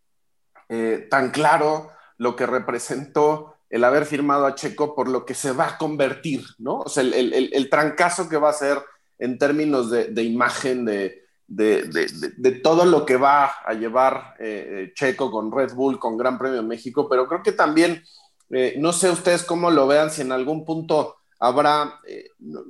eh, 0.69 1.07
tan 1.09 1.31
claro 1.31 1.91
lo 2.19 2.35
que 2.35 2.47
representó 2.47 3.55
el 3.71 3.85
haber 3.85 4.05
firmado 4.05 4.47
a 4.47 4.55
Checo 4.55 4.95
por 4.95 5.09
lo 5.09 5.25
que 5.25 5.35
se 5.35 5.53
va 5.53 5.69
a 5.69 5.79
convertir, 5.79 6.45
¿no? 6.59 6.81
O 6.81 6.89
sea, 6.89 7.05
el, 7.05 7.69
trancazo 7.71 8.29
que 8.29 8.37
va 8.37 8.51
a 8.51 8.55
ser 8.55 8.79
en 9.19 9.39
términos 9.39 9.91
de, 9.91 10.23
imagen, 10.23 10.85
de, 10.85 11.23
de, 11.47 12.51
todo 12.63 12.85
lo 12.85 13.05
que 13.05 13.17
va 13.17 13.47
a 13.65 13.75
llevar 13.75 14.35
eh, 14.39 14.93
Checo 14.95 15.31
con 15.31 15.53
Red 15.53 15.75
Bull, 15.75 15.99
con 15.99 16.17
Gran 16.17 16.39
Premio 16.39 16.63
de 16.63 16.67
México, 16.67 17.09
pero 17.09 17.29
creo 17.29 17.43
que 17.43 17.53
también, 17.53 18.03
no 18.79 18.93
sé 18.93 19.11
ustedes 19.11 19.43
cómo 19.43 19.71
lo 19.71 19.87
vean, 19.87 20.11
si 20.11 20.23
en 20.23 20.33
algún 20.33 20.65
punto 20.65 21.17
habrá, 21.39 22.01
eh, 22.07 22.31
no, 22.39 22.63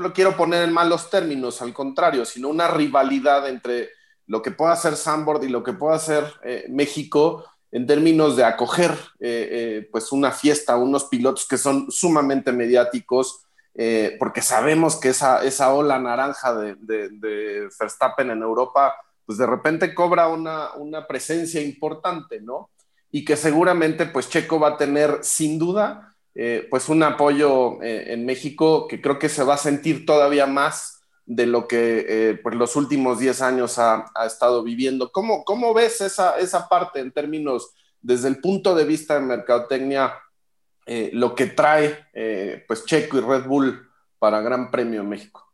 lo 0.00 0.12
quiero 0.12 0.36
poner 0.36 0.64
en 0.64 0.72
malos 0.72 1.10
términos, 1.10 1.60
al 1.62 1.72
contrario, 1.72 2.24
sino 2.24 2.48
una 2.48 2.68
rivalidad 2.68 3.48
entre 3.48 3.90
lo 4.26 4.42
que 4.42 4.50
pueda 4.50 4.72
hacer 4.72 4.96
Sandboard 4.96 5.44
y 5.44 5.48
lo 5.48 5.62
que 5.62 5.72
pueda 5.72 5.96
hacer 5.96 6.24
eh, 6.42 6.66
México 6.68 7.44
en 7.70 7.86
términos 7.86 8.36
de 8.36 8.44
acoger 8.44 8.96
eh, 9.18 9.88
pues 9.90 10.12
una 10.12 10.30
fiesta, 10.30 10.76
unos 10.76 11.04
pilotos 11.06 11.46
que 11.46 11.58
son 11.58 11.90
sumamente 11.90 12.52
mediáticos, 12.52 13.40
porque 14.20 14.40
sabemos 14.40 14.94
que 14.94 15.08
esa, 15.08 15.42
esa 15.42 15.74
ola 15.74 15.98
naranja 15.98 16.54
de, 16.54 16.76
de, 16.76 17.68
Verstappen 17.76 18.30
en 18.30 18.40
Europa, 18.40 18.94
pues 19.26 19.36
de 19.36 19.46
repente 19.46 19.92
cobra 19.92 20.28
una, 20.28 20.74
una 20.74 21.08
presencia 21.08 21.60
importante, 21.60 22.40
¿no? 22.40 22.70
Y 23.10 23.24
que 23.24 23.36
seguramente 23.36 24.06
pues 24.06 24.28
Checo 24.28 24.60
va 24.60 24.68
a 24.68 24.76
tener 24.76 25.18
sin 25.22 25.58
duda 25.58 26.13
eh, 26.36 26.66
pues 26.68 26.88
un 26.88 27.02
apoyo 27.04 27.80
eh, 27.80 28.12
en 28.12 28.26
México 28.26 28.88
que 28.88 29.00
creo 29.00 29.20
que 29.20 29.28
se 29.28 29.44
va 29.44 29.54
a 29.54 29.58
sentir 29.58 30.04
todavía 30.04 30.46
más 30.46 31.04
de 31.26 31.46
lo 31.46 31.68
que 31.68 32.06
eh, 32.08 32.34
pues 32.42 32.56
los 32.56 32.74
últimos 32.74 33.20
10 33.20 33.40
años 33.40 33.78
ha, 33.78 34.06
estado 34.26 34.64
viviendo. 34.64 35.12
¿Cómo, 35.12 35.44
cómo 35.44 35.72
ves 35.72 36.00
esa, 36.00 36.36
esa, 36.38 36.68
parte 36.68 36.98
en 36.98 37.12
términos, 37.12 37.72
desde 38.02 38.28
el 38.28 38.40
punto 38.40 38.74
de 38.74 38.84
vista 38.84 39.14
de 39.14 39.20
mercadotecnia, 39.20 40.12
lo 41.12 41.34
que 41.34 41.46
trae 41.46 42.04
pues 42.68 42.84
Checo 42.84 43.16
y 43.16 43.20
Red 43.20 43.46
Bull 43.46 43.88
para 44.18 44.42
Gran 44.42 44.70
Premio 44.70 45.02
México? 45.02 45.50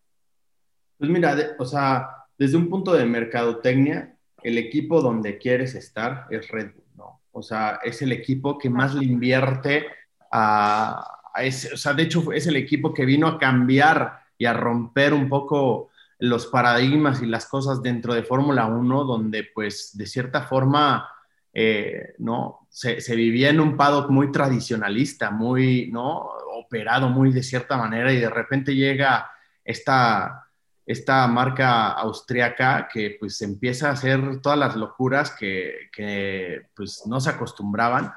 Pues 0.99 1.09
mira, 1.09 1.37
o 1.59 1.65
sea, 1.65 2.09
desde 2.37 2.57
un 2.57 2.69
punto 2.69 2.93
de 2.95 3.05
mercadotecnia, 3.05 4.17
el 4.43 4.59
equipo 4.59 5.01
donde 5.01 5.39
quieres 5.39 5.77
estar 5.77 6.27
es 6.31 6.49
Red 6.49 6.73
Bull, 6.75 6.85
¿no? 6.97 7.21
O 7.31 7.43
sea, 7.43 7.79
es 7.85 8.03
el 8.03 8.11
equipo 8.11 8.59
que 8.59 8.71
más 8.71 8.95
le 8.95 9.05
invierte 9.05 9.87
o 10.33 11.77
sea, 11.77 11.95
de 11.95 12.03
hecho 12.03 12.33
es 12.33 12.47
el 12.47 12.57
equipo 12.57 12.95
que 12.95 13.05
vino 13.05 13.27
a 13.27 13.39
cambiar 13.39 14.21
y 14.39 14.47
a 14.47 14.53
romper 14.53 15.13
un 15.13 15.29
poco 15.29 15.91
los 16.19 16.47
paradigmas 16.47 17.23
y 17.23 17.27
las 17.27 17.47
cosas 17.47 17.83
dentro 17.83 18.15
de 18.15 18.23
Fórmula 18.23 18.67
1, 18.67 19.05
donde 19.05 19.49
pues 19.55 19.97
de 19.97 20.07
cierta 20.07 20.43
forma, 20.43 21.09
eh, 21.53 22.15
¿no? 22.19 22.67
Se, 22.69 23.01
se, 23.01 23.17
vivía 23.17 23.51
en 23.51 23.59
un 23.59 23.77
paddock 23.77 24.11
muy 24.11 24.31
tradicionalista, 24.31 25.31
muy, 25.31 25.91
¿no? 25.91 26.29
Operado 26.55 27.09
muy 27.09 27.33
de 27.33 27.43
cierta 27.43 27.77
manera 27.77 28.13
y 28.13 28.21
de 28.21 28.31
repente 28.31 28.75
llega 28.75 29.31
esta, 29.65 30.47
esta 30.87 31.27
marca 31.27 31.89
austriaca 31.93 32.89
que 32.93 33.17
pues 33.19 33.41
empieza 33.43 33.89
a 33.89 33.93
hacer 33.93 34.41
todas 34.41 34.59
las 34.59 34.77
locuras 34.77 35.31
que, 35.31 35.89
que 35.93 36.67
pues 36.75 37.03
no 37.07 37.21
se 37.21 37.31
acostumbraban 37.31 38.13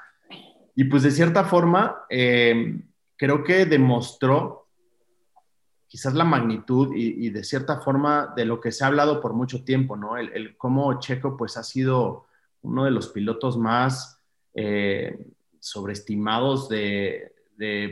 y 0.75 0.85
pues 0.85 1.03
de 1.03 1.11
cierta 1.11 1.43
forma, 1.43 2.05
eh, 2.09 2.79
creo 3.15 3.43
que 3.43 3.65
demostró 3.65 4.67
quizás 5.87 6.15
la 6.15 6.23
magnitud 6.23 6.95
y, 6.95 7.29
de 7.29 7.43
cierta 7.43 7.79
forma 7.79 8.33
de 8.35 8.45
lo 8.45 8.59
que 8.59 8.71
se 8.71 8.83
ha 8.83 8.87
hablado 8.87 9.21
por 9.21 9.33
mucho 9.33 9.63
tiempo, 9.63 9.95
¿no? 9.95 10.17
El, 10.17 10.57
cómo 10.57 10.99
Checo 10.99 11.37
pues 11.37 11.55
ha 11.55 11.61
sido 11.61 12.25
uno 12.63 12.85
de 12.85 12.89
los 12.89 13.09
pilotos 13.09 13.59
más 13.59 14.19
eh, 14.55 15.27
sobreestimados 15.59 16.67
de, 16.67 17.31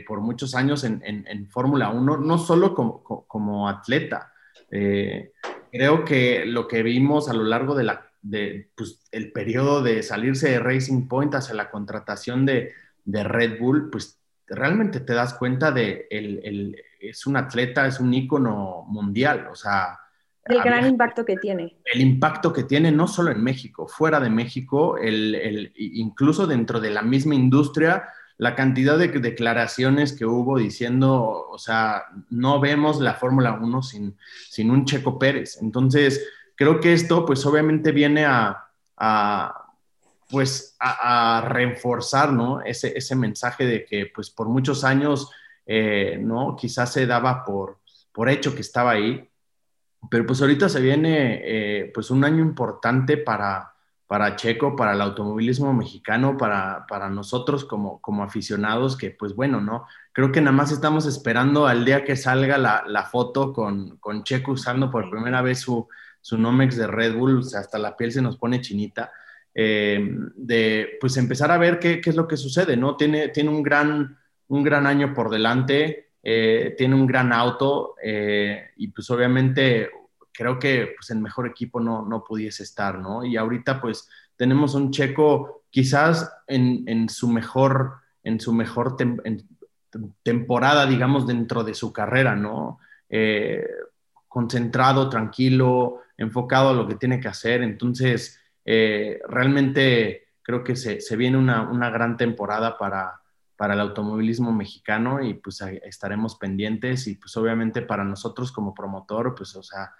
por 0.06 0.20
muchos 0.20 0.56
años 0.56 0.82
en, 0.82 1.48
Fórmula 1.48 1.90
1, 1.90 2.16
no 2.16 2.38
solo 2.38 2.74
como, 2.74 3.68
atleta. 3.68 4.32
Eh, 4.68 5.32
creo 5.70 6.04
que 6.04 6.44
lo 6.44 6.66
que 6.66 6.82
vimos 6.82 7.28
a 7.28 7.34
lo 7.34 7.44
largo 7.44 7.76
de 7.76 7.84
la 7.84 8.11
de, 8.22 8.70
pues, 8.76 9.02
el 9.10 9.32
periodo 9.32 9.82
de 9.82 10.02
salirse 10.02 10.50
de 10.50 10.60
Racing 10.60 11.08
Point 11.08 11.34
hacia 11.34 11.54
la 11.54 11.70
contratación 11.70 12.46
de, 12.46 12.72
de 13.04 13.24
Red 13.24 13.58
Bull, 13.58 13.90
pues 13.90 14.18
realmente 14.46 15.00
te 15.00 15.12
das 15.12 15.34
cuenta 15.34 15.72
de 15.72 16.06
el, 16.10 16.40
el, 16.44 16.76
es 17.00 17.26
un 17.26 17.36
atleta, 17.36 17.86
es 17.86 18.00
un 18.00 18.14
ícono 18.14 18.84
mundial, 18.88 19.48
o 19.50 19.54
sea... 19.54 19.98
El 20.44 20.60
gran 20.60 20.88
impacto 20.88 21.24
que 21.24 21.36
tiene. 21.36 21.76
El 21.84 22.00
impacto 22.00 22.52
que 22.52 22.64
tiene 22.64 22.90
no 22.90 23.06
solo 23.06 23.30
en 23.30 23.42
México, 23.42 23.86
fuera 23.86 24.18
de 24.18 24.28
México, 24.28 24.98
el, 24.98 25.36
el, 25.36 25.72
incluso 25.76 26.48
dentro 26.48 26.80
de 26.80 26.90
la 26.90 27.02
misma 27.02 27.36
industria, 27.36 28.08
la 28.38 28.56
cantidad 28.56 28.98
de 28.98 29.06
declaraciones 29.06 30.12
que 30.12 30.26
hubo 30.26 30.58
diciendo, 30.58 31.46
o 31.48 31.58
sea, 31.58 32.06
no 32.28 32.58
vemos 32.58 33.00
la 33.00 33.14
Fórmula 33.14 33.52
1 33.52 33.82
sin, 33.84 34.16
sin 34.50 34.72
un 34.72 34.84
Checo 34.84 35.16
Pérez. 35.16 35.58
Entonces, 35.62 36.28
creo 36.56 36.80
que 36.80 36.92
esto 36.92 37.24
pues 37.24 37.44
obviamente 37.46 37.92
viene 37.92 38.24
a, 38.26 38.64
pues 40.30 40.76
a, 40.80 41.44
reforzar, 41.48 42.32
¿no? 42.32 42.60
Ese, 42.62 42.96
ese, 42.96 43.16
mensaje 43.16 43.66
de 43.66 43.84
que 43.84 44.10
pues 44.14 44.30
por 44.30 44.48
muchos 44.48 44.84
años, 44.84 45.30
eh, 45.66 46.18
¿no? 46.20 46.56
Quizás 46.56 46.92
se 46.92 47.06
daba 47.06 47.44
por, 47.44 47.80
por 48.12 48.28
hecho 48.28 48.54
que 48.54 48.62
estaba 48.62 48.92
ahí, 48.92 49.28
pero 50.10 50.26
pues 50.26 50.40
ahorita 50.40 50.68
se 50.68 50.80
viene 50.80 51.40
eh, 51.44 51.90
pues 51.94 52.10
un 52.10 52.24
año 52.24 52.40
importante 52.42 53.16
para, 53.16 53.72
para 54.06 54.36
Checo, 54.36 54.74
para 54.76 54.92
el 54.94 55.00
automovilismo 55.00 55.72
mexicano, 55.72 56.36
para, 56.36 56.86
para 56.86 57.08
nosotros 57.08 57.64
como, 57.64 58.00
como 58.00 58.22
aficionados, 58.24 58.96
que 58.96 59.10
pues 59.10 59.34
bueno, 59.34 59.60
¿no? 59.60 59.86
Creo 60.12 60.32
que 60.32 60.40
nada 60.40 60.56
más 60.56 60.72
estamos 60.72 61.06
esperando 61.06 61.66
al 61.66 61.84
día 61.84 62.04
que 62.04 62.16
salga 62.16 62.58
la, 62.58 62.84
la 62.86 63.04
foto 63.04 63.52
con, 63.52 63.96
con 63.98 64.24
Checo 64.24 64.52
usando 64.52 64.90
por 64.90 65.10
primera 65.10 65.42
vez 65.42 65.60
su, 65.60 65.88
su 66.22 66.38
Nomex 66.38 66.76
de 66.76 66.86
Red 66.86 67.16
Bull, 67.16 67.40
hasta 67.54 67.78
la 67.78 67.96
piel 67.96 68.12
se 68.12 68.22
nos 68.22 68.38
pone 68.38 68.60
chinita, 68.60 69.12
eh, 69.54 70.00
de 70.36 70.96
pues 71.00 71.16
empezar 71.18 71.50
a 71.50 71.58
ver 71.58 71.78
qué, 71.78 72.00
qué, 72.00 72.10
es 72.10 72.16
lo 72.16 72.26
que 72.26 72.36
sucede, 72.38 72.76
¿no? 72.76 72.96
Tiene, 72.96 73.28
tiene 73.28 73.50
un, 73.50 73.62
gran, 73.62 74.16
un 74.48 74.62
gran 74.62 74.86
año 74.86 75.12
por 75.12 75.28
delante, 75.28 76.12
eh, 76.22 76.74
tiene 76.78 76.94
un 76.94 77.06
gran 77.06 77.32
auto 77.32 77.96
eh, 78.02 78.70
y 78.76 78.88
pues 78.88 79.10
obviamente 79.10 79.90
creo 80.32 80.58
que 80.58 80.94
pues 80.96 81.10
el 81.10 81.18
mejor 81.18 81.48
equipo 81.48 81.80
no, 81.80 82.06
no 82.06 82.24
pudiese 82.24 82.62
estar, 82.62 82.98
¿no? 82.98 83.24
Y 83.24 83.36
ahorita 83.36 83.80
pues 83.80 84.08
tenemos 84.36 84.74
un 84.74 84.92
checo 84.92 85.64
quizás 85.70 86.32
en, 86.46 86.84
en 86.86 87.08
su 87.08 87.28
mejor, 87.28 87.96
en 88.22 88.38
su 88.38 88.52
mejor 88.52 88.96
temporada, 90.22 90.86
digamos, 90.86 91.26
dentro 91.26 91.64
de 91.64 91.74
su 91.74 91.92
carrera, 91.92 92.36
¿no? 92.36 92.78
concentrado, 94.28 95.10
tranquilo, 95.10 96.01
enfocado 96.22 96.70
a 96.70 96.74
lo 96.74 96.86
que 96.86 96.94
tiene 96.94 97.20
que 97.20 97.28
hacer. 97.28 97.62
Entonces, 97.62 98.40
eh, 98.64 99.20
realmente 99.28 100.28
creo 100.42 100.64
que 100.64 100.76
se, 100.76 101.00
se 101.00 101.16
viene 101.16 101.36
una, 101.36 101.62
una, 101.62 101.90
gran 101.90 102.16
temporada 102.16 102.76
para, 102.78 103.20
para 103.56 103.74
el 103.74 103.80
automovilismo 103.80 104.52
mexicano 104.52 105.22
y 105.22 105.34
pues 105.34 105.60
estaremos 105.84 106.36
pendientes 106.36 107.06
y 107.06 107.16
pues 107.16 107.36
obviamente 107.36 107.82
para 107.82 108.04
nosotros 108.04 108.50
como 108.52 108.74
promotor, 108.74 109.34
pues 109.34 109.54
o 109.56 109.62
sea, 109.62 109.92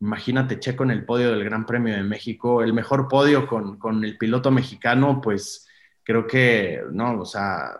imagínate 0.00 0.58
Checo 0.58 0.84
en 0.84 0.90
el 0.90 1.04
podio 1.04 1.30
del 1.30 1.44
Gran 1.44 1.66
Premio 1.66 1.94
de 1.94 2.02
México, 2.02 2.62
el 2.62 2.72
mejor 2.72 3.08
podio 3.08 3.46
con, 3.46 3.78
con 3.78 4.04
el 4.04 4.16
piloto 4.16 4.50
mexicano, 4.50 5.20
pues 5.20 5.68
creo 6.02 6.26
que, 6.26 6.82
no, 6.92 7.20
o 7.20 7.26
sea... 7.26 7.78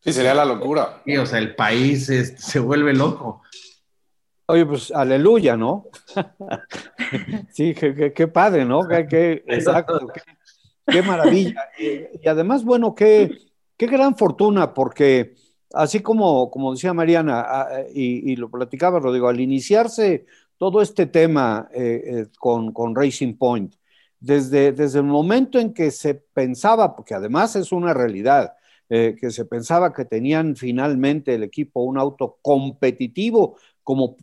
Sí, 0.00 0.12
sería 0.12 0.34
la 0.34 0.44
locura. 0.44 1.02
Sí, 1.04 1.16
o 1.16 1.26
sea, 1.26 1.38
el 1.38 1.56
país 1.56 2.06
se 2.06 2.58
vuelve 2.60 2.94
loco. 2.94 3.42
Oye, 4.48 4.64
pues 4.64 4.92
aleluya, 4.92 5.56
¿no? 5.56 5.88
sí, 7.50 7.74
qué, 7.74 8.28
padre, 8.28 8.64
¿no? 8.64 8.86
Qué, 8.86 9.42
exacto, 9.48 10.06
qué, 10.86 11.02
maravilla. 11.02 11.68
Y, 11.78 12.28
además, 12.28 12.64
bueno, 12.64 12.94
qué, 12.94 13.38
qué 13.76 13.86
gran 13.86 14.16
fortuna, 14.16 14.72
porque 14.72 15.34
así 15.74 16.00
como, 16.00 16.48
como 16.50 16.72
decía 16.72 16.94
Mariana, 16.94 17.66
y, 17.92 18.36
lo 18.36 18.48
platicaba 18.48 19.00
Rodrigo, 19.00 19.28
al 19.28 19.40
iniciarse 19.40 20.26
todo 20.58 20.80
este 20.80 21.06
tema 21.06 21.68
eh, 21.74 22.02
eh, 22.06 22.26
con, 22.38 22.72
con, 22.72 22.94
Racing 22.94 23.36
Point, 23.36 23.74
desde, 24.20 24.72
desde 24.72 25.00
el 25.00 25.04
momento 25.06 25.58
en 25.58 25.74
que 25.74 25.90
se 25.90 26.14
pensaba, 26.14 26.94
porque 26.94 27.14
además 27.14 27.56
es 27.56 27.72
una 27.72 27.92
realidad, 27.92 28.54
eh, 28.88 29.16
que 29.20 29.32
se 29.32 29.44
pensaba 29.44 29.92
que 29.92 30.04
tenían 30.04 30.54
finalmente 30.54 31.34
el 31.34 31.42
equipo 31.42 31.82
un 31.82 31.98
auto 31.98 32.38
competitivo 32.40 33.56
como 33.82 34.16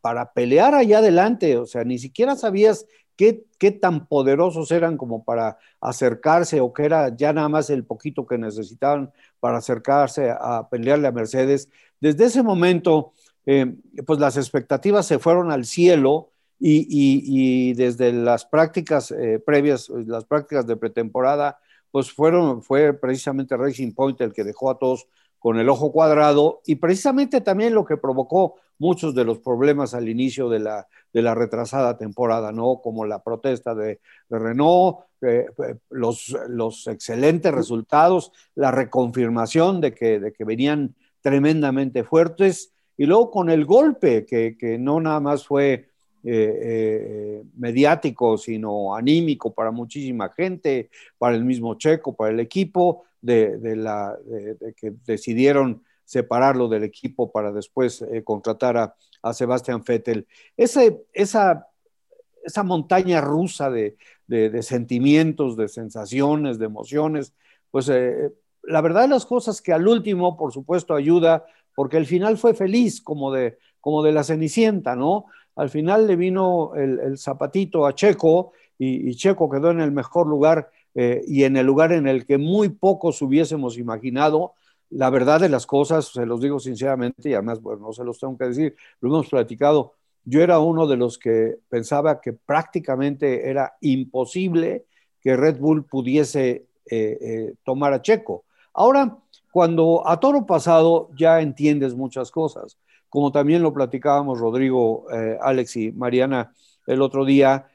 para 0.00 0.32
pelear 0.32 0.74
allá 0.74 0.98
adelante, 0.98 1.56
o 1.56 1.66
sea, 1.66 1.84
ni 1.84 1.98
siquiera 1.98 2.36
sabías 2.36 2.86
qué, 3.16 3.44
qué 3.58 3.72
tan 3.72 4.06
poderosos 4.06 4.70
eran 4.70 4.96
como 4.96 5.24
para 5.24 5.58
acercarse 5.80 6.60
o 6.60 6.72
que 6.72 6.84
era 6.84 7.14
ya 7.16 7.32
nada 7.32 7.48
más 7.48 7.68
el 7.70 7.84
poquito 7.84 8.26
que 8.26 8.38
necesitaban 8.38 9.12
para 9.40 9.58
acercarse 9.58 10.30
a 10.30 10.68
pelearle 10.70 11.08
a 11.08 11.12
Mercedes. 11.12 11.68
Desde 12.00 12.26
ese 12.26 12.42
momento, 12.42 13.12
eh, 13.46 13.74
pues 14.06 14.20
las 14.20 14.36
expectativas 14.36 15.06
se 15.06 15.18
fueron 15.18 15.50
al 15.50 15.64
cielo 15.64 16.30
y, 16.60 17.72
desde 17.74 18.12
las 18.12 18.44
prácticas 18.44 19.10
eh, 19.10 19.40
previas, 19.44 19.88
las 19.88 20.24
prácticas 20.24 20.66
de 20.66 20.76
pretemporada, 20.76 21.58
pues 21.90 22.12
fueron, 22.12 22.62
fue 22.62 22.92
precisamente 22.92 23.56
Racing 23.56 23.92
Point 23.92 24.20
el 24.20 24.32
que 24.32 24.44
dejó 24.44 24.70
a 24.70 24.78
todos 24.78 25.08
con 25.38 25.58
el 25.58 25.68
ojo 25.68 25.92
cuadrado 25.92 26.60
y 26.66 26.76
precisamente 26.76 27.40
también 27.40 27.74
lo 27.74 27.84
que 27.84 27.96
provocó 27.96 28.56
muchos 28.78 29.14
de 29.14 29.24
los 29.24 29.38
problemas 29.38 29.94
al 29.94 30.08
inicio 30.08 30.48
de 30.48 30.60
la, 30.60 30.86
de 31.12 31.22
la 31.22 31.34
retrasada 31.34 31.96
temporada, 31.96 32.52
¿no? 32.52 32.80
Como 32.82 33.04
la 33.04 33.22
protesta 33.22 33.74
de, 33.74 34.00
Renault, 34.30 34.98
eh, 35.20 35.46
eh, 35.58 35.74
los, 35.90 36.36
los, 36.48 36.86
excelentes 36.86 37.52
resultados, 37.52 38.32
la 38.54 38.70
reconfirmación 38.70 39.80
de 39.80 39.94
que, 39.94 40.20
de 40.20 40.32
que 40.32 40.44
venían 40.44 40.94
tremendamente 41.20 42.04
fuertes 42.04 42.72
y 42.96 43.06
luego 43.06 43.30
con 43.30 43.50
el 43.50 43.64
golpe, 43.64 44.24
que, 44.24 44.56
que 44.56 44.78
no 44.78 45.00
nada 45.00 45.20
más 45.20 45.46
fue 45.46 45.88
eh, 46.24 47.42
mediático, 47.56 48.38
sino 48.38 48.94
anímico 48.94 49.52
para 49.52 49.70
muchísima 49.70 50.28
gente, 50.30 50.90
para 51.16 51.36
el 51.36 51.44
mismo 51.44 51.74
Checo, 51.74 52.14
para 52.14 52.32
el 52.32 52.40
equipo, 52.40 53.04
de, 53.20 53.56
de 53.58 53.74
la, 53.74 54.16
de 54.24 54.74
que 54.76 54.92
decidieron 55.04 55.82
separarlo 56.08 56.68
del 56.68 56.84
equipo 56.84 57.30
para 57.30 57.52
después 57.52 58.00
eh, 58.00 58.24
contratar 58.24 58.78
a, 58.78 58.94
a, 59.20 59.34
Sebastián 59.34 59.82
Vettel. 59.86 60.26
Esa, 60.56 60.82
esa 61.12 62.62
montaña 62.64 63.20
rusa 63.20 63.68
de, 63.70 63.98
de, 64.26 64.62
sentimientos, 64.62 65.54
de 65.54 65.68
sensaciones, 65.68 66.58
de 66.58 66.64
emociones, 66.64 67.34
pues 67.70 67.90
eh, 67.90 68.30
la 68.62 68.80
verdad 68.80 69.06
las 69.06 69.26
cosas 69.26 69.60
que 69.60 69.74
al 69.74 69.86
último, 69.86 70.38
por 70.38 70.52
supuesto, 70.52 70.94
ayuda, 70.94 71.44
porque 71.74 71.98
el 71.98 72.06
final 72.06 72.38
fue 72.38 72.54
feliz, 72.54 73.02
como 73.02 73.30
de, 73.30 73.58
como 73.78 74.02
de 74.02 74.12
la 74.12 74.24
Cenicienta, 74.24 74.96
¿no? 74.96 75.26
Al 75.56 75.68
final 75.68 76.06
le 76.06 76.16
vino 76.16 76.72
el, 76.74 77.18
zapatito 77.18 77.84
a 77.84 77.94
Checo 77.94 78.52
y, 78.78 79.14
Checo 79.14 79.50
quedó 79.50 79.70
en 79.70 79.80
el 79.80 79.92
mejor 79.92 80.26
lugar 80.26 80.70
eh, 80.94 81.22
y 81.26 81.44
en 81.44 81.58
el 81.58 81.66
lugar 81.66 81.92
en 81.92 82.08
el 82.08 82.24
que 82.24 82.38
muy 82.38 82.70
pocos 82.70 83.20
hubiésemos 83.20 83.76
imaginado, 83.76 84.54
la 84.90 85.10
verdad 85.10 85.40
de 85.40 85.48
las 85.48 85.66
cosas, 85.66 86.06
se 86.06 86.26
los 86.26 86.40
digo 86.40 86.58
sinceramente, 86.58 87.30
y 87.30 87.34
además, 87.34 87.60
bueno, 87.60 87.86
no 87.86 87.92
se 87.92 88.04
los 88.04 88.18
tengo 88.18 88.36
que 88.38 88.46
decir, 88.46 88.76
lo 89.00 89.08
hemos 89.10 89.28
platicado, 89.28 89.94
yo 90.24 90.42
era 90.42 90.58
uno 90.58 90.86
de 90.86 90.96
los 90.96 91.18
que 91.18 91.56
pensaba 91.68 92.20
que 92.20 92.32
prácticamente 92.32 93.48
era 93.48 93.74
imposible 93.80 94.86
que 95.20 95.36
Red 95.36 95.58
Bull 95.58 95.84
pudiese 95.84 96.68
eh, 96.86 97.18
eh, 97.20 97.54
tomar 97.64 97.92
a 97.92 98.02
Checo. 98.02 98.44
Ahora, 98.74 99.18
cuando 99.50 100.06
a 100.06 100.20
toro 100.20 100.46
pasado 100.46 101.10
ya 101.16 101.40
entiendes 101.40 101.94
muchas 101.94 102.30
cosas, 102.30 102.78
como 103.08 103.32
también 103.32 103.62
lo 103.62 103.72
platicábamos 103.72 104.38
Rodrigo, 104.38 105.06
eh, 105.12 105.38
Alex 105.40 105.76
y 105.76 105.92
Mariana 105.92 106.52
el 106.86 107.02
otro 107.02 107.24
día, 107.24 107.68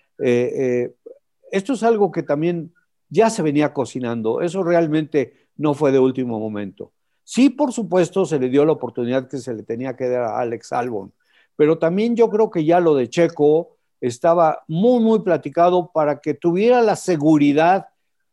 esto 1.52 1.74
es 1.74 1.84
algo 1.84 2.12
que 2.12 2.24
también 2.24 2.72
ya 3.10 3.30
se 3.30 3.42
venía 3.42 3.74
cocinando, 3.74 4.42
eso 4.42 4.64
realmente 4.64 5.50
no 5.58 5.74
fue 5.74 5.92
de 5.92 6.00
último 6.00 6.40
momento. 6.40 6.93
Sí, 7.24 7.50
por 7.50 7.72
supuesto, 7.72 8.26
se 8.26 8.38
le 8.38 8.50
dio 8.50 8.66
la 8.66 8.74
oportunidad 8.74 9.28
que 9.28 9.38
se 9.38 9.54
le 9.54 9.64
tenía 9.64 9.96
que 9.96 10.10
dar 10.10 10.24
a 10.24 10.40
Alex 10.40 10.74
Albon, 10.74 11.14
pero 11.56 11.78
también 11.78 12.16
yo 12.16 12.30
creo 12.30 12.50
que 12.50 12.66
ya 12.66 12.80
lo 12.80 12.96
de 12.96 13.10
Checo 13.10 13.78
estaba 14.02 14.64
muy, 14.68 15.02
muy 15.02 15.20
platicado 15.20 15.92
para 15.94 16.20
que 16.20 16.34
tuviera 16.34 16.82
la 16.82 16.98
seguridad 16.98 17.88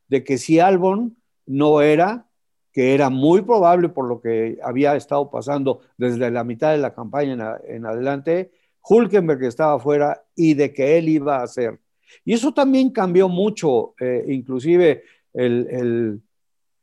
de 0.08 0.24
que 0.24 0.38
si 0.38 0.58
Albon 0.58 1.16
no 1.46 1.80
era, 1.82 2.26
que 2.72 2.94
era 2.94 3.10
muy 3.10 3.42
probable 3.42 3.88
por 3.88 4.08
lo 4.08 4.20
que 4.20 4.58
había 4.62 4.96
estado 4.96 5.30
pasando 5.30 5.80
desde 5.96 6.30
la 6.30 6.42
mitad 6.42 6.72
de 6.72 6.78
la 6.78 6.92
campaña 6.92 7.58
en, 7.64 7.86
adelante, 7.86 8.50
Hulkenberg 8.88 9.44
estaba 9.44 9.78
fuera 9.78 10.24
y 10.34 10.54
de 10.54 10.72
que 10.72 10.98
él 10.98 11.08
iba 11.08 11.36
a 11.36 11.44
hacer. 11.44 11.78
Y 12.24 12.32
eso 12.32 12.52
también 12.52 12.90
cambió 12.90 13.28
mucho, 13.28 13.94
eh, 14.00 14.24
inclusive 14.26 15.04
el 15.32 16.20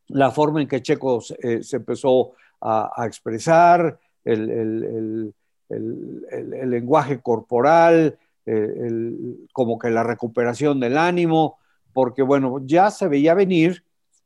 la 0.10 0.32
forma 0.32 0.62
en 0.62 0.68
que 0.68 0.82
Checo 0.82 1.22
se 1.22 1.36
eh, 1.42 1.62
empezó 1.72 2.34
a, 2.62 3.06
expresar, 3.06 4.00
el, 4.24 5.34
lenguaje 5.70 7.20
corporal, 7.20 8.18
eh, 8.46 8.92
como 9.52 9.78
que 9.78 9.90
la 9.90 10.04
recuperación 10.04 10.80
del 10.80 10.98
ánimo, 10.98 11.58
porque 11.94 12.22
bueno, 12.22 12.62
ya 12.64 12.90
se 12.92 13.08
veía 13.08 13.34
venir 13.34 13.84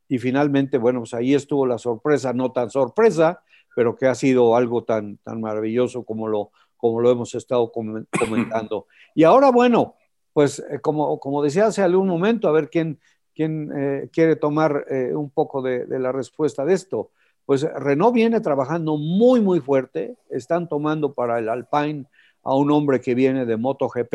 y 0.08 0.18
finalmente, 0.18 0.78
bueno, 0.78 1.00
pues 1.00 1.14
ahí 1.14 1.34
estuvo 1.34 1.66
la 1.66 1.78
sorpresa, 1.78 2.32
no 2.32 2.52
tan 2.52 2.70
sorpresa, 2.70 3.42
pero 3.74 3.96
que 3.96 4.06
ha 4.06 4.14
sido 4.14 4.56
algo 4.56 4.84
tan, 4.84 5.16
tan 5.18 5.40
maravilloso 5.40 6.04
como 6.04 6.28
lo, 6.28 6.50
como 6.76 7.00
lo 7.00 7.10
hemos 7.10 7.34
estado 7.34 7.72
comentando. 7.72 8.86
Y 9.14 9.24
ahora, 9.24 9.50
bueno, 9.50 9.94
pues 10.32 10.58
eh, 10.70 10.80
como, 10.80 11.18
como 11.18 11.42
decía 11.42 11.66
hace 11.66 11.82
algún 11.82 12.08
momento, 12.08 12.48
a 12.48 12.52
ver 12.52 12.70
quién, 12.70 12.98
¿Quién 13.34 13.70
eh, 13.74 14.08
quiere 14.12 14.36
tomar 14.36 14.84
eh, 14.90 15.14
un 15.14 15.30
poco 15.30 15.62
de, 15.62 15.86
la 15.98 16.12
respuesta 16.12 16.64
de 16.64 16.74
esto? 16.74 17.10
Pues 17.46 17.62
Renault 17.62 18.14
viene 18.14 18.40
trabajando 18.40 18.96
muy, 18.96 19.40
muy 19.40 19.60
fuerte. 19.60 20.16
Están 20.30 20.68
tomando 20.68 21.14
para 21.14 21.38
el 21.38 21.48
Alpine 21.48 22.06
a 22.42 22.54
un 22.54 22.70
hombre 22.70 23.00
que 23.00 23.14
viene 23.14 23.46
de 23.46 23.56
MotoGP, 23.56 24.12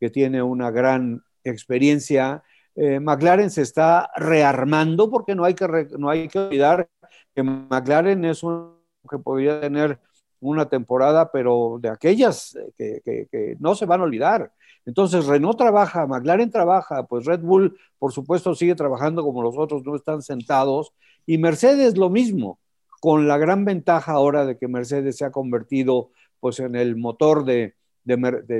que 0.00 0.10
tiene 0.10 0.42
una 0.42 0.70
gran 0.70 1.22
experiencia. 1.44 2.42
Eh, 2.74 3.00
McLaren 3.00 3.50
se 3.50 3.62
está 3.62 4.10
rearmando 4.16 5.10
porque 5.10 5.34
no 5.34 5.44
hay 5.44 5.54
que, 5.54 5.88
no 5.98 6.08
hay 6.08 6.28
que 6.28 6.38
olvidar 6.38 6.88
que 7.34 7.42
McLaren 7.42 8.24
es 8.24 8.42
un 8.42 8.78
que 9.08 9.18
podría 9.18 9.60
tener 9.60 9.98
una 10.40 10.68
temporada, 10.68 11.30
pero 11.32 11.78
de 11.80 11.88
aquellas 11.88 12.58
que 12.76 13.56
no 13.58 13.74
se 13.74 13.86
van 13.86 14.00
a 14.00 14.04
olvidar. 14.04 14.52
Entonces, 14.88 15.26
Renault 15.26 15.58
trabaja, 15.58 16.06
McLaren 16.06 16.50
trabaja, 16.50 17.06
pues 17.06 17.26
Red 17.26 17.40
Bull, 17.40 17.78
por 17.98 18.10
supuesto, 18.10 18.54
sigue 18.54 18.74
trabajando 18.74 19.22
como 19.22 19.42
los 19.42 19.58
otros, 19.58 19.84
no 19.84 19.94
están 19.94 20.22
sentados. 20.22 20.94
Y 21.26 21.36
Mercedes 21.36 21.98
lo 21.98 22.08
mismo, 22.08 22.58
con 22.98 23.28
la 23.28 23.36
gran 23.36 23.66
ventaja 23.66 24.12
ahora 24.12 24.46
de 24.46 24.56
que 24.56 24.66
Mercedes 24.66 25.18
se 25.18 25.26
ha 25.26 25.30
convertido 25.30 26.08
pues 26.40 26.58
en 26.58 26.74
el 26.74 26.96
motor 26.96 27.44
de, 27.44 27.74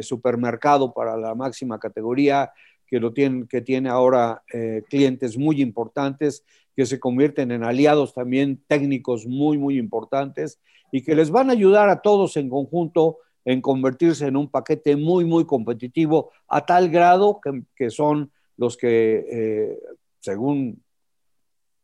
supermercado 0.02 0.92
para 0.92 1.16
la 1.16 1.34
máxima 1.34 1.78
categoría, 1.78 2.52
que, 2.86 3.00
lo 3.00 3.14
tiene, 3.14 3.46
que 3.48 3.62
tiene 3.62 3.88
ahora 3.88 4.42
eh, 4.52 4.82
clientes 4.90 5.38
muy 5.38 5.62
importantes, 5.62 6.44
que 6.76 6.84
se 6.84 7.00
convierten 7.00 7.52
en 7.52 7.64
aliados 7.64 8.12
también 8.12 8.62
técnicos 8.66 9.26
muy, 9.26 9.56
muy 9.56 9.78
importantes 9.78 10.60
y 10.92 11.02
que 11.02 11.14
les 11.14 11.30
van 11.30 11.48
a 11.48 11.54
ayudar 11.54 11.88
a 11.88 12.02
todos 12.02 12.36
en 12.36 12.50
conjunto 12.50 13.16
en 13.48 13.62
convertirse 13.62 14.26
en 14.26 14.36
un 14.36 14.50
paquete 14.50 14.94
muy, 14.94 15.24
muy 15.24 15.46
competitivo 15.46 16.32
a 16.48 16.66
tal 16.66 16.90
grado 16.90 17.40
que, 17.74 17.88
son 17.88 18.30
los 18.58 18.76
que, 18.76 19.24
eh, 19.26 19.78
según 20.20 20.82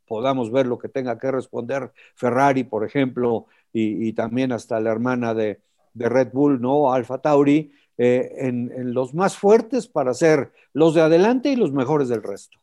podamos 0.06 0.52
ver 0.52 0.66
lo 0.66 0.76
que 0.76 0.90
tenga 0.90 1.18
que 1.18 1.30
responder 1.30 1.90
Ferrari, 2.16 2.64
por 2.64 2.84
ejemplo, 2.84 3.46
y, 3.72 4.12
también 4.12 4.52
hasta 4.52 4.78
la 4.78 4.90
hermana 4.90 5.32
de, 5.32 5.62
Red 5.94 6.32
Bull, 6.34 6.60
¿no? 6.60 6.92
Alfa 6.92 7.22
Tauri, 7.22 7.72
eh, 7.96 8.30
en, 8.40 8.92
los 8.92 9.14
más 9.14 9.38
fuertes 9.38 9.88
para 9.88 10.12
ser 10.12 10.52
los 10.74 10.92
de 10.92 11.00
adelante 11.00 11.48
y 11.48 11.56
los 11.56 11.72
mejores 11.72 12.10
del 12.10 12.22
resto. 12.22 12.58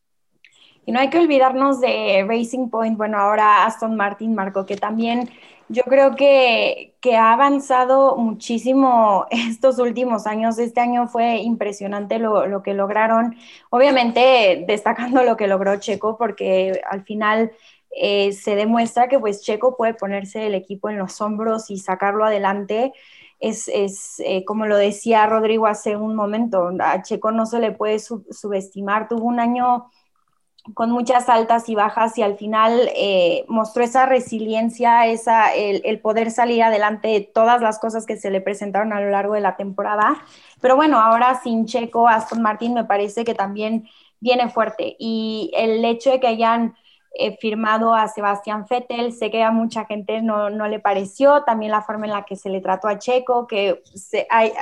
Y 0.86 0.92
no 0.92 1.00
hay 1.00 1.10
que 1.10 1.20
olvidarnos 1.20 1.80
de 1.80 2.26
Racing 2.28 2.70
Point, 2.70 2.98
bueno, 2.98 3.18
ahora 3.18 3.66
Aston 3.66 3.96
Martin, 3.96 4.34
Marco, 4.34 4.66
que 4.66 4.78
también 4.78 5.30
yo 5.72 5.84
creo 5.84 6.16
que, 6.16 6.94
ha 7.18 7.34
avanzado 7.34 8.18
muchísimo 8.18 9.26
estos 9.32 9.80
últimos 9.80 10.28
años. 10.28 10.60
Este 10.60 10.82
año 10.82 11.08
fue 11.08 11.38
impresionante 11.38 12.20
lo, 12.20 12.62
que 12.64 12.74
lograron, 12.74 13.36
obviamente 13.70 14.66
destacando 14.68 15.24
lo 15.24 15.38
que 15.38 15.48
logró 15.48 15.78
Checo, 15.78 16.18
porque 16.18 16.82
al 16.90 17.04
final 17.04 17.52
eh, 17.92 18.34
se 18.34 18.56
demuestra 18.56 19.08
que 19.08 19.20
pues 19.20 19.42
Checo 19.42 19.78
puede 19.78 19.94
ponerse 19.94 20.48
el 20.48 20.56
equipo 20.56 20.90
en 20.90 20.98
los 20.98 21.22
hombros 21.22 21.70
y 21.70 21.78
sacarlo 21.78 22.26
adelante. 22.26 22.94
Es, 23.40 23.68
eh, 24.20 24.46
como 24.46 24.68
lo 24.68 24.78
decía 24.78 25.26
Rodrigo 25.26 25.66
hace 25.66 25.96
un 25.96 26.16
momento, 26.16 26.72
a 26.80 27.02
Checo 27.02 27.32
no 27.32 27.46
se 27.46 27.60
le 27.60 27.72
puede 27.72 28.00
subestimar. 28.00 29.08
Tuvo 29.08 29.26
un 29.26 29.40
año 29.40 29.90
con 30.74 30.92
muchas 30.92 31.28
altas 31.28 31.70
y 31.70 31.76
bajas 31.76 32.18
y 32.18 32.22
al 32.22 32.38
final 32.38 32.90
eh, 32.96 33.46
mostró 33.48 33.84
esa 33.84 34.06
resiliencia, 34.06 35.08
esa, 35.08 35.54
el, 35.54 36.00
poder 36.00 36.32
salir 36.32 36.64
adelante 36.64 37.08
de 37.08 37.22
todas 37.22 37.62
las 37.62 37.80
cosas 37.80 38.06
que 38.06 38.18
se 38.18 38.30
le 38.30 38.42
presentaron 38.42 38.94
a 38.94 39.02
lo 39.02 39.10
largo 39.10 39.34
de 39.34 39.42
la 39.42 39.56
temporada. 39.56 40.24
Pero 40.62 40.76
bueno, 40.76 41.00
ahora 41.00 41.40
sin 41.42 41.66
Checo, 41.66 42.08
Aston 42.08 42.42
Martin 42.42 42.74
me 42.74 42.86
parece 42.86 43.24
que 43.24 43.34
también 43.34 43.88
viene 44.20 44.50
fuerte 44.50 44.96
y 45.00 45.52
el 45.56 45.84
hecho 45.84 46.12
de 46.12 46.20
que 46.20 46.28
hayan 46.28 46.76
eh, 47.14 47.36
firmado 47.42 47.94
a 47.94 48.08
Sebastián 48.08 48.66
Vettel, 48.70 49.12
sé 49.12 49.30
que 49.32 49.44
a 49.44 49.52
mucha 49.52 49.86
gente 49.86 50.22
no, 50.22 50.50
le 50.50 50.80
pareció, 50.80 51.44
también 51.44 51.72
la 51.72 51.82
forma 51.82 52.06
en 52.06 52.14
la 52.14 52.24
que 52.24 52.38
se 52.38 52.50
le 52.50 52.62
trató 52.62 52.88
a 52.88 53.00
Checo, 53.00 53.48
que 53.48 53.82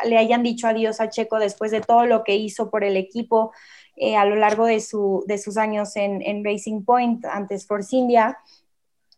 le 0.06 0.18
hayan 0.18 0.42
dicho 0.42 0.68
adiós 0.68 1.00
a 1.00 1.10
Checo 1.10 1.38
después 1.38 1.70
de 1.72 1.82
todo 1.82 2.06
lo 2.06 2.24
que 2.24 2.36
hizo 2.38 2.72
por 2.72 2.84
el 2.84 2.98
equipo 2.98 3.52
eh, 4.02 4.16
a 4.16 4.24
lo 4.24 4.38
largo 4.38 4.66
de, 4.66 4.80
sus 4.80 5.58
años 5.58 5.98
en, 5.98 6.46
Racing 6.46 6.86
Point, 6.86 7.26
antes 7.26 7.68
Force 7.68 7.94
India. 7.94 8.38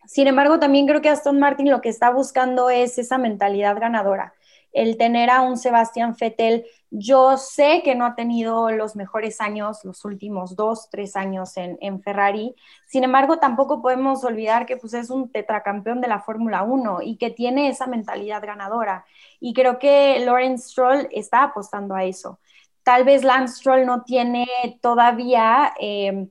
Sin 0.07 0.25
embargo, 0.25 0.57
también 0.57 0.87
creo 0.87 1.03
que 1.03 1.09
Aston 1.09 1.39
Martin 1.39 1.69
lo 1.69 1.81
que 1.81 1.89
está 1.89 2.09
buscando 2.09 2.71
es 2.71 2.97
esa 2.97 3.19
mentalidad 3.19 3.79
ganadora. 3.79 4.33
el 4.73 4.97
tener 4.97 5.29
a 5.29 5.41
un 5.41 5.57
Sebastián 5.57 6.15
Vettel, 6.19 6.65
yo 6.89 7.37
sé 7.37 7.81
que 7.83 7.93
no 7.93 8.05
ha 8.05 8.15
tenido 8.15 8.71
los 8.71 8.95
mejores 8.95 9.39
años, 9.41 9.83
los 9.83 10.03
últimos 10.05 10.55
dos, 10.55 10.89
tres 10.89 11.17
años 11.17 11.57
en, 11.57 11.77
en 11.81 12.01
Ferrari, 12.01 12.55
sin 12.87 13.03
embargo 13.03 13.37
tampoco 13.37 13.81
podemos 13.81 14.23
olvidar 14.23 14.65
que 14.65 14.77
pues, 14.77 14.93
es 14.93 15.09
un 15.09 15.29
tetracampeón 15.29 15.99
de 15.99 16.07
la 16.07 16.21
Fórmula 16.21 16.63
1 16.63 17.01
y 17.01 17.17
que 17.17 17.31
tiene 17.31 17.67
esa 17.67 17.85
mentalidad 17.85 18.41
ganadora. 18.41 19.05
Y 19.41 19.53
creo 19.53 19.77
que 19.77 20.19
Lawrence 20.25 20.69
Stroll 20.69 21.09
está 21.11 21.43
apostando 21.43 21.93
a 21.93 22.05
eso. 22.05 22.39
Tal 22.83 23.03
vez 23.03 23.23
Lance 23.23 23.57
Stroll 23.57 23.85
no 23.85 24.03
tiene 24.03 24.47
todavía... 24.81 25.73
Eh, 25.79 26.27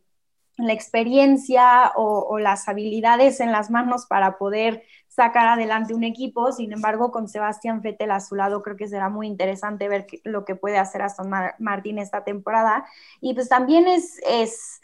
la 0.60 0.72
experiencia 0.72 1.92
o, 1.96 2.38
las 2.38 2.68
habilidades 2.68 3.40
en 3.40 3.52
las 3.52 3.70
manos 3.70 4.06
para 4.06 4.38
poder 4.38 4.82
sacar 5.08 5.48
adelante 5.48 5.94
un 5.94 6.04
equipo. 6.04 6.52
Sin 6.52 6.72
embargo, 6.72 7.10
con 7.10 7.28
Sebastián 7.28 7.80
Vettel 7.82 8.10
a 8.10 8.20
su 8.20 8.34
lado, 8.34 8.62
creo 8.62 8.76
que 8.76 8.88
será 8.88 9.08
muy 9.08 9.26
interesante 9.26 9.88
ver 9.88 10.06
lo 10.24 10.44
que 10.44 10.54
puede 10.54 10.78
hacer 10.78 11.02
Aston 11.02 11.30
Martin 11.58 11.98
esta 11.98 12.24
temporada. 12.24 12.86
Y 13.20 13.34
pues 13.34 13.48
también 13.48 13.88
es, 13.88 14.20
es 14.28 14.80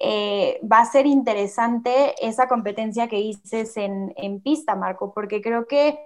eh, 0.00 0.60
va 0.70 0.80
a 0.80 0.86
ser 0.86 1.06
interesante 1.06 2.14
esa 2.26 2.48
competencia 2.48 3.08
que 3.08 3.16
dices 3.16 3.76
en, 3.76 4.12
en 4.16 4.40
pista, 4.40 4.74
Marco, 4.74 5.12
porque 5.14 5.40
creo 5.42 5.66
que 5.66 5.98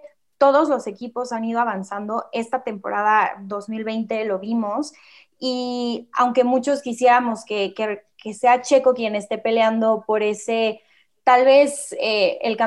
todos 0.45 0.69
los 0.69 0.87
equipos 0.87 1.33
han 1.33 1.43
ido 1.45 1.59
avanzando. 1.59 2.27
Esta 2.31 2.63
temporada 2.65 3.37
2020 3.45 4.27
lo 4.27 4.39
vimos 4.39 4.93
y 5.39 6.11
aunque 6.13 6.45
muchos 6.45 6.83
quisiéramos 6.83 7.47
que, 7.47 7.73
que 7.73 8.35
sea 8.35 8.61
Checo 8.61 8.93
quien 8.93 9.17
esté 9.17 9.39
peleando 9.39 10.05
por 10.07 10.23
ese, 10.23 10.83
tal 11.25 11.47
vez 11.47 11.97
eh, 11.99 12.39
el, 12.43 12.59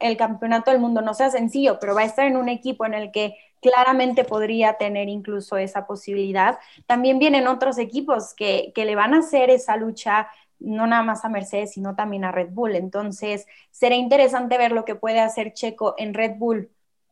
el 0.00 0.16
campeonato 0.16 0.72
del 0.72 0.80
mundo 0.80 1.02
no 1.02 1.14
sea 1.14 1.30
sencillo, 1.30 1.78
pero 1.80 1.94
va 1.94 2.00
a 2.00 2.06
estar 2.06 2.26
en 2.26 2.36
un 2.36 2.48
equipo 2.48 2.84
en 2.84 2.94
el 2.94 3.12
que 3.12 3.36
claramente 3.62 4.24
podría 4.24 4.72
tener 4.72 5.08
incluso 5.08 5.56
esa 5.56 5.86
posibilidad. 5.86 6.58
También 6.86 7.20
vienen 7.20 7.46
otros 7.46 7.78
equipos 7.78 8.34
que, 8.34 8.72
que 8.74 8.84
le 8.84 8.96
van 8.96 9.14
a 9.14 9.18
hacer 9.20 9.50
esa 9.50 9.76
lucha 9.76 10.26
no 10.58 10.88
nada 10.88 11.04
más 11.04 11.24
a 11.24 11.28
Mercedes, 11.28 11.74
sino 11.74 11.94
también 11.94 12.24
a 12.24 12.32
Red 12.32 12.48
Bull. 12.50 12.74
Entonces, 12.74 13.46
será 13.70 13.94
interesante 13.94 14.58
ver 14.58 14.72
lo 14.72 14.84
que 14.84 14.96
puede 14.96 15.20
hacer 15.20 15.52
Checo 15.52 15.94
en 15.96 16.12
Red 16.12 16.32
Bull 16.38 16.70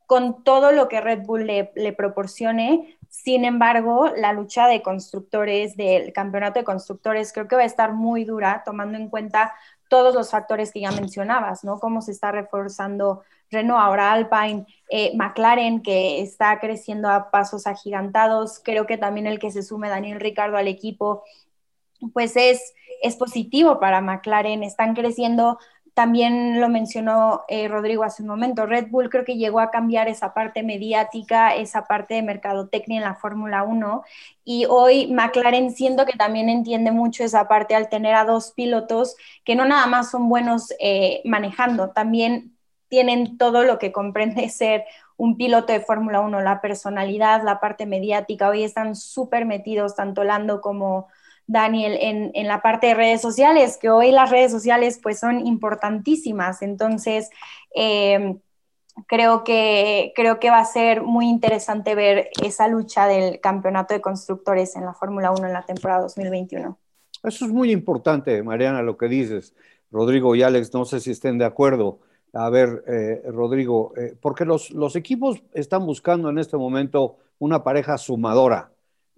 con 0.09 0.43
todo 0.43 0.73
lo 0.73 0.89
que 0.89 1.03
Red 1.03 1.27
Bull 1.27 1.47
le, 1.47 1.71
le 1.75 1.93
proporcione, 1.93 2.99
sin 3.11 3.45
embargo, 3.45 4.11
la 4.17 4.33
lucha 4.33 4.67
de 4.67 4.81
constructores, 4.81 5.77
del 5.77 6.15
campeonato 6.15 6.59
de 6.59 6.65
constructores, 6.65 7.31
creo 7.31 7.47
que 7.47 7.57
va 7.57 7.63
a 7.63 7.67
estar 7.67 7.93
muy 7.93 8.25
dura, 8.25 8.63
tomando 8.65 8.97
en 8.97 9.11
cuenta 9.11 9.53
todos 9.91 10.15
los 10.15 10.31
factores 10.31 10.73
que 10.73 10.81
ya 10.81 10.93
mencionabas, 10.93 11.63
¿no? 11.63 11.79
Cómo 11.79 12.01
se 12.01 12.13
está 12.13 12.33
reforzando 12.33 13.23
Renault, 13.51 13.83
ahora 13.83 14.13
Alpine, 14.13 14.65
eh, 14.89 15.13
McLaren, 15.15 15.83
que 15.83 16.23
está 16.23 16.59
creciendo 16.59 17.11
a 17.11 17.31
pasos 17.31 17.67
agigantados. 17.67 18.63
Creo 18.65 18.87
que 18.87 18.97
también 18.97 19.27
el 19.27 19.39
que 19.39 19.51
se 19.51 19.63
sume 19.63 19.91
Daniel 19.91 20.21
Ricardo 20.21 20.57
al 20.57 20.69
equipo, 20.69 21.23
pues 22.15 22.35
es, 22.37 22.75
es 23.03 23.17
positivo 23.17 23.79
para 23.79 24.01
McLaren. 24.01 24.63
Están 24.63 24.95
creciendo 24.95 25.59
también 25.99 26.61
lo 26.61 26.69
mencionó 26.69 27.43
eh, 27.49 27.67
Rodrigo 27.67 28.05
hace 28.05 28.23
un 28.23 28.29
momento, 28.29 28.67
Red 28.67 28.87
Bull 28.89 29.11
creo 29.11 29.25
que 29.25 29.37
llegó 29.37 29.59
a 29.59 29.73
cambiar 29.73 30.07
esa 30.07 30.33
parte 30.33 30.63
mediática, 30.63 31.57
esa 31.57 31.87
parte 31.87 32.15
de 32.15 32.23
mercadotecnia 32.23 32.99
en 32.99 33.05
la 33.05 33.17
Fórmula 33.17 33.65
1 33.65 34.05
y 34.45 34.65
hoy 34.67 35.09
McLaren 35.13 35.73
siento 35.73 36.07
que 36.07 36.17
también 36.17 36.51
entiende 36.51 36.93
mucho 36.93 37.25
esa 37.25 37.49
parte 37.49 37.75
al 37.75 37.89
tener 37.89 38.15
a 38.15 38.25
dos 38.25 38.53
pilotos 38.53 39.17
que 39.43 39.57
no 39.57 39.65
nada 39.65 39.89
más 39.89 40.13
son 40.13 40.29
buenos 40.29 40.73
eh, 40.79 41.21
manejando, 41.25 41.91
también 41.91 42.57
tienen 42.87 43.37
todo 43.37 43.65
lo 43.65 43.81
que 43.81 43.91
comprende 43.91 44.49
ser 44.51 44.85
un 45.17 45.37
piloto 45.37 45.73
de 45.73 45.81
Fórmula 45.81 46.21
1, 46.21 46.43
la 46.43 46.61
personalidad, 46.61 47.43
la 47.43 47.59
parte 47.59 47.87
mediática, 47.87 48.49
hoy 48.49 48.63
están 48.63 48.95
súper 48.95 49.47
metidos 49.47 49.97
tanto 49.97 50.23
Lando 50.23 50.61
como 50.61 51.09
Daniel, 51.49 51.97
en, 51.99 52.47
la 52.47 52.61
parte 52.61 52.89
de 52.89 52.95
redes 52.95 53.23
sociales, 53.23 53.79
que 53.79 53.89
hoy 53.89 54.13
las 54.13 54.31
redes 54.31 54.53
sociales 54.53 55.01
pues 55.03 55.19
son 55.19 55.47
importantísimas. 55.47 56.61
Entonces, 56.61 57.31
em, 57.75 58.39
creo, 59.07 59.45
que, 59.45 60.13
creo 60.15 60.39
que 60.41 60.51
va 60.51 60.59
a 60.59 60.65
ser 60.67 61.03
muy 61.03 61.27
interesante 61.27 61.95
ver 61.95 62.29
esa 62.43 62.69
lucha 62.69 63.07
del 63.07 63.41
campeonato 63.41 63.95
de 63.95 64.03
constructores 64.03 64.77
en 64.77 64.85
la 64.85 64.93
Fórmula 64.93 65.31
1 65.31 65.47
en 65.47 65.55
la 65.55 65.65
temporada 65.65 66.03
2021. 66.03 66.79
Eso 67.25 67.47
es 67.47 67.51
muy 67.51 67.73
importante, 67.73 68.43
Mariana, 68.43 68.83
lo 68.83 68.99
que 68.99 69.09
dices. 69.09 69.55
Rodrigo 69.91 70.37
y 70.37 70.43
Alex, 70.43 70.75
no 70.75 70.85
sé 70.85 71.01
si 71.01 71.13
estén 71.13 71.39
de 71.39 71.47
acuerdo. 71.47 72.01
A 72.35 72.51
ver, 72.51 72.85
eh, 72.87 73.23
Rodrigo, 73.25 73.95
eh, 73.97 74.15
porque 74.21 74.45
los, 74.45 74.71
los 74.71 74.97
equipos 74.97 75.43
están 75.55 75.87
buscando 75.87 76.29
en 76.29 76.37
este 76.37 76.59
momento 76.59 77.17
una 77.39 77.65
pareja 77.65 77.97
sumadora 77.97 78.71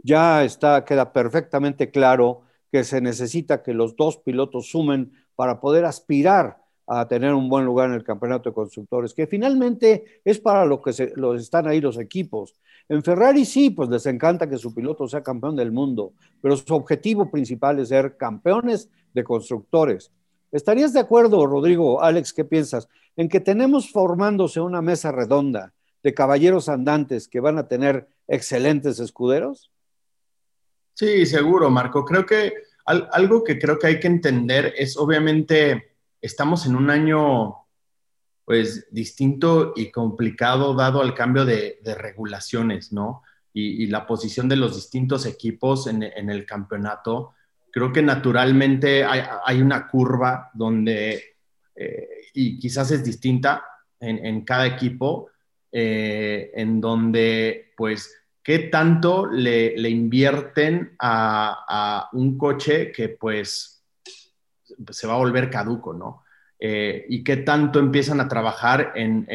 ya 0.02 0.44
está, 0.44 0.84
queda 0.84 1.12
perfectamente 1.12 1.90
claro 1.90 2.42
que 2.70 2.84
se 2.84 3.00
necesita 3.00 3.62
que 3.62 3.74
los 3.74 3.96
dos 3.96 4.18
pilotos 4.18 4.70
sumen 4.70 5.12
para 5.34 5.60
poder 5.60 5.84
aspirar 5.84 6.58
a 6.86 7.06
tener 7.06 7.34
un 7.34 7.48
buen 7.48 7.64
lugar 7.64 7.88
en 7.88 7.94
el 7.94 8.02
campeonato 8.02 8.50
de 8.50 8.54
constructores, 8.54 9.14
que 9.14 9.26
finalmente 9.26 10.20
es 10.24 10.40
para 10.40 10.64
lo 10.64 10.82
que 10.82 10.92
se, 10.92 11.12
están 11.36 11.68
ahí 11.68 11.80
los 11.80 11.98
equipos. 11.98 12.54
En 12.88 13.04
Ferrari 13.04 13.44
sí, 13.44 13.70
pues 13.70 13.88
les 13.88 14.06
encanta 14.06 14.48
que 14.48 14.58
su 14.58 14.74
piloto 14.74 15.06
sea 15.06 15.22
campeón 15.22 15.54
del 15.54 15.70
mundo, 15.70 16.14
pero 16.40 16.56
su 16.56 16.74
objetivo 16.74 17.30
principal 17.30 17.78
es 17.78 17.90
ser 17.90 18.16
campeones 18.16 18.90
de 19.14 19.22
constructores. 19.22 20.10
¿Estarías 20.50 20.92
de 20.92 20.98
acuerdo, 20.98 21.46
Rodrigo, 21.46 22.02
Alex, 22.02 22.32
qué 22.32 22.44
piensas, 22.44 22.88
en 23.16 23.28
que 23.28 23.38
tenemos 23.38 23.92
formándose 23.92 24.60
una 24.60 24.82
mesa 24.82 25.12
redonda 25.12 25.72
de 26.02 26.12
caballeros 26.12 26.68
andantes 26.68 27.28
que 27.28 27.38
van 27.38 27.58
a 27.58 27.68
tener 27.68 28.08
excelentes 28.26 28.98
escuderos? 28.98 29.70
Sí, 31.00 31.24
seguro, 31.24 31.70
Marco. 31.70 32.04
Creo 32.04 32.26
que 32.26 32.52
algo 32.84 33.42
que 33.42 33.58
creo 33.58 33.78
que 33.78 33.86
hay 33.86 33.98
que 33.98 34.06
entender 34.06 34.74
es, 34.76 34.98
obviamente, 34.98 35.94
estamos 36.20 36.66
en 36.66 36.76
un 36.76 36.90
año 36.90 37.56
pues 38.44 38.86
distinto 38.90 39.72
y 39.74 39.90
complicado 39.90 40.74
dado 40.74 41.00
al 41.00 41.14
cambio 41.14 41.46
de, 41.46 41.78
regulaciones, 41.96 42.92
¿no? 42.92 43.22
Y, 43.54 43.86
la 43.86 44.06
posición 44.06 44.46
de 44.46 44.56
los 44.56 44.76
distintos 44.76 45.24
equipos 45.24 45.86
en, 45.86 46.02
el 46.02 46.44
campeonato. 46.44 47.32
Creo 47.72 47.94
que 47.94 48.02
naturalmente 48.02 49.02
hay, 49.02 49.62
una 49.62 49.88
curva 49.88 50.50
donde, 50.52 51.38
eh, 51.76 52.08
y 52.34 52.58
quizás 52.58 52.90
es 52.90 53.02
distinta 53.02 53.64
en, 53.98 54.44
cada 54.44 54.66
equipo, 54.66 55.30
eh, 55.72 56.50
en 56.54 56.78
donde 56.78 57.72
pues 57.74 58.19
¿qué 58.42 58.58
tanto 58.70 59.26
le, 59.26 59.88
invierten 59.88 60.96
a, 60.98 62.08
un 62.12 62.38
coche 62.38 62.90
que 62.92 63.10
pues 63.10 63.84
se 64.90 65.06
va 65.06 65.14
a 65.14 65.18
volver 65.18 65.50
caduco, 65.50 65.92
¿no? 65.92 66.24
Eh, 66.58 67.06
y 67.08 67.24
qué 67.24 67.38
tanto 67.38 67.78
empiezan 67.78 68.20
a 68.20 68.28
trabajar 68.28 68.92
en, 68.94 69.26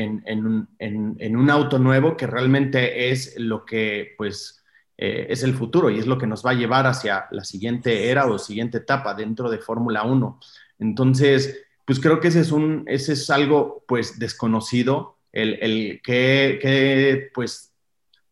un 1.36 1.49
auto 1.49 1.80
nuevo 1.80 2.16
que 2.16 2.28
realmente 2.28 3.10
es 3.10 3.39
lo 3.39 3.66
que 3.66 4.14
pues 4.16 4.64
eh, 4.97 5.26
es 5.30 5.41
el 5.43 5.56
futuro 5.56 5.89
y 5.89 5.97
es 5.97 6.06
lo 6.06 6.20
que 6.20 6.28
nos 6.28 6.45
va 6.45 6.51
a 6.51 6.56
llevar 6.56 6.86
hacia 6.86 7.26
la 7.32 7.43
siguiente 7.43 8.10
era 8.10 8.28
o 8.28 8.38
siguiente 8.38 8.78
etapa 8.78 9.16
dentro 9.16 9.49
de 9.49 9.58
Fórmula 9.58 10.03
1. 10.03 10.39
Entonces, 10.80 11.66
pues 11.84 11.99
creo 11.99 12.20
que 12.20 12.30
ese 12.30 12.41
es, 12.88 13.30
algo 13.30 13.84
pues 13.88 14.20
desconocido, 14.20 15.18
el, 15.32 15.58
el 15.62 16.01
que, 16.03 16.60
que 16.62 17.30
pues 17.34 17.74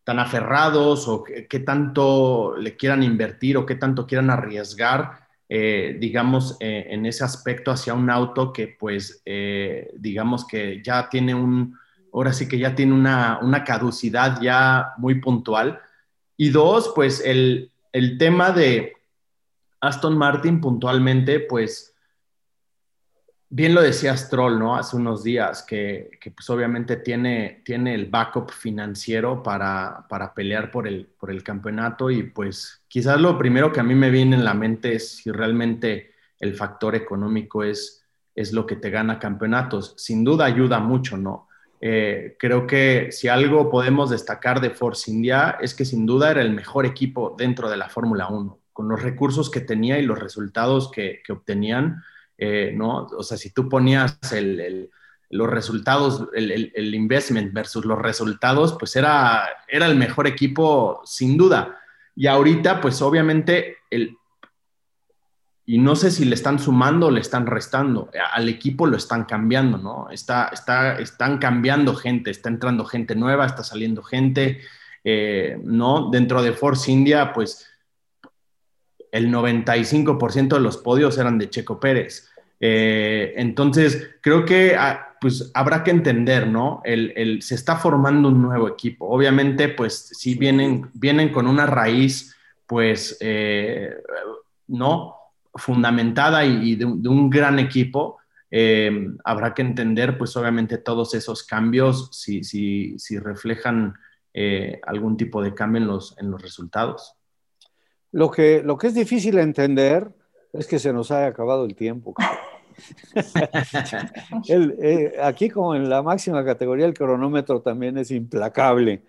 tan 0.04 0.18
aferrados 0.18 1.08
o 1.08 1.24
qué, 1.24 1.58
tanto 1.60 2.54
le 2.58 2.76
quieran 2.76 3.02
invertir 3.02 3.56
o 3.56 3.64
qué 3.64 3.74
tanto 3.74 4.06
quieran 4.06 4.30
arriesgar, 4.30 5.26
eh, 5.48 5.96
digamos, 5.98 6.58
eh, 6.60 6.88
en 6.90 7.06
ese 7.06 7.24
aspecto 7.24 7.70
hacia 7.70 7.94
un 7.94 8.10
auto 8.10 8.52
que 8.52 8.68
pues, 8.68 9.22
eh, 9.24 9.90
digamos 9.96 10.46
que 10.46 10.82
ya 10.82 11.08
tiene 11.08 11.34
un, 11.34 11.78
ahora 12.12 12.34
sí 12.34 12.46
que 12.46 12.58
ya 12.58 12.74
tiene 12.74 12.92
una, 12.92 13.38
una 13.40 13.64
caducidad 13.64 14.40
ya 14.42 14.92
muy 14.98 15.20
puntual. 15.20 15.80
Y 16.36 16.50
dos, 16.50 16.92
pues 16.94 17.22
el, 17.24 17.70
el 17.92 18.18
tema 18.18 18.52
de 18.52 18.92
Aston 19.80 20.18
Martin 20.18 20.60
puntualmente, 20.60 21.40
pues 21.40 21.93
bien 23.48 23.74
lo 23.74 23.82
decía 23.82 24.16
Stroll, 24.16 24.58
¿no? 24.58 24.76
Hace 24.76 24.96
unos 24.96 25.22
días, 25.22 25.62
que, 25.62 26.10
pues 26.34 26.50
obviamente 26.50 26.96
tiene, 26.96 27.62
tiene 27.64 27.94
el 27.94 28.06
backup 28.06 28.50
financiero 28.50 29.42
para, 29.42 30.06
pelear 30.34 30.70
por 30.70 30.88
el, 30.88 31.06
por 31.06 31.30
el 31.30 31.42
campeonato 31.42 32.10
y 32.10 32.24
pues 32.24 32.82
quizás 32.88 33.20
lo 33.20 33.38
primero 33.38 33.72
que 33.72 33.80
a 33.80 33.84
mí 33.84 33.94
me 33.94 34.10
viene 34.10 34.36
en 34.36 34.44
la 34.44 34.54
mente 34.54 34.96
es 34.96 35.16
si 35.16 35.30
realmente 35.30 36.12
el 36.40 36.54
factor 36.54 36.94
económico 36.94 37.62
es, 37.62 38.04
es 38.34 38.52
lo 38.52 38.66
que 38.66 38.76
te 38.76 38.90
gana 38.90 39.18
campeonatos. 39.18 39.94
Sin 39.96 40.24
duda 40.24 40.44
ayuda 40.46 40.80
mucho, 40.80 41.16
¿no? 41.16 41.48
Eh, 41.80 42.36
creo 42.38 42.66
que 42.66 43.12
si 43.12 43.28
algo 43.28 43.70
podemos 43.70 44.10
destacar 44.10 44.60
de 44.60 44.70
Force 44.70 45.10
India 45.10 45.58
es 45.60 45.74
que 45.74 45.84
sin 45.84 46.06
duda 46.06 46.30
era 46.30 46.40
el 46.40 46.50
mejor 46.50 46.86
equipo 46.86 47.34
dentro 47.36 47.68
de 47.68 47.76
la 47.76 47.90
Fórmula 47.90 48.28
1, 48.28 48.58
con 48.72 48.88
los 48.88 49.02
recursos 49.02 49.50
que 49.50 49.60
tenía 49.60 49.98
y 49.98 50.02
los 50.02 50.18
resultados 50.18 50.90
que, 50.90 51.20
que 51.24 51.32
obtenían 51.32 52.02
eh, 52.38 52.72
¿no? 52.74 53.06
O 53.16 53.22
sea, 53.22 53.36
si 53.36 53.50
tú 53.50 53.68
ponías 53.68 54.18
los 55.30 55.50
resultados, 55.50 56.28
el, 56.34 56.94
investment 56.94 57.52
versus 57.52 57.84
los 57.84 57.98
resultados, 57.98 58.76
pues 58.78 58.96
era, 58.96 59.48
era 59.68 59.86
el 59.86 59.96
mejor 59.96 60.26
equipo 60.26 61.02
sin 61.04 61.36
duda. 61.36 61.78
Y 62.16 62.26
ahorita, 62.26 62.80
pues 62.80 63.02
obviamente, 63.02 63.78
el, 63.90 64.16
y 65.66 65.78
no 65.78 65.96
sé 65.96 66.10
si 66.10 66.24
le 66.24 66.34
están 66.34 66.58
sumando 66.58 67.06
o 67.06 67.10
le 67.10 67.20
están 67.20 67.46
restando, 67.46 68.10
al 68.32 68.48
equipo 68.48 68.86
lo 68.86 68.96
están 68.96 69.24
cambiando, 69.24 69.78
¿no? 69.78 70.10
Está, 70.10 70.50
está, 70.52 70.98
están 70.98 71.38
cambiando 71.38 71.94
gente, 71.94 72.30
está 72.30 72.50
entrando 72.50 72.84
gente 72.84 73.14
nueva, 73.14 73.46
está 73.46 73.64
saliendo 73.64 74.02
gente, 74.02 74.60
eh, 75.04 75.58
¿no? 75.62 76.10
Dentro 76.10 76.42
de 76.42 76.52
Force 76.52 76.92
India, 76.92 77.32
pues 77.32 77.66
el 79.14 79.32
95% 79.32 80.56
de 80.56 80.60
los 80.60 80.76
podios 80.76 81.16
eran 81.18 81.38
de 81.38 81.48
Checo 81.48 81.78
Pérez. 81.78 82.28
Eh, 82.58 83.32
entonces, 83.36 84.16
creo 84.20 84.44
que 84.44 84.74
ah, 84.74 85.14
pues 85.20 85.52
habrá 85.54 85.84
que 85.84 85.92
entender, 85.92 86.48
¿no? 86.48 86.82
El, 86.84 87.40
se 87.40 87.54
está 87.54 87.76
formando 87.76 88.26
un 88.26 88.42
nuevo 88.42 88.66
equipo. 88.66 89.06
Obviamente, 89.06 89.68
pues 89.68 90.10
sí 90.18 90.34
vienen, 90.34 90.90
vienen 90.94 91.28
con 91.28 91.46
una 91.46 91.64
raíz, 91.64 92.34
pues, 92.66 93.16
eh, 93.20 93.94
¿no? 94.66 95.14
Fundamentada 95.54 96.44
y, 96.44 96.74
de, 96.74 96.84
un 96.84 97.30
gran 97.30 97.60
equipo. 97.60 98.18
Eh, 98.50 99.10
habrá 99.22 99.54
que 99.54 99.62
entender, 99.62 100.18
pues 100.18 100.36
obviamente, 100.36 100.78
todos 100.78 101.14
esos 101.14 101.44
cambios, 101.44 102.08
si, 102.10 102.42
si, 102.42 102.98
si 102.98 103.16
reflejan 103.20 103.94
algún 104.84 105.16
tipo 105.16 105.40
de 105.40 105.54
cambio 105.54 105.80
en 105.80 105.86
los, 105.86 106.18
en 106.18 106.32
los 106.32 106.42
resultados. 106.42 107.14
Lo 108.14 108.30
que, 108.30 108.62
lo 108.62 108.78
que 108.78 108.86
es 108.86 108.94
difícil 108.94 109.38
entender 109.38 110.08
es 110.52 110.68
que 110.68 110.78
se 110.78 110.92
nos 110.92 111.10
haya 111.10 111.26
acabado 111.26 111.64
el 111.64 111.74
tiempo. 111.74 112.14
Eh, 114.48 115.12
aquí 115.22 115.48
como 115.48 115.76
en 115.76 115.88
la 115.88 116.02
máxima 116.02 116.44
categoría 116.44 116.86
el 116.86 116.94
cronómetro 116.94 117.60
también 117.60 117.96
es 117.98 118.10
implacable. 118.10 119.02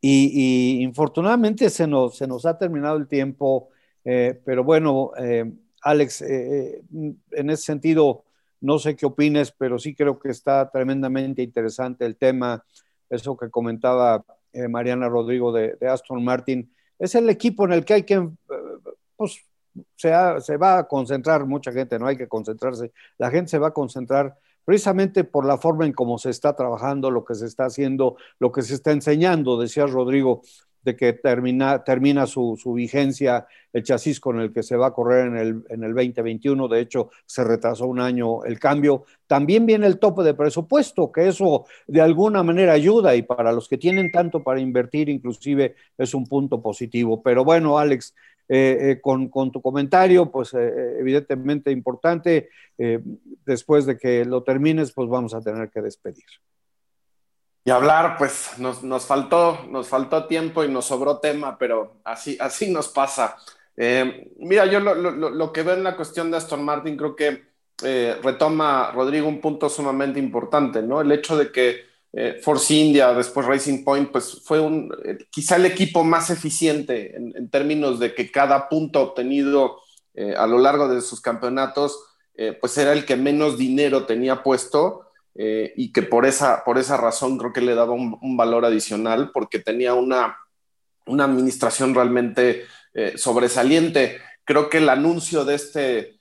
Y, 0.00 0.80
infortunadamente 0.82 1.68
se 1.68 1.86
nos, 1.86 2.16
se 2.16 2.26
nos 2.26 2.46
ha 2.46 2.56
terminado 2.56 2.96
el 2.96 3.06
tiempo, 3.06 3.68
eh, 4.06 4.40
pero 4.42 4.64
bueno, 4.64 5.10
eh, 5.18 5.52
Alex, 5.82 6.22
en 6.22 7.50
ese 7.50 7.62
sentido, 7.62 8.24
no 8.62 8.78
sé 8.78 8.96
qué 8.96 9.04
opines, 9.04 9.52
pero 9.52 9.78
sí 9.78 9.94
creo 9.94 10.18
que 10.18 10.30
está 10.30 10.70
tremendamente 10.70 11.42
interesante 11.42 12.06
el 12.06 12.16
tema, 12.16 12.64
eso 13.10 13.36
que 13.36 13.50
comentaba 13.50 14.24
Mariana 14.70 15.10
Rodrigo 15.10 15.52
de, 15.52 15.76
de, 15.78 15.88
Aston 15.88 16.24
Martin, 16.24 16.70
es 17.00 17.14
el 17.14 17.28
equipo 17.28 17.64
en 17.64 17.72
el 17.72 17.84
que 17.84 17.94
hay 17.94 18.02
que, 18.04 18.28
pues, 19.16 19.40
se, 19.96 20.56
va 20.56 20.78
a 20.78 20.86
concentrar 20.86 21.46
mucha 21.46 21.72
gente, 21.72 21.98
no 21.98 22.06
hay 22.06 22.16
que 22.16 22.28
concentrarse, 22.28 22.92
la 23.18 23.30
gente 23.30 23.50
se 23.50 23.58
va 23.58 23.68
a 23.68 23.72
concentrar 23.72 24.36
precisamente 24.64 25.24
por 25.24 25.46
la 25.46 25.56
forma 25.56 25.86
en 25.86 25.92
cómo 25.92 26.18
se 26.18 26.30
está 26.30 26.54
trabajando, 26.54 27.10
lo 27.10 27.24
que 27.24 27.34
se 27.34 27.46
está 27.46 27.64
haciendo, 27.64 28.16
lo 28.38 28.52
que 28.52 28.62
se 28.62 28.74
está 28.74 28.92
enseñando, 28.92 29.58
decía 29.58 29.86
Rodrigo, 29.86 30.42
de 30.82 30.96
que 30.96 31.12
termina, 31.12 31.84
termina 31.84 32.26
su, 32.26 32.56
vigencia 32.74 33.46
el 33.72 33.82
chasis 33.82 34.18
con 34.18 34.40
el 34.40 34.52
que 34.52 34.62
se 34.62 34.76
va 34.76 34.88
a 34.88 34.92
correr 34.92 35.26
en 35.26 35.36
el, 35.36 35.64
en 35.68 35.84
el 35.84 35.94
2021, 35.94 36.68
de 36.68 36.80
hecho 36.80 37.10
se 37.26 37.44
retrasó 37.44 37.86
un 37.86 38.00
año 38.00 38.44
el 38.44 38.58
cambio. 38.58 39.04
También 39.26 39.66
viene 39.66 39.86
el 39.86 39.98
tope 39.98 40.22
de 40.22 40.34
presupuesto, 40.34 41.12
que 41.12 41.28
eso 41.28 41.66
de 41.86 42.00
alguna 42.00 42.42
manera 42.42 42.72
ayuda 42.72 43.14
y 43.14 43.22
para 43.22 43.52
los 43.52 43.68
que 43.68 43.78
tienen 43.78 44.10
tanto 44.10 44.42
para 44.42 44.60
invertir 44.60 45.08
inclusive 45.08 45.76
es 45.96 46.14
un 46.14 46.26
punto 46.26 46.60
positivo. 46.60 47.22
Pero 47.22 47.44
bueno, 47.44 47.78
Alex, 47.78 48.14
eh, 48.52 48.90
eh, 48.90 49.00
con, 49.00 49.30
tu 49.52 49.62
comentario, 49.62 50.28
pues 50.28 50.52
eh, 50.54 50.98
evidentemente 50.98 51.70
importante. 51.70 52.48
después 53.46 53.86
de 53.86 53.96
que 53.96 54.24
lo 54.24 54.42
termines, 54.42 54.92
pues 54.92 55.08
vamos 55.08 55.34
a 55.34 55.40
tener 55.40 55.70
que 55.70 55.82
despedir. 55.82 56.24
Y 57.64 57.70
hablar, 57.70 58.16
pues 58.18 58.52
nos, 58.58 58.82
nos 58.82 59.04
faltó, 59.04 59.66
nos 59.68 59.88
faltó 59.88 60.26
tiempo 60.26 60.64
y 60.64 60.68
nos 60.68 60.86
sobró 60.86 61.18
tema, 61.18 61.58
pero 61.58 62.00
así, 62.04 62.36
así 62.40 62.70
nos 62.70 62.88
pasa. 62.88 63.36
mira, 64.38 64.66
yo 64.66 64.80
lo, 64.80 64.94
lo, 64.94 65.10
lo, 65.10 65.52
que 65.52 65.62
veo 65.62 65.74
en 65.74 65.84
la 65.84 65.96
cuestión 65.96 66.30
de 66.30 66.38
Aston 66.38 66.64
Martin, 66.64 66.96
creo 66.96 67.14
que 67.14 67.50
retoma 68.22 68.90
Rodrigo 68.92 69.28
un 69.28 69.40
punto 69.40 69.68
sumamente 69.68 70.18
importante, 70.18 70.82
¿no? 70.82 71.00
El 71.00 71.12
hecho 71.12 71.36
de 71.36 71.52
que 71.52 71.90
eh, 72.12 72.40
Force 72.42 72.74
India, 72.74 73.14
después 73.14 73.46
Racing 73.46 73.84
Point, 73.84 74.10
pues 74.10 74.40
fue 74.42 74.58
un, 74.58 74.92
eh, 75.04 75.18
quizá 75.30 75.56
el 75.56 75.66
equipo 75.66 76.02
más 76.02 76.30
eficiente 76.30 77.16
en, 77.16 77.48
términos 77.50 78.00
de 78.00 78.14
que 78.14 78.30
cada 78.32 78.68
punto 78.68 79.00
obtenido 79.00 79.78
eh, 80.14 80.34
a 80.36 80.46
lo 80.46 80.58
largo 80.58 80.88
de 80.88 81.00
sus 81.00 81.20
campeonatos, 81.20 82.06
pues 82.58 82.78
era 82.78 82.94
el 82.94 83.04
que 83.04 83.16
menos 83.16 83.58
dinero 83.58 84.06
tenía 84.06 84.42
puesto 84.42 85.09
y 85.34 85.92
que 85.92 86.02
por 86.02 86.26
esa, 86.26 86.64
por 86.64 86.76
esa 86.76 86.96
razón 86.96 87.38
creo 87.38 87.52
que 87.52 87.60
le 87.60 87.74
daba 87.74 87.92
un, 87.92 88.36
valor 88.36 88.64
adicional 88.64 89.30
porque 89.32 89.58
tenía 89.58 89.94
una, 89.94 90.36
una 91.06 91.24
administración 91.24 91.94
realmente 91.94 92.64
sobresaliente. 93.16 94.18
Creo 94.44 94.68
que 94.68 94.78
el 94.78 94.88
anuncio 94.88 95.44
de 95.44 95.54
este 95.54 96.20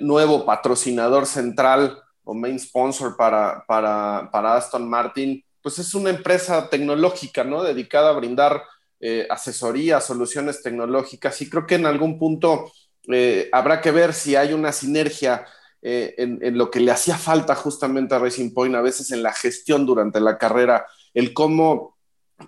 nuevo 0.00 0.44
patrocinador 0.44 1.24
central 1.24 2.02
o 2.28 2.34
main 2.34 2.58
sponsor 2.58 3.16
para, 3.16 3.64
para, 3.66 4.28
para, 4.30 4.56
Aston 4.56 4.86
Martin, 4.86 5.42
pues 5.62 5.78
es 5.78 5.94
una 5.94 6.10
empresa 6.10 6.68
tecnológica, 6.68 7.42
¿no? 7.42 7.62
Dedicada 7.62 8.10
a 8.10 8.18
brindar 8.18 8.62
eh, 9.00 9.26
asesoría, 9.30 10.00
soluciones 10.00 10.60
tecnológicas 10.60 11.40
y 11.40 11.48
creo 11.48 11.66
que 11.66 11.76
en 11.76 11.86
algún 11.86 12.18
punto 12.18 12.70
eh, 13.10 13.48
habrá 13.52 13.80
que 13.80 13.92
ver 13.92 14.12
si 14.12 14.36
hay 14.36 14.52
una 14.52 14.72
sinergia 14.72 15.46
eh, 15.82 16.14
en, 16.18 16.58
lo 16.58 16.70
que 16.70 16.80
le 16.80 16.90
hacía 16.90 17.16
falta 17.16 17.54
justamente 17.54 18.14
a 18.14 18.18
Racing 18.18 18.52
Point, 18.52 18.74
a 18.74 18.80
veces 18.80 19.10
en 19.10 19.22
la 19.22 19.32
gestión 19.32 19.86
durante 19.86 20.20
la 20.20 20.38
carrera, 20.38 20.86
el 21.14 21.32
cómo 21.32 21.96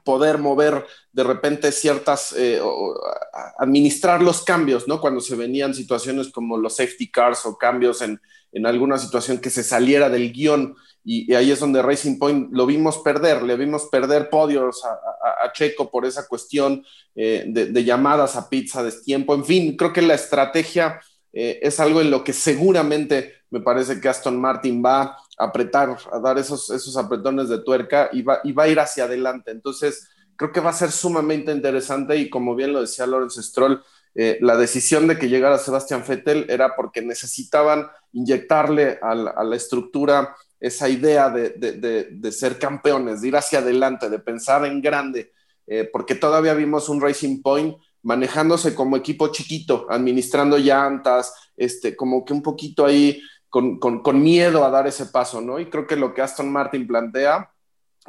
poder 0.05 0.39
mover 0.39 0.87
de 1.13 1.25
repente 1.25 1.73
ciertas, 1.73 2.35
administrar 3.59 4.23
los 4.23 4.45
cambios, 4.45 4.87
¿no? 4.87 5.01
Cuando 5.01 5.21
se 5.21 5.35
venían 5.35 5.75
situaciones 5.75 6.31
como 6.31 6.57
los 6.57 6.77
safety 6.77 7.11
cars 7.11 7.45
o 7.45 7.59
cambios 7.59 8.01
en, 8.01 8.21
en 8.53 8.67
alguna 8.67 8.99
situación 8.99 9.39
que 9.39 9.51
se 9.51 9.63
saliera 9.63 10.09
del 10.09 10.33
guion. 10.33 10.77
Y, 11.05 11.33
ahí 11.35 11.51
es 11.51 11.61
donde 11.61 11.83
Racing 11.83 12.19
Point 12.19 12.53
lo 12.53 12.67
vimos 12.67 12.99
perder, 12.99 13.43
le 13.43 13.57
vimos 13.57 13.89
perder 13.91 14.29
podios 14.29 14.85
a, 14.85 14.99
Checo 15.53 15.91
por 15.91 16.07
esa 16.07 16.29
cuestión 16.29 16.85
eh, 17.15 17.45
de, 17.49 17.85
llamadas 17.85 18.37
a 18.37 18.49
pizza, 18.49 18.85
de 18.85 18.93
tiempo. 18.93 19.35
En 19.35 19.45
fin, 19.45 19.77
creo 19.77 19.93
que 19.93 20.03
la 20.03 20.15
estrategia 20.15 21.01
eh, 21.33 21.59
es 21.63 21.81
algo 21.81 22.01
en 22.01 22.11
lo 22.11 22.25
que 22.25 22.33
seguramente 22.33 23.35
me 23.51 23.61
parece 23.61 24.01
que 24.01 24.09
Aston 24.09 24.41
Martin 24.41 24.83
va 24.85 25.03
a 25.03 25.17
apretar, 25.39 25.97
a 26.13 26.19
dar 26.19 26.39
esos, 26.39 26.71
esos 26.71 26.97
apretones 26.97 27.49
de 27.49 27.59
tuerca 27.59 28.09
y 28.13 28.23
va, 28.23 28.41
y 28.45 28.53
va 28.53 28.65
a 28.65 28.69
ir 28.69 28.79
hacia 28.79 29.05
adelante. 29.05 29.51
Entonces, 29.51 30.09
creo 30.37 30.53
que 30.53 30.61
va 30.61 30.71
a 30.71 30.75
ser 30.75 30.91
sumamente 30.91 31.53
interesante 31.53 32.17
y 32.17 32.31
como 32.31 32.55
bien 32.55 32.73
lo 32.73 32.81
decía 32.81 33.07
Lawrence 33.07 33.43
Stroll, 33.43 33.83
eh, 34.15 34.39
la 34.41 34.57
decisión 34.57 35.07
de 35.07 35.19
que 35.19 35.29
llegara 35.29 35.59
Sebastián 35.59 36.05
Vettel 36.07 36.47
era 36.49 36.75
porque 36.75 37.01
necesitaban 37.03 37.87
inyectarle 38.13 38.99
a 39.03 39.15
la, 39.15 39.57
estructura 39.57 40.35
esa 40.59 40.89
idea 40.89 41.31
de, 41.31 42.33
ser 42.33 42.59
campeones, 42.59 43.21
de 43.21 43.29
ir 43.29 43.37
hacia 43.37 43.61
adelante, 43.61 44.11
de 44.11 44.19
pensar 44.19 44.65
en 44.65 44.81
grande, 44.81 45.33
eh, 45.67 45.89
porque 45.93 46.17
todavía 46.17 46.55
vimos 46.55 46.89
un 46.89 47.01
Racing 47.01 47.41
Point 47.41 47.77
manejándose 48.03 48.75
como 48.75 48.97
equipo 48.97 49.29
chiquito, 49.29 49.87
administrando 49.91 50.59
llantas, 50.59 51.35
este, 51.57 51.95
como 51.95 52.25
que 52.25 52.33
un 52.33 52.43
poquito 52.43 52.85
ahí 52.87 53.21
con, 53.49 54.23
miedo 54.23 54.65
a 54.65 54.71
dar 54.71 54.87
ese 54.87 55.07
paso, 55.07 55.41
¿no? 55.41 55.59
Y 55.59 55.67
creo 55.67 55.87
que 55.87 55.97
lo 55.97 56.15
que 56.15 56.23
Aston 56.23 56.51
Martin 56.51 56.87
plantea, 56.87 57.51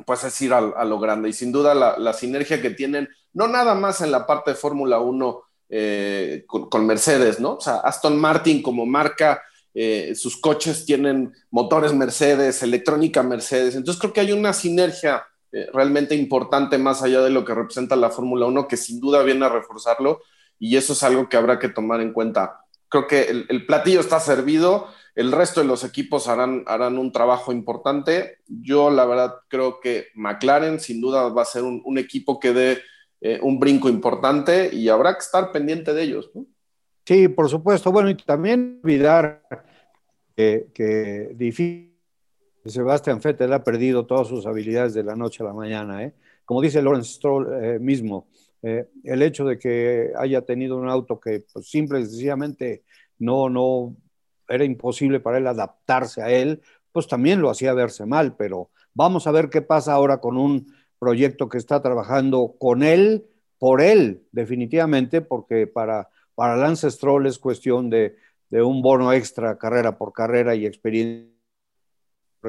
pues 0.06 0.24
es 0.24 0.42
ir 0.42 0.54
a, 0.54 0.86
lo 0.86 1.00
grande. 1.00 1.30
Y 1.30 1.34
sin 1.34 1.52
duda 1.52 1.74
la, 1.74 1.98
la, 1.98 2.14
sinergia 2.14 2.62
que 2.62 2.70
tienen, 2.70 3.10
no 3.34 3.48
nada 3.48 3.74
más 3.76 4.02
en 4.02 4.12
la 4.12 4.26
parte 4.26 4.52
de 4.52 4.58
Fórmula 4.58 5.00
1 5.00 5.44
eh, 5.74 6.44
con, 6.48 6.86
Mercedes, 6.86 7.40
¿no? 7.40 7.54
O 7.54 7.62
sea, 7.62 7.78
Aston 7.78 8.20
Martin 8.20 8.62
como 8.62 8.86
marca, 8.86 9.42
eh, 9.74 10.14
sus 10.16 10.36
coches 10.36 10.86
tienen 10.86 11.32
motores 11.50 11.94
Mercedes, 11.94 12.62
electrónica 12.62 13.24
Mercedes, 13.24 13.76
entonces 13.76 14.02
creo 14.02 14.12
que 14.12 14.20
hay 14.20 14.34
una 14.34 14.52
sinergia 14.52 15.24
eh, 15.54 15.68
realmente 15.74 16.16
importante 16.16 16.78
más 16.78 17.04
allá 17.04 17.22
de 17.22 17.30
lo 17.30 17.44
que 17.44 17.54
representa 17.54 17.98
la 17.98 18.10
Fórmula 18.10 18.46
1, 18.46 18.68
que 18.70 18.78
sin 18.78 19.02
duda 19.02 19.22
viene 19.24 19.46
a 19.46 19.50
reforzarlo 19.50 20.22
y 20.58 20.78
eso 20.78 20.94
es 20.94 21.04
algo 21.04 21.28
que 21.28 21.36
habrá 21.36 21.60
que 21.60 21.68
tomar 21.68 22.00
en 22.00 22.14
cuenta. 22.14 22.62
Creo 22.88 23.06
que 23.06 23.24
el, 23.50 23.66
platillo 23.66 24.00
está 24.00 24.20
servido, 24.20 24.88
el 25.16 25.32
resto 25.32 25.60
de 25.60 25.68
los 25.68 25.84
equipos 25.84 26.28
harán, 26.28 26.64
harán 26.68 26.98
un 26.98 27.12
trabajo 27.12 27.52
importante. 27.52 28.38
Yo 28.48 28.92
la 28.92 29.06
verdad 29.06 29.36
creo 29.50 29.80
que 29.82 30.08
McLaren 30.16 30.80
sin 30.80 31.02
duda 31.02 31.28
va 31.30 31.42
a 31.42 31.46
ser 31.46 31.64
un, 31.64 31.98
equipo 31.98 32.40
que 32.40 32.54
dé 32.54 32.78
eh, 33.20 33.40
un 33.42 33.60
brinco 33.60 33.90
importante 33.90 34.70
y 34.74 34.88
habrá 34.88 35.14
que 35.14 35.20
estar 35.20 35.52
pendiente 35.52 35.94
de 35.94 36.04
ellos. 36.04 36.32
Sí, 37.06 37.28
por 37.28 37.50
supuesto. 37.50 37.92
Bueno, 37.92 38.10
y 38.10 38.16
también 38.16 38.80
olvidar 38.84 39.44
que 40.36 41.32
difícil. 41.34 41.91
Sebastián 42.66 43.20
Vettel 43.24 43.54
ha 43.54 43.64
perdido 43.64 44.06
todas 44.06 44.28
sus 44.28 44.46
habilidades 44.46 44.94
de 44.94 45.04
la 45.04 45.16
noche 45.16 45.44
a 45.44 45.48
la 45.48 45.54
mañana. 45.54 46.04
¿eh? 46.04 46.14
Como 46.46 46.62
dice 46.62 46.82
Lawrence 46.82 47.14
Stroll 47.14 47.64
eh, 47.64 47.80
mismo, 47.80 48.28
el 48.62 49.24
hecho 49.24 49.44
de 49.44 49.58
que 49.58 50.12
haya 50.16 50.44
tenido 50.44 50.78
un 50.78 50.88
auto 50.88 51.20
que 51.20 51.44
pues, 51.52 51.68
simple 51.68 52.00
y 52.00 52.06
sencillamente 52.06 52.84
no, 53.18 53.50
no 53.50 53.96
era 54.48 54.64
imposible 54.64 55.20
para 55.20 55.40
él 55.40 55.48
adaptarse 55.48 56.22
a 56.22 56.30
él, 56.30 56.62
pues 56.92 57.08
también 57.08 57.42
lo 57.42 57.50
hacía 57.50 57.74
verse 57.74 58.06
mal, 58.06 58.36
pero 58.36 58.70
vamos 58.94 59.28
a 59.28 59.32
ver 59.32 59.50
qué 59.50 59.62
pasa 59.62 59.94
ahora 59.94 60.20
con 60.20 60.38
un 60.38 60.74
proyecto 61.00 61.50
que 61.50 61.58
está 61.58 61.82
trabajando 61.82 62.56
con 62.60 62.84
él, 62.84 63.26
por 63.58 63.82
él, 63.82 64.24
definitivamente, 64.32 65.22
porque 65.22 65.68
para, 65.68 66.10
para 66.36 66.58
Lance 66.58 66.90
Stroll 66.92 67.28
es 67.28 67.40
cuestión 67.40 67.90
de, 67.90 68.16
un 68.52 68.82
bono 68.82 69.14
extra 69.14 69.58
carrera 69.58 69.98
por 69.98 70.12
carrera 70.12 70.56
y 70.56 70.66
experiencia 70.66 71.31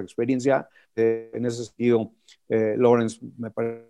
experiencia. 0.00 0.68
Eh, 0.94 1.30
en 1.34 1.46
ese 1.46 1.64
sentido, 1.64 2.12
eh, 2.48 2.74
Lawrence 2.76 3.18
me 3.38 3.50
parece 3.50 3.86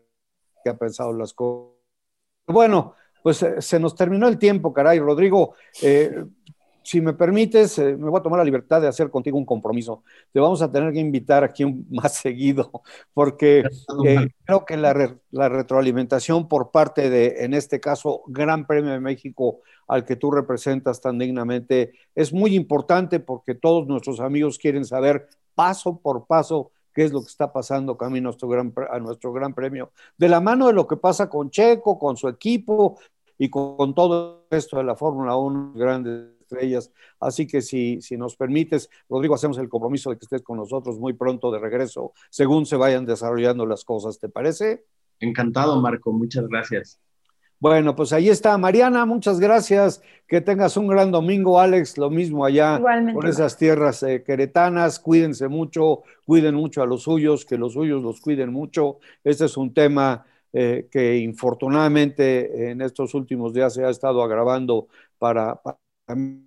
que 0.62 0.70
ha 0.70 0.76
pensado 0.76 1.12
las 1.12 1.32
cosas. 1.32 1.72
Bueno, 2.46 2.94
pues 3.22 3.42
eh, 3.42 3.61
se 3.61 3.78
nos 3.78 3.94
terminó 3.94 4.28
el 4.28 4.38
tiempo, 4.38 4.72
caray. 4.72 4.98
Rodrigo, 4.98 5.55
si 6.84 7.00
me 7.00 7.12
permites, 7.12 7.78
me 7.78 7.94
voy 7.94 8.18
a 8.18 8.22
tomar 8.22 8.38
la 8.38 8.44
libertad 8.44 8.80
de 8.80 8.88
hacer 8.88 9.09
contigo 9.09 9.38
un 9.38 9.44
compromiso. 9.44 10.03
Te 10.32 10.40
vamos 10.40 10.62
a 10.62 10.70
tener 10.70 10.92
que 10.92 10.98
invitar 10.98 11.44
aquí 11.44 11.64
más 11.90 12.14
seguido, 12.14 12.70
porque 13.14 13.62
creo 14.44 14.64
que 14.64 14.76
la, 14.76 15.16
la, 15.30 15.48
retroalimentación 15.48 16.48
por 16.48 16.70
parte 16.70 17.09
de, 17.09 17.44
en 17.44 17.55
este 17.55 17.80
caso, 17.80 18.22
Gran 18.26 18.66
Premio 18.66 18.92
de 18.92 19.00
México, 19.00 19.61
al 19.86 20.05
que 20.05 20.16
tú 20.16 20.30
representas 20.30 21.00
tan 21.00 21.18
dignamente, 21.18 21.92
es 22.14 22.32
muy 22.32 22.55
importante 22.55 23.20
porque 23.20 23.55
todos 23.55 23.86
nuestros 23.86 24.20
amigos 24.20 24.59
quieren 24.59 24.84
saber 24.84 25.28
paso 25.55 25.98
por 25.98 26.26
paso 26.26 26.70
qué 26.92 27.05
es 27.05 27.12
lo 27.12 27.20
que 27.20 27.28
está 27.28 27.53
pasando 27.53 27.96
camino 27.96 28.28
a 28.28 28.30
nuestro, 28.30 28.48
gran, 28.48 28.72
a 28.90 28.98
nuestro 28.98 29.32
gran 29.32 29.55
premio, 29.55 29.92
de 30.18 30.28
la 30.28 30.40
mano 30.40 30.66
de 30.66 30.72
lo 30.72 30.86
que 30.86 30.96
pasa 30.96 31.28
con 31.28 31.50
Checo, 31.50 31.98
con 31.98 32.16
su 32.16 32.28
equipo 32.28 32.98
y 33.38 33.48
con, 33.48 33.94
todo 33.94 34.46
esto 34.50 34.76
de 34.76 34.84
la 34.84 34.94
Fórmula 34.94 35.36
1, 35.36 35.72
grandes 35.74 36.28
estrellas. 36.40 36.92
Así 37.18 37.46
que 37.46 37.62
si, 37.62 38.00
si 38.03 38.16
nos 38.16 38.36
permites, 38.36 38.90
Rodrigo, 39.09 39.34
hacemos 39.34 39.59
el 39.59 39.68
compromiso 39.68 40.11
de 40.11 40.18
que 40.18 40.24
estés 40.24 40.42
con 40.42 40.59
nosotros 40.59 40.98
muy 40.98 41.14
pronto 41.14 41.50
de 41.50 41.59
regreso, 41.59 42.12
según 42.30 42.66
se 42.66 42.76
vayan 42.76 43.07
desarrollando 43.07 43.66
las 43.66 43.84
cosas, 43.84 44.18
¿te 44.18 44.28
parece? 44.28 44.84
Encantado, 45.18 45.80
Marco, 45.80 46.12
muchas 46.12 46.46
gracias. 46.46 47.00
Bueno, 47.62 47.94
pues 47.94 48.12
ahí 48.12 48.28
está. 48.28 48.58
Mariana, 48.58 49.06
muchas 49.06 49.38
gracias. 49.38 50.02
Que 50.26 50.40
tengas 50.40 50.76
un 50.76 50.88
gran 50.88 51.12
domingo, 51.12 51.60
Alex. 51.60 51.96
Lo 51.96 52.10
mismo 52.10 52.44
allá 52.44 52.82
por 53.14 53.28
esas 53.28 53.56
tierras 53.56 54.02
eh, 54.02 54.24
queretanas. 54.26 54.98
Cuídense 54.98 55.46
mucho, 55.46 56.02
cuiden 56.26 56.56
mucho 56.56 56.82
a 56.82 56.86
los 56.86 57.04
suyos, 57.04 57.44
que 57.44 57.56
los 57.56 57.74
suyos 57.74 58.02
los 58.02 58.20
cuiden 58.20 58.52
mucho. 58.52 58.98
Este 59.22 59.44
es 59.44 59.56
un 59.56 59.72
tema 59.72 60.26
eh, 60.52 60.88
que 60.90 61.18
infortunadamente 61.18 62.72
en 62.72 62.80
estos 62.80 63.14
últimos 63.14 63.54
días 63.54 63.74
se 63.74 63.84
ha 63.84 63.90
estado 63.90 64.24
agravando 64.24 64.88
para, 65.16 65.60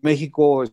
México, 0.01 0.65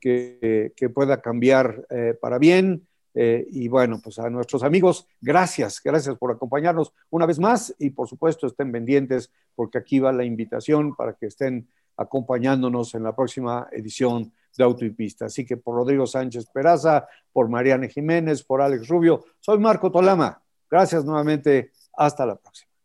que, 0.00 0.72
que, 0.74 0.88
pueda 0.88 1.20
cambiar 1.20 1.84
eh, 1.90 2.14
para 2.18 2.38
bien. 2.38 2.86
Eh, 3.18 3.46
y 3.50 3.66
bueno, 3.68 3.98
pues 4.04 4.18
a 4.18 4.28
nuestros 4.28 4.62
amigos, 4.62 5.08
gracias, 5.22 5.80
gracias 5.82 6.18
por 6.18 6.32
acompañarnos 6.32 6.92
una 7.08 7.24
vez 7.24 7.38
más 7.38 7.74
y 7.78 7.88
por 7.88 8.06
supuesto 8.06 8.46
estén 8.46 8.70
pendientes 8.70 9.30
porque 9.54 9.78
aquí 9.78 9.98
va 9.98 10.12
la 10.12 10.22
invitación 10.22 10.94
para 10.94 11.14
que 11.14 11.24
estén 11.24 11.66
acompañándonos 11.96 12.94
en 12.94 13.04
la 13.04 13.16
próxima 13.16 13.68
edición 13.72 14.30
de 14.58 14.64
Auto 14.64 14.84
y 14.84 14.90
Pista. 14.90 15.24
Así 15.24 15.46
que 15.46 15.56
por 15.56 15.76
Rodrigo 15.76 16.06
Sánchez 16.06 16.50
Peraza, 16.52 17.08
por 17.32 17.48
Mariana 17.48 17.88
Jiménez, 17.88 18.42
por 18.42 18.60
Alex 18.60 18.86
Rubio, 18.86 19.24
soy 19.40 19.58
Marco 19.58 19.90
Tolama. 19.90 20.42
Gracias 20.70 21.02
nuevamente. 21.02 21.72
Hasta 21.94 22.26
la 22.26 22.36
próxima. 22.36 22.75